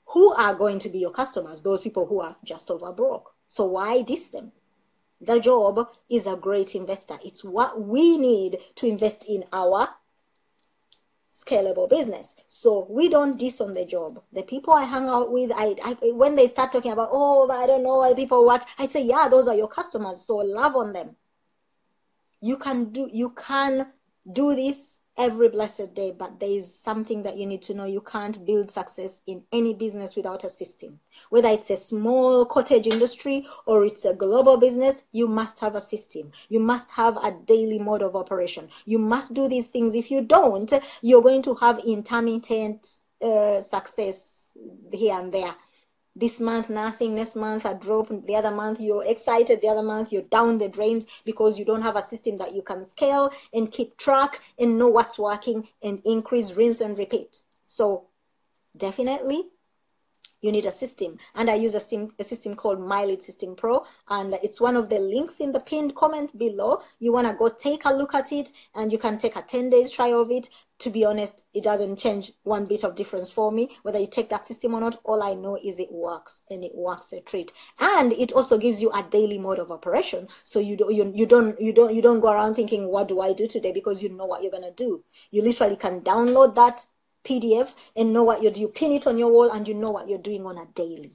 Who 0.10 0.32
are 0.34 0.54
going 0.54 0.78
to 0.80 0.89
be 0.89 0.99
your 0.99 1.12
customers? 1.12 1.64
Those 1.64 1.82
people 1.82 2.06
who 2.06 2.22
are 2.22 2.36
just 2.45 2.70
over 2.70 2.91
broke. 2.91 3.34
So 3.47 3.66
why 3.66 4.04
diss 4.04 4.28
them? 4.28 4.51
The 5.22 5.39
job 5.39 5.88
is 6.08 6.28
a 6.28 6.36
great 6.36 6.76
investor. 6.76 7.18
It's 7.26 7.43
what 7.43 7.82
we 7.82 8.18
need 8.18 8.60
to 8.76 8.86
invest 8.86 9.26
in 9.28 9.45
our 9.51 9.89
scalable 11.34 11.90
business. 11.90 12.36
So 12.48 12.86
we 12.90 13.10
don't 13.10 13.40
diss 13.40 13.60
on 13.60 13.74
the 13.74 13.86
job. 13.86 14.22
The 14.32 14.44
people 14.44 14.74
I 14.74 14.84
hang 14.84 15.08
out 15.08 15.32
with, 15.32 15.52
I, 15.56 15.76
I 15.84 16.12
when 16.12 16.36
they 16.36 16.48
start 16.48 16.72
talking 16.72 16.92
about, 16.92 17.10
oh, 17.12 17.50
I 17.50 17.66
don't 17.66 17.84
know 17.84 18.00
why 18.00 18.14
people 18.14 18.46
work, 18.46 18.62
I 18.78 18.86
say, 18.86 19.02
yeah, 19.04 19.28
those 19.30 19.48
are 19.48 19.56
your 19.56 19.68
customers. 19.68 20.22
So 20.22 20.38
love 20.38 20.76
on 20.76 20.94
them. 20.94 21.16
You 22.40 22.58
can 22.58 22.92
do 22.92 23.10
you 23.12 23.32
can 23.32 23.88
do 24.32 24.56
this 24.56 25.00
every 25.18 25.49
blessed 25.49 25.93
day, 25.93 26.11
but 26.11 26.39
there 26.39 26.49
is 26.49 26.74
something 26.74 27.24
that 27.24 27.38
you 27.38 27.45
need 27.45 27.61
to 27.64 27.74
know. 27.74 27.86
You 27.86 28.01
can't 28.01 28.45
build 28.45 28.72
success 28.72 29.22
in 29.28 29.43
any 29.51 29.74
business 29.74 30.16
without 30.16 30.43
a 30.43 30.49
system. 30.49 30.99
Whether 31.30 31.49
it's 31.49 31.70
a 31.70 31.78
small 31.78 32.45
cottage 32.45 32.88
industry 32.88 33.45
or 33.66 33.86
it's 33.86 34.05
a 34.05 34.14
global 34.14 34.57
business, 34.57 35.03
you 35.11 35.28
must 35.28 35.59
have 35.59 35.76
a 35.76 35.82
system. 35.82 36.32
You 36.49 36.59
must 36.59 36.91
have 36.91 37.18
a 37.18 37.32
daily 37.45 37.80
mode 37.80 38.01
of 38.01 38.16
operation. 38.16 38.70
You 38.86 38.97
must 38.97 39.34
do 39.34 39.47
these 39.47 39.68
things. 39.68 39.95
If 39.95 40.09
you 40.09 40.22
don't, 40.22 40.72
you're 41.01 41.22
going 41.22 41.43
to 41.43 41.55
have 41.55 41.80
intermittent 41.80 42.88
uh, 43.22 43.61
success 43.61 44.51
here 44.91 45.14
and 45.16 45.34
there 45.34 45.55
this 46.16 46.39
month 46.39 46.70
nothing 46.70 47.16
next 47.16 47.36
month 47.36 47.66
a 47.66 47.74
drop 47.74 48.07
the 48.28 48.36
other 48.36 48.51
month 48.51 48.80
you're 48.80 49.05
excited 49.05 49.59
the 49.61 49.68
other 49.68 49.82
month 49.82 50.11
you're 50.11 50.22
down 50.24 50.57
the 50.57 50.70
drains 50.70 51.22
because 51.26 51.57
you 51.57 51.66
don't 51.66 51.82
have 51.82 51.95
a 51.95 52.01
system 52.01 52.38
that 52.38 52.53
you 52.53 52.61
can 52.61 52.86
scale 52.86 53.32
and 53.53 53.72
keep 53.72 53.97
track 53.97 54.41
and 54.59 54.78
know 54.78 54.88
what's 54.88 55.18
working 55.18 55.68
and 55.82 56.01
increase 56.05 56.53
rinse 56.53 56.82
and 56.82 56.97
repeat. 56.99 57.41
So 57.66 58.07
definitely 58.78 59.49
you 60.44 60.52
need 60.52 60.66
a 60.66 60.72
system. 60.72 61.18
And 61.34 61.50
i 61.50 61.56
use 61.56 61.74
a 61.74 61.80
system, 61.80 62.14
a 62.20 62.24
system 62.24 62.56
called 62.56 62.80
My 62.80 63.06
Lead 63.06 63.24
System 63.24 63.56
PRO. 63.56 63.86
And 64.10 64.38
it's 64.44 64.62
one 64.62 64.76
of 64.76 64.89
the 64.89 65.00
links 65.00 65.39
in 65.39 65.52
the 65.52 65.60
pinned 65.60 65.96
comment 65.96 66.38
below. 66.38 66.82
You 67.00 67.14
want 67.14 67.28
to 67.28 67.34
go 67.34 67.50
take 67.50 67.86
a 67.86 67.94
look 67.94 68.14
at 68.14 68.32
it 68.32 68.52
and 68.76 68.91
you 68.91 69.00
can 69.00 69.18
take 69.18 69.38
a 69.38 69.41
10 69.41 69.72
days 69.72 69.91
trial 69.91 70.22
of 70.22 70.30
it. 70.30 70.50
To 70.80 70.89
be 70.89 71.06
honest 71.06 71.46
it 71.54 71.64
doesn't 71.64 71.96
change 71.96 72.34
one 72.44 72.66
bit 72.66 72.84
of 72.84 72.96
difference 72.96 73.32
for 73.32 73.54
me 73.54 73.70
whether 73.84 74.00
you 74.00 74.08
take 74.08 74.28
that 74.30 74.46
system 74.46 74.74
or 74.74 74.82
not. 74.82 75.00
All 75.06 75.24
i 75.24 75.34
know 75.34 75.58
is 75.64 75.80
it 75.80 75.89
works 75.89 76.44
and 76.50 76.62
it 76.62 76.76
works 76.76 77.14
a 77.14 77.22
treat. 77.22 77.54
And 77.80 78.12
it 78.12 78.34
also 78.34 78.58
gives 78.58 78.82
you 78.82 78.91
a 78.91 79.02
daily 79.04 79.38
mode 79.38 79.60
of 79.60 79.72
operation. 79.72 80.28
So 80.44 80.60
you 80.60 80.76
don't 80.76 80.94
you, 80.94 81.10
you 81.16 81.26
don't 81.26 81.58
you 81.62 81.72
don't 81.72 81.96
you 81.96 82.02
don't 82.02 82.20
go 82.20 82.34
around 82.34 82.56
thinking 82.56 82.89
what 82.89 83.08
do 83.08 83.22
i 83.22 83.32
do 83.32 83.48
today? 83.48 83.72
Because 83.72 84.04
you 84.04 84.10
know 84.10 84.26
what 84.26 84.44
you're 84.44 84.52
to 84.52 84.74
do. 84.76 85.04
You 85.32 85.41
literally 85.41 85.78
can 85.78 86.02
download 86.02 86.56
that 86.56 86.86
PDF 87.24 87.74
and 87.95 88.13
know 88.13 88.24
what 88.24 88.41
you 88.43 88.51
do. 88.51 88.61
You 88.61 88.67
pin 88.67 88.91
it 88.91 89.07
on 89.07 89.17
your 89.17 89.32
wall 89.32 89.51
and 89.51 89.67
you 89.67 89.74
know 89.74 89.91
what 89.91 90.09
you're 90.09 90.17
doing 90.19 90.45
on 90.45 90.57
a 90.57 90.65
daily 90.74 91.13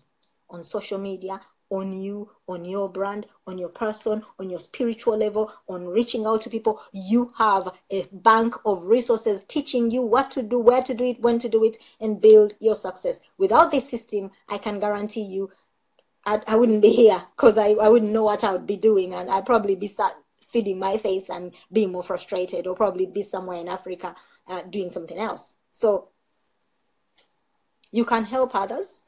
on 0.51 0.65
social 0.65 0.99
media, 0.99 1.41
on 1.71 1.93
you, 1.93 2.31
on 2.49 2.65
your 2.65 2.89
brand, 2.89 3.27
on 3.47 3.59
your 3.59 3.69
person, 3.69 4.23
on 4.39 4.49
your 4.49 4.61
spiritual 4.61 5.17
level, 5.17 5.53
on 5.69 5.87
reaching 5.87 6.25
out 6.27 6.41
to 6.41 6.51
people. 6.51 6.81
You 6.93 7.31
have 7.37 7.71
a 7.91 8.07
bank 8.13 8.55
of 8.65 8.85
resources 8.85 9.43
teaching 9.43 9.91
you 9.91 10.03
what 10.03 10.31
to 10.33 10.43
do, 10.43 10.59
where 10.59 10.83
to 10.83 10.95
do 10.95 11.05
it, 11.05 11.21
when 11.21 11.39
to 11.41 11.49
do 11.49 11.65
it, 11.65 11.77
and 12.01 12.21
build 12.21 12.55
your 12.61 12.75
success. 12.75 13.21
Without 13.37 13.71
this 13.71 13.89
system, 13.89 14.31
I 14.49 14.59
can 14.59 14.81
guarantee 14.81 15.25
you 15.25 15.51
I, 16.25 16.43
I 16.47 16.57
wouldn't 16.57 16.83
be 16.83 16.91
here 16.91 17.23
because 17.37 17.57
I, 17.57 17.71
I 17.71 17.89
wouldn't 17.89 18.13
know 18.13 18.25
what 18.25 18.45
I 18.45 18.53
would 18.53 18.67
be 18.67 18.77
doing 18.77 19.15
and 19.15 19.31
I'd 19.31 19.47
probably 19.47 19.75
be 19.75 19.89
sat 19.89 20.13
feeding 20.49 20.79
my 20.79 20.99
face 20.99 21.31
and 21.31 21.55
being 21.73 21.93
more 21.93 22.03
frustrated 22.03 22.67
or 22.67 22.75
probably 22.75 23.07
be 23.07 23.23
somewhere 23.23 23.59
in 23.59 23.69
Africa 23.69 24.15
uh, 24.49 24.63
doing 24.63 24.91
something 24.91 25.19
else. 25.19 25.58
So 25.73 26.09
you 27.91 28.05
can 28.05 28.25
help 28.25 28.55
others 28.55 29.05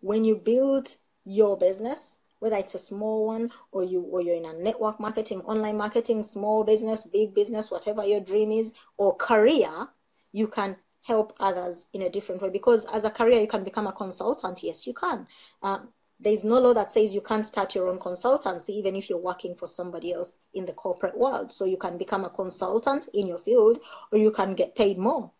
when 0.00 0.24
you 0.24 0.36
build 0.36 0.88
your 1.24 1.56
business, 1.56 2.22
whether 2.38 2.56
it's 2.56 2.74
a 2.74 2.78
small 2.78 3.26
one 3.26 3.50
or 3.72 3.84
you 3.84 4.00
or 4.02 4.20
you're 4.20 4.36
in 4.36 4.44
a 4.44 4.52
network 4.52 5.00
marketing, 5.00 5.40
online 5.42 5.76
marketing, 5.76 6.22
small 6.22 6.64
business, 6.64 7.04
big 7.04 7.34
business, 7.34 7.70
whatever 7.70 8.04
your 8.04 8.20
dream 8.20 8.52
is, 8.52 8.72
or 8.96 9.14
career, 9.16 9.88
you 10.32 10.46
can 10.46 10.76
help 11.02 11.32
others 11.40 11.88
in 11.92 12.02
a 12.02 12.10
different 12.10 12.40
way. 12.42 12.50
Because 12.50 12.84
as 12.86 13.04
a 13.04 13.10
career, 13.10 13.40
you 13.40 13.48
can 13.48 13.64
become 13.64 13.86
a 13.86 13.92
consultant. 13.92 14.62
Yes, 14.62 14.86
you 14.86 14.94
can. 14.94 15.26
Um, 15.62 15.88
there's 16.20 16.44
no 16.44 16.58
law 16.58 16.74
that 16.74 16.90
says 16.90 17.14
you 17.14 17.20
can't 17.20 17.46
start 17.46 17.74
your 17.74 17.88
own 17.88 17.98
consultancy, 17.98 18.70
even 18.70 18.96
if 18.96 19.08
you're 19.08 19.18
working 19.18 19.54
for 19.54 19.68
somebody 19.68 20.12
else 20.12 20.40
in 20.54 20.66
the 20.66 20.72
corporate 20.72 21.16
world. 21.16 21.52
So 21.52 21.64
you 21.64 21.76
can 21.76 21.96
become 21.96 22.24
a 22.24 22.30
consultant 22.30 23.08
in 23.14 23.26
your 23.26 23.38
field, 23.38 23.78
or 24.10 24.18
you 24.18 24.32
can 24.32 24.54
get 24.54 24.74
paid 24.74 24.98
more 24.98 25.30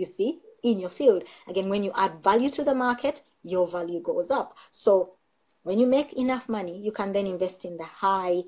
you 0.00 0.06
see, 0.06 0.40
in 0.62 0.78
your 0.78 0.90
field. 0.90 1.24
Again, 1.46 1.68
when 1.68 1.84
you 1.84 1.92
add 1.94 2.22
value 2.22 2.50
to 2.50 2.64
the 2.64 2.74
market, 2.74 3.22
your 3.42 3.66
value 3.66 4.00
goes 4.00 4.30
up. 4.30 4.56
So 4.72 5.14
when 5.62 5.78
you 5.78 5.86
make 5.86 6.12
enough 6.14 6.48
money, 6.48 6.78
you 6.78 6.92
can 6.92 7.12
then 7.12 7.26
invest 7.26 7.64
in 7.64 7.76
the 7.76 7.84
high 7.84 8.42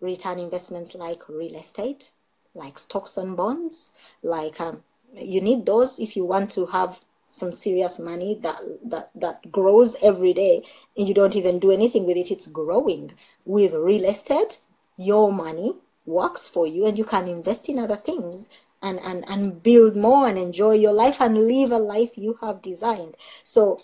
return 0.00 0.38
investments 0.38 0.94
like 0.94 1.28
real 1.28 1.54
estate, 1.54 2.10
like 2.54 2.78
stocks 2.78 3.16
and 3.16 3.36
bonds, 3.36 3.96
like 4.22 4.60
um, 4.60 4.82
you 5.14 5.40
need 5.40 5.66
those 5.66 5.98
if 5.98 6.16
you 6.16 6.24
want 6.24 6.50
to 6.52 6.66
have 6.66 7.00
some 7.26 7.52
serious 7.52 7.98
money 7.98 8.38
that 8.42 8.60
that 8.84 9.10
that 9.14 9.50
grows 9.50 9.96
every 10.02 10.34
day 10.34 10.62
and 10.98 11.08
you 11.08 11.14
don't 11.14 11.34
even 11.34 11.58
do 11.58 11.70
anything 11.70 12.04
with 12.04 12.16
it 12.16 12.30
it's 12.30 12.46
growing 12.46 13.10
with 13.46 13.72
real 13.72 14.04
estate 14.04 14.58
your 14.98 15.32
money 15.32 15.72
works 16.04 16.46
for 16.46 16.66
you 16.66 16.84
and 16.84 16.98
you 16.98 17.04
can 17.04 17.26
invest 17.26 17.70
in 17.70 17.78
other 17.78 17.96
things 17.96 18.50
and, 18.82 18.98
and, 19.00 19.24
and 19.28 19.62
build 19.62 19.96
more 19.96 20.28
and 20.28 20.36
enjoy 20.36 20.72
your 20.72 20.92
life 20.92 21.20
and 21.20 21.46
live 21.46 21.70
a 21.70 21.78
life 21.78 22.10
you 22.16 22.38
have 22.40 22.60
designed. 22.60 23.16
So, 23.44 23.82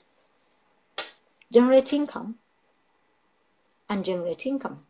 generate 1.52 1.92
income 1.92 2.36
and 3.88 4.04
generate 4.04 4.44
income. 4.44 4.84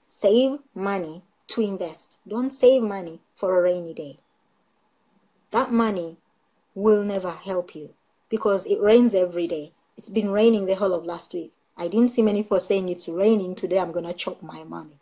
Save 0.00 0.60
money 0.74 1.22
to 1.48 1.62
invest. 1.62 2.18
Don't 2.28 2.50
save 2.50 2.82
money 2.82 3.20
for 3.34 3.58
a 3.58 3.62
rainy 3.62 3.94
day. 3.94 4.18
That 5.50 5.72
money 5.72 6.18
will 6.74 7.02
never 7.02 7.30
help 7.30 7.74
you 7.74 7.94
because 8.28 8.66
it 8.66 8.80
rains 8.80 9.14
every 9.14 9.46
day. 9.46 9.72
It's 9.96 10.10
been 10.10 10.30
raining 10.30 10.66
the 10.66 10.76
whole 10.76 10.92
of 10.92 11.06
last 11.06 11.32
week. 11.32 11.52
I 11.76 11.88
didn't 11.88 12.10
see 12.10 12.22
many 12.22 12.42
people 12.42 12.60
saying 12.60 12.88
it's 12.88 13.08
raining 13.08 13.54
today. 13.54 13.78
I'm 13.78 13.92
going 13.92 14.04
to 14.04 14.12
chop 14.12 14.42
my 14.42 14.64
money. 14.64 14.97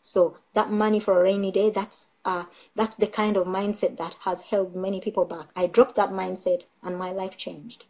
So 0.00 0.36
that 0.54 0.70
money 0.70 1.00
for 1.00 1.18
a 1.18 1.22
rainy 1.22 1.50
day, 1.50 1.70
that's 1.70 2.08
uh, 2.24 2.44
that's 2.74 2.96
the 2.96 3.06
kind 3.06 3.36
of 3.36 3.46
mindset 3.46 3.96
that 3.96 4.14
has 4.20 4.40
held 4.40 4.74
many 4.74 5.00
people 5.00 5.24
back. 5.24 5.50
I 5.56 5.66
dropped 5.66 5.94
that 5.96 6.10
mindset 6.10 6.66
and 6.82 6.98
my 6.98 7.12
life 7.12 7.36
changed. 7.36 7.86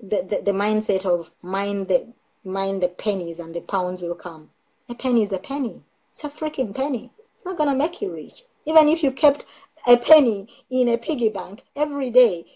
The, 0.00 0.22
the, 0.22 0.42
the 0.42 0.52
mindset 0.52 1.04
of 1.04 1.30
mind 1.42 1.88
the 1.88 2.12
mind 2.44 2.82
the 2.82 2.88
pennies 2.88 3.38
and 3.38 3.54
the 3.54 3.60
pounds 3.60 4.00
will 4.02 4.14
come. 4.14 4.50
A 4.88 4.94
penny 4.94 5.22
is 5.22 5.32
a 5.32 5.38
penny. 5.38 5.82
It's 6.12 6.24
a 6.24 6.28
freaking 6.28 6.74
penny. 6.74 7.12
It's 7.34 7.44
not 7.44 7.58
gonna 7.58 7.74
make 7.74 8.00
you 8.00 8.12
rich. 8.12 8.44
Even 8.64 8.88
if 8.88 9.02
you 9.02 9.10
kept 9.10 9.44
a 9.86 9.96
penny 9.96 10.48
in 10.70 10.88
a 10.88 10.98
piggy 10.98 11.28
bank 11.28 11.62
every 11.74 12.10
day, 12.10 12.46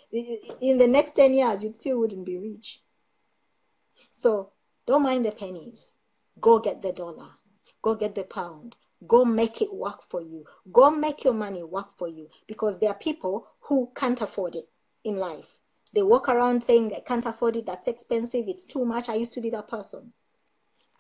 in 0.60 0.78
the 0.78 0.86
next 0.86 1.12
10 1.12 1.34
years, 1.34 1.64
you 1.64 1.72
still 1.74 2.00
wouldn't 2.00 2.26
be 2.26 2.36
rich. 2.36 2.80
So 4.10 4.50
don't 4.86 5.02
mind 5.02 5.24
the 5.24 5.32
pennies. 5.32 5.92
Go 6.40 6.58
get 6.58 6.82
the 6.82 6.92
dollar 6.92 7.28
Go 7.82 7.96
get 7.96 8.14
the 8.14 8.22
pound. 8.22 8.76
Go 9.08 9.24
make 9.24 9.60
it 9.60 9.74
work 9.74 10.04
for 10.08 10.20
you. 10.22 10.46
Go 10.72 10.90
make 10.90 11.24
your 11.24 11.34
money 11.34 11.64
work 11.64 11.98
for 11.98 12.06
you 12.06 12.28
because 12.46 12.78
there 12.78 12.90
are 12.90 12.94
people 12.94 13.48
who 13.60 13.90
can't 13.96 14.20
afford 14.20 14.54
it 14.54 14.68
in 15.02 15.16
life. 15.16 15.56
They 15.92 16.02
walk 16.02 16.28
around 16.28 16.62
saying, 16.62 16.94
I 16.94 17.00
can't 17.00 17.26
afford 17.26 17.56
it, 17.56 17.66
that's 17.66 17.88
expensive, 17.88 18.46
it's 18.46 18.64
too 18.64 18.84
much. 18.84 19.08
I 19.08 19.14
used 19.14 19.32
to 19.34 19.40
be 19.40 19.50
that 19.50 19.68
person. 19.68 20.12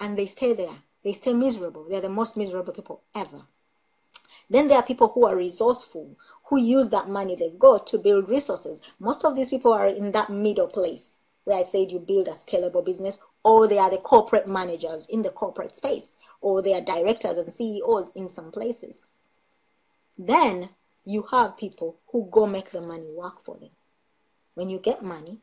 And 0.00 0.18
they 0.18 0.26
stay 0.26 0.52
there. 0.52 0.82
They 1.04 1.12
stay 1.12 1.32
miserable. 1.32 1.86
They're 1.88 2.00
the 2.00 2.08
most 2.08 2.36
miserable 2.36 2.72
people 2.72 3.02
ever. 3.14 3.42
Then 4.50 4.68
there 4.68 4.78
are 4.78 4.82
people 4.82 5.08
who 5.08 5.26
are 5.26 5.36
resourceful, 5.36 6.18
who 6.46 6.58
use 6.58 6.90
that 6.90 7.08
money 7.08 7.36
they've 7.36 7.58
got 7.58 7.86
to 7.88 7.98
build 7.98 8.28
resources. 8.28 8.82
Most 8.98 9.24
of 9.24 9.36
these 9.36 9.50
people 9.50 9.72
are 9.72 9.86
in 9.86 10.12
that 10.12 10.30
middle 10.30 10.66
place 10.66 11.20
where 11.44 11.58
I 11.58 11.62
said 11.62 11.90
you 11.90 11.98
build 11.98 12.28
a 12.28 12.32
scalable 12.32 12.84
business, 12.84 13.18
or 13.44 13.66
they 13.66 13.78
are 13.78 13.90
the 13.90 13.98
corporate 13.98 14.48
managers 14.48 15.06
in 15.06 15.22
the 15.22 15.30
corporate 15.30 15.74
space, 15.74 16.18
or 16.40 16.62
they 16.62 16.74
are 16.74 16.80
directors 16.80 17.36
and 17.38 17.52
CEOs 17.52 18.12
in 18.14 18.28
some 18.28 18.52
places. 18.52 19.06
Then 20.16 20.68
you 21.04 21.22
have 21.30 21.56
people 21.56 21.96
who 22.08 22.28
go 22.30 22.46
make 22.46 22.70
the 22.70 22.82
money 22.82 23.10
work 23.10 23.44
for 23.44 23.56
them. 23.56 23.70
When 24.54 24.68
you 24.68 24.78
get 24.78 25.02
money, 25.02 25.38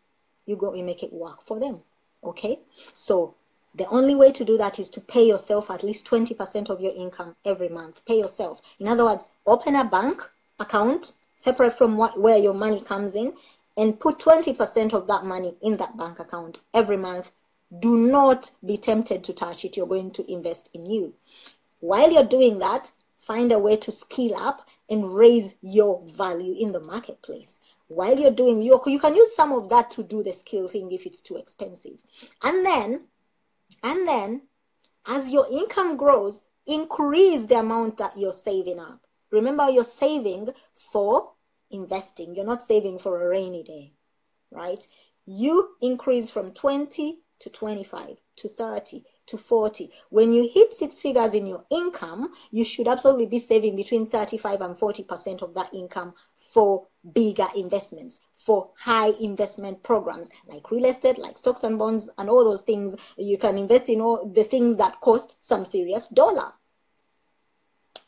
you 0.45 0.55
go 0.55 0.73
and 0.73 0.85
make 0.85 1.03
it 1.03 1.11
work 1.11 1.45
for 1.45 1.59
them. 1.59 1.81
Okay? 2.23 2.59
So 2.95 3.35
the 3.75 3.87
only 3.87 4.15
way 4.15 4.31
to 4.31 4.45
do 4.45 4.57
that 4.57 4.79
is 4.79 4.89
to 4.91 5.01
pay 5.01 5.27
yourself 5.27 5.69
at 5.69 5.83
least 5.83 6.05
20% 6.05 6.69
of 6.69 6.81
your 6.81 6.93
income 6.95 7.35
every 7.45 7.69
month. 7.69 8.03
Pay 8.05 8.19
yourself. 8.19 8.61
In 8.79 8.87
other 8.87 9.05
words, 9.05 9.27
open 9.45 9.75
a 9.75 9.83
bank 9.83 10.29
account 10.59 11.13
separate 11.37 11.77
from 11.77 11.97
what, 11.97 12.19
where 12.19 12.37
your 12.37 12.53
money 12.53 12.81
comes 12.81 13.15
in 13.15 13.33
and 13.79 13.97
put 13.97 14.19
20% 14.19 14.93
of 14.93 15.07
that 15.07 15.23
money 15.23 15.55
in 15.61 15.77
that 15.77 15.95
bank 15.95 16.19
account 16.19 16.59
every 16.73 16.97
month. 16.97 17.31
Do 17.79 17.95
not 17.95 18.51
be 18.65 18.75
tempted 18.75 19.23
to 19.23 19.33
touch 19.33 19.63
it. 19.63 19.77
You're 19.77 19.87
going 19.87 20.11
to 20.11 20.29
invest 20.29 20.69
in 20.73 20.85
you. 20.85 21.13
While 21.79 22.11
you're 22.11 22.25
doing 22.25 22.59
that, 22.59 22.91
find 23.17 23.53
a 23.53 23.57
way 23.57 23.77
to 23.77 23.91
skill 23.91 24.35
up 24.35 24.67
and 24.89 25.15
raise 25.15 25.55
your 25.61 26.03
value 26.05 26.55
in 26.59 26.73
the 26.73 26.81
marketplace. 26.81 27.61
While 27.87 28.19
you're 28.19 28.31
doing 28.31 28.61
your, 28.61 28.81
you 28.85 28.99
can 28.99 29.15
use 29.15 29.33
some 29.33 29.53
of 29.53 29.69
that 29.69 29.91
to 29.91 30.03
do 30.03 30.23
the 30.23 30.33
skill 30.33 30.67
thing 30.67 30.91
if 30.91 31.05
it's 31.05 31.21
too 31.21 31.37
expensive. 31.37 32.01
And 32.43 32.65
then, 32.65 33.07
and 33.81 34.05
then, 34.05 34.41
as 35.05 35.31
your 35.31 35.47
income 35.49 35.95
grows, 35.95 36.41
increase 36.67 37.45
the 37.45 37.59
amount 37.59 37.97
that 37.99 38.17
you're 38.17 38.33
saving 38.33 38.79
up. 38.79 38.99
Remember, 39.31 39.69
you're 39.69 39.85
saving 39.85 40.49
for 40.73 41.31
investing. 41.71 42.35
You're 42.35 42.45
not 42.45 42.63
saving 42.63 42.99
for 42.99 43.21
a 43.21 43.27
rainy 43.27 43.63
day, 43.63 43.93
right? 44.51 44.85
You 45.25 45.75
increase 45.81 46.29
from 46.29 46.51
20 46.53 47.19
to 47.39 47.49
25 47.49 48.17
to 48.37 48.49
30 48.49 49.03
to 49.27 49.37
40. 49.37 49.91
When 50.09 50.33
you 50.33 50.49
hit 50.51 50.73
six 50.73 50.99
figures 50.99 51.33
in 51.33 51.45
your 51.45 51.65
income, 51.69 52.33
you 52.51 52.63
should 52.63 52.87
absolutely 52.87 53.27
be 53.27 53.39
saving 53.39 53.75
between 53.75 54.07
35 54.07 54.61
and 54.61 54.75
40% 54.75 55.41
of 55.41 55.53
that 55.53 55.73
income 55.73 56.13
for 56.35 56.87
bigger 57.13 57.47
investments, 57.55 58.19
for 58.33 58.71
high 58.77 59.11
investment 59.21 59.83
programs 59.83 60.31
like 60.47 60.71
real 60.71 60.85
estate, 60.85 61.17
like 61.17 61.37
stocks 61.37 61.63
and 61.63 61.77
bonds, 61.77 62.09
and 62.17 62.29
all 62.29 62.43
those 62.43 62.61
things. 62.61 63.13
You 63.17 63.37
can 63.37 63.57
invest 63.57 63.89
in 63.89 64.01
all 64.01 64.25
the 64.25 64.43
things 64.43 64.77
that 64.77 64.99
cost 65.01 65.35
some 65.41 65.65
serious 65.65 66.07
dollar. 66.07 66.53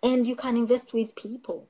And 0.04 0.26
you 0.26 0.36
can 0.36 0.58
invest 0.58 0.94
with 0.94 1.16
people. 1.16 1.70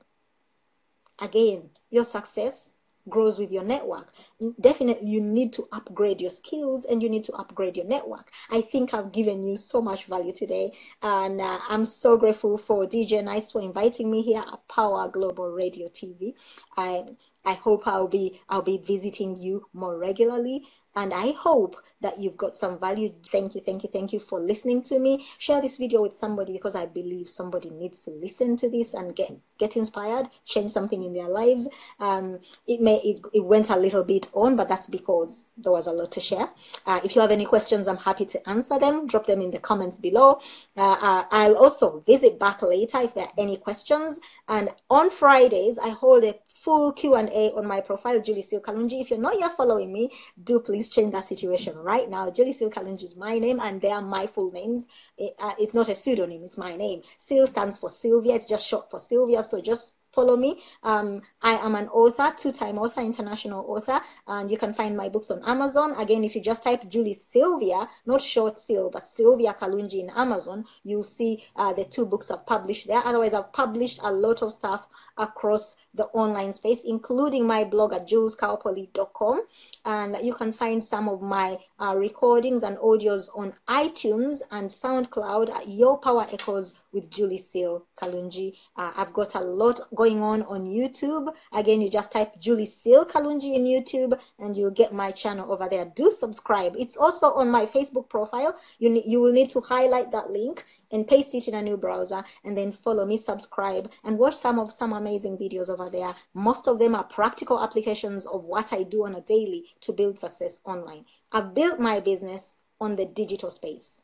Again, 1.18 1.70
your 1.90 2.04
success 2.04 2.70
grows 3.08 3.38
with 3.38 3.50
your 3.50 3.64
network. 3.64 4.12
Definitely, 4.60 5.08
you 5.08 5.20
need 5.20 5.52
to 5.54 5.66
upgrade 5.72 6.20
your 6.20 6.30
skills 6.30 6.84
and 6.84 7.02
you 7.02 7.08
need 7.08 7.24
to 7.24 7.32
upgrade 7.34 7.76
your 7.76 7.86
network. 7.86 8.30
I 8.50 8.60
think 8.60 8.94
I've 8.94 9.12
given 9.12 9.42
you 9.42 9.56
so 9.56 9.82
much 9.82 10.04
value 10.04 10.32
today, 10.32 10.72
and 11.02 11.40
uh, 11.40 11.58
I'm 11.68 11.86
so 11.86 12.16
grateful 12.16 12.58
for 12.58 12.86
DJ 12.86 13.22
Nice 13.24 13.50
for 13.50 13.60
inviting 13.60 14.10
me 14.10 14.22
here 14.22 14.44
at 14.46 14.68
Power 14.68 15.08
Global 15.08 15.48
Radio 15.50 15.88
TV. 15.88 16.34
I 16.76 17.04
I 17.44 17.54
hope 17.54 17.86
I'll 17.86 18.06
be 18.08 18.40
I'll 18.48 18.62
be 18.62 18.78
visiting 18.78 19.36
you 19.36 19.66
more 19.72 19.98
regularly 19.98 20.64
and 20.94 21.12
I 21.12 21.32
hope 21.32 21.76
that 22.00 22.18
you've 22.18 22.36
got 22.36 22.56
some 22.56 22.78
value. 22.78 23.12
Thank 23.30 23.54
you, 23.54 23.60
thank 23.60 23.82
you, 23.82 23.88
thank 23.92 24.12
you 24.12 24.20
for 24.20 24.40
listening 24.40 24.82
to 24.82 24.98
me. 24.98 25.24
Share 25.38 25.60
this 25.60 25.76
video 25.76 26.02
with 26.02 26.16
somebody 26.16 26.52
because 26.52 26.76
I 26.76 26.86
believe 26.86 27.28
somebody 27.28 27.70
needs 27.70 27.98
to 28.00 28.10
listen 28.10 28.56
to 28.58 28.68
this 28.68 28.94
and 28.94 29.16
get 29.16 29.32
get 29.62 29.76
inspired, 29.76 30.26
change 30.44 30.70
something 30.70 31.02
in 31.02 31.12
their 31.12 31.28
lives. 31.28 31.68
Um, 32.00 32.40
it 32.66 32.80
may 32.80 32.96
it, 33.10 33.20
it 33.32 33.44
went 33.44 33.70
a 33.70 33.76
little 33.76 34.04
bit 34.04 34.28
on, 34.32 34.56
but 34.56 34.68
that's 34.68 34.86
because 34.86 35.48
there 35.56 35.72
was 35.72 35.86
a 35.86 35.92
lot 35.92 36.10
to 36.12 36.20
share. 36.20 36.48
Uh, 36.86 37.00
if 37.04 37.14
you 37.14 37.20
have 37.20 37.30
any 37.30 37.46
questions, 37.54 37.86
I'm 37.86 38.02
happy 38.08 38.26
to 38.26 38.48
answer 38.48 38.78
them. 38.78 39.06
Drop 39.06 39.26
them 39.26 39.40
in 39.40 39.50
the 39.50 39.58
comments 39.58 39.98
below. 40.00 40.40
Uh, 40.76 40.96
uh, 41.00 41.24
I'll 41.30 41.56
also 41.56 42.00
visit 42.00 42.38
back 42.38 42.62
later 42.62 42.98
if 43.00 43.14
there 43.14 43.24
are 43.24 43.38
any 43.38 43.56
questions. 43.56 44.18
And 44.48 44.70
on 44.90 45.10
Fridays, 45.10 45.78
I 45.78 45.90
hold 45.90 46.24
a 46.24 46.34
full 46.62 46.92
Q&A 46.92 47.50
on 47.56 47.66
my 47.66 47.80
profile, 47.80 48.20
Julie 48.20 48.42
Syl. 48.42 48.60
If 48.64 49.10
you're 49.10 49.18
not 49.18 49.38
yet 49.38 49.56
following 49.56 49.92
me, 49.92 50.10
do 50.44 50.60
please 50.60 50.88
change 50.88 51.12
that 51.12 51.24
situation 51.24 51.76
right 51.76 52.08
now. 52.08 52.30
Julie 52.30 52.52
Syl 52.52 52.70
is 53.08 53.16
my 53.16 53.38
name 53.38 53.58
and 53.60 53.80
they 53.80 53.90
are 53.90 54.00
my 54.00 54.26
full 54.26 54.52
names. 54.52 54.86
It, 55.18 55.34
uh, 55.40 55.54
it's 55.58 55.74
not 55.74 55.88
a 55.88 55.94
pseudonym, 55.94 56.44
it's 56.44 56.58
my 56.58 56.76
name. 56.76 57.02
Syl 57.18 57.48
stands 57.48 57.76
for 57.78 57.90
Sylvia. 57.90 58.36
It's 58.36 58.48
just 58.48 58.66
short 58.66 58.90
for 58.90 59.00
Sylvia. 59.00 59.42
So 59.52 59.60
just 59.60 59.96
follow 60.12 60.34
me. 60.34 60.62
Um, 60.82 61.20
I 61.42 61.58
am 61.58 61.74
an 61.74 61.88
author, 61.88 62.32
two-time 62.34 62.78
author, 62.78 63.02
international 63.02 63.66
author, 63.68 64.00
and 64.26 64.50
you 64.50 64.56
can 64.56 64.72
find 64.72 64.96
my 64.96 65.10
books 65.10 65.30
on 65.30 65.42
Amazon. 65.44 65.92
Again, 65.98 66.24
if 66.24 66.34
you 66.34 66.40
just 66.40 66.62
type 66.62 66.88
Julie 66.88 67.12
Sylvia, 67.12 67.86
not 68.06 68.22
short 68.22 68.58
Syl, 68.58 68.88
but 68.88 69.06
Sylvia 69.06 69.52
Kalungi 69.52 70.00
in 70.00 70.08
Amazon, 70.16 70.64
you'll 70.84 71.02
see 71.02 71.44
uh, 71.56 71.74
the 71.74 71.84
two 71.84 72.06
books 72.06 72.30
I've 72.30 72.46
published 72.46 72.86
there. 72.86 73.02
Otherwise, 73.04 73.34
I've 73.34 73.52
published 73.52 74.00
a 74.02 74.10
lot 74.10 74.40
of 74.40 74.54
stuff 74.54 74.88
across 75.16 75.76
the 75.94 76.04
online 76.08 76.52
space, 76.52 76.84
including 76.84 77.46
my 77.46 77.64
blog 77.64 77.92
at 77.92 78.08
julescowpoly.com. 78.08 79.40
And 79.84 80.16
you 80.22 80.34
can 80.34 80.52
find 80.52 80.82
some 80.82 81.08
of 81.08 81.22
my 81.22 81.58
uh, 81.78 81.94
recordings 81.96 82.62
and 82.62 82.76
audios 82.78 83.28
on 83.36 83.52
iTunes 83.68 84.42
and 84.50 84.68
SoundCloud 84.68 85.54
at 85.54 85.68
Your 85.68 85.98
Power 85.98 86.26
Echoes 86.32 86.74
with 86.92 87.10
Julie 87.10 87.38
Syl 87.38 87.86
Kalungi. 87.96 88.54
Uh, 88.76 88.92
I've 88.96 89.12
got 89.12 89.34
a 89.34 89.40
lot 89.40 89.80
going 89.94 90.22
on 90.22 90.42
on 90.42 90.66
YouTube. 90.66 91.34
Again, 91.52 91.80
you 91.80 91.88
just 91.88 92.12
type 92.12 92.38
Julie 92.38 92.66
Syl 92.66 93.04
Kalungi 93.04 93.54
in 93.54 93.64
YouTube 93.64 94.18
and 94.38 94.56
you'll 94.56 94.70
get 94.70 94.92
my 94.92 95.10
channel 95.10 95.50
over 95.52 95.68
there. 95.68 95.86
Do 95.96 96.10
subscribe. 96.10 96.76
It's 96.78 96.96
also 96.96 97.32
on 97.32 97.50
my 97.50 97.66
Facebook 97.66 98.08
profile. 98.08 98.56
You, 98.78 99.02
you 99.04 99.20
will 99.20 99.32
need 99.32 99.50
to 99.50 99.60
highlight 99.60 100.10
that 100.12 100.30
link 100.30 100.64
and 100.92 101.08
paste 101.08 101.34
it 101.34 101.48
in 101.48 101.54
a 101.54 101.62
new 101.62 101.76
browser 101.76 102.22
and 102.44 102.56
then 102.56 102.70
follow 102.70 103.04
me, 103.04 103.16
subscribe, 103.16 103.90
and 104.04 104.18
watch 104.18 104.36
some 104.36 104.58
of 104.58 104.70
some 104.70 104.92
amazing 104.92 105.36
videos 105.38 105.68
over 105.68 105.90
there. 105.90 106.14
Most 106.34 106.68
of 106.68 106.78
them 106.78 106.94
are 106.94 107.04
practical 107.04 107.60
applications 107.60 108.26
of 108.26 108.44
what 108.44 108.72
I 108.72 108.82
do 108.82 109.04
on 109.06 109.14
a 109.14 109.20
daily 109.22 109.64
to 109.80 109.92
build 109.92 110.18
success 110.18 110.60
online. 110.64 111.04
I've 111.32 111.54
built 111.54 111.80
my 111.80 112.00
business 112.00 112.58
on 112.80 112.96
the 112.96 113.06
digital 113.06 113.50
space. 113.50 114.02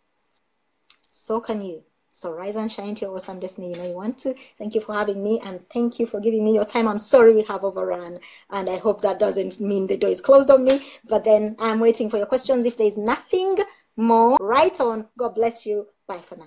So 1.12 1.40
can 1.40 1.60
you. 1.60 1.82
So 2.12 2.32
rise 2.32 2.56
and 2.56 2.70
shine 2.70 2.94
to 2.96 3.04
your 3.04 3.14
awesome 3.14 3.38
destiny. 3.38 3.68
You 3.68 3.74
know 3.74 3.88
you 3.88 3.94
want 3.94 4.18
to. 4.18 4.34
Thank 4.56 4.74
you 4.74 4.80
for 4.80 4.92
having 4.92 5.22
me 5.22 5.40
and 5.44 5.60
thank 5.72 6.00
you 6.00 6.06
for 6.06 6.20
giving 6.20 6.44
me 6.44 6.54
your 6.54 6.64
time. 6.64 6.88
I'm 6.88 6.98
sorry 6.98 7.34
we 7.34 7.42
have 7.42 7.64
overrun 7.64 8.18
and 8.50 8.68
I 8.68 8.76
hope 8.78 9.02
that 9.02 9.18
doesn't 9.18 9.60
mean 9.60 9.86
the 9.86 9.96
door 9.96 10.10
is 10.10 10.20
closed 10.20 10.50
on 10.50 10.64
me. 10.64 10.80
But 11.08 11.24
then 11.24 11.54
I'm 11.58 11.80
waiting 11.80 12.08
for 12.08 12.16
your 12.16 12.26
questions. 12.26 12.66
If 12.66 12.76
there's 12.76 12.96
nothing 12.96 13.58
more, 13.96 14.36
right 14.40 14.80
on. 14.80 15.08
God 15.18 15.34
bless 15.34 15.66
you. 15.66 15.86
Bye 16.06 16.18
for 16.18 16.36
now. 16.36 16.46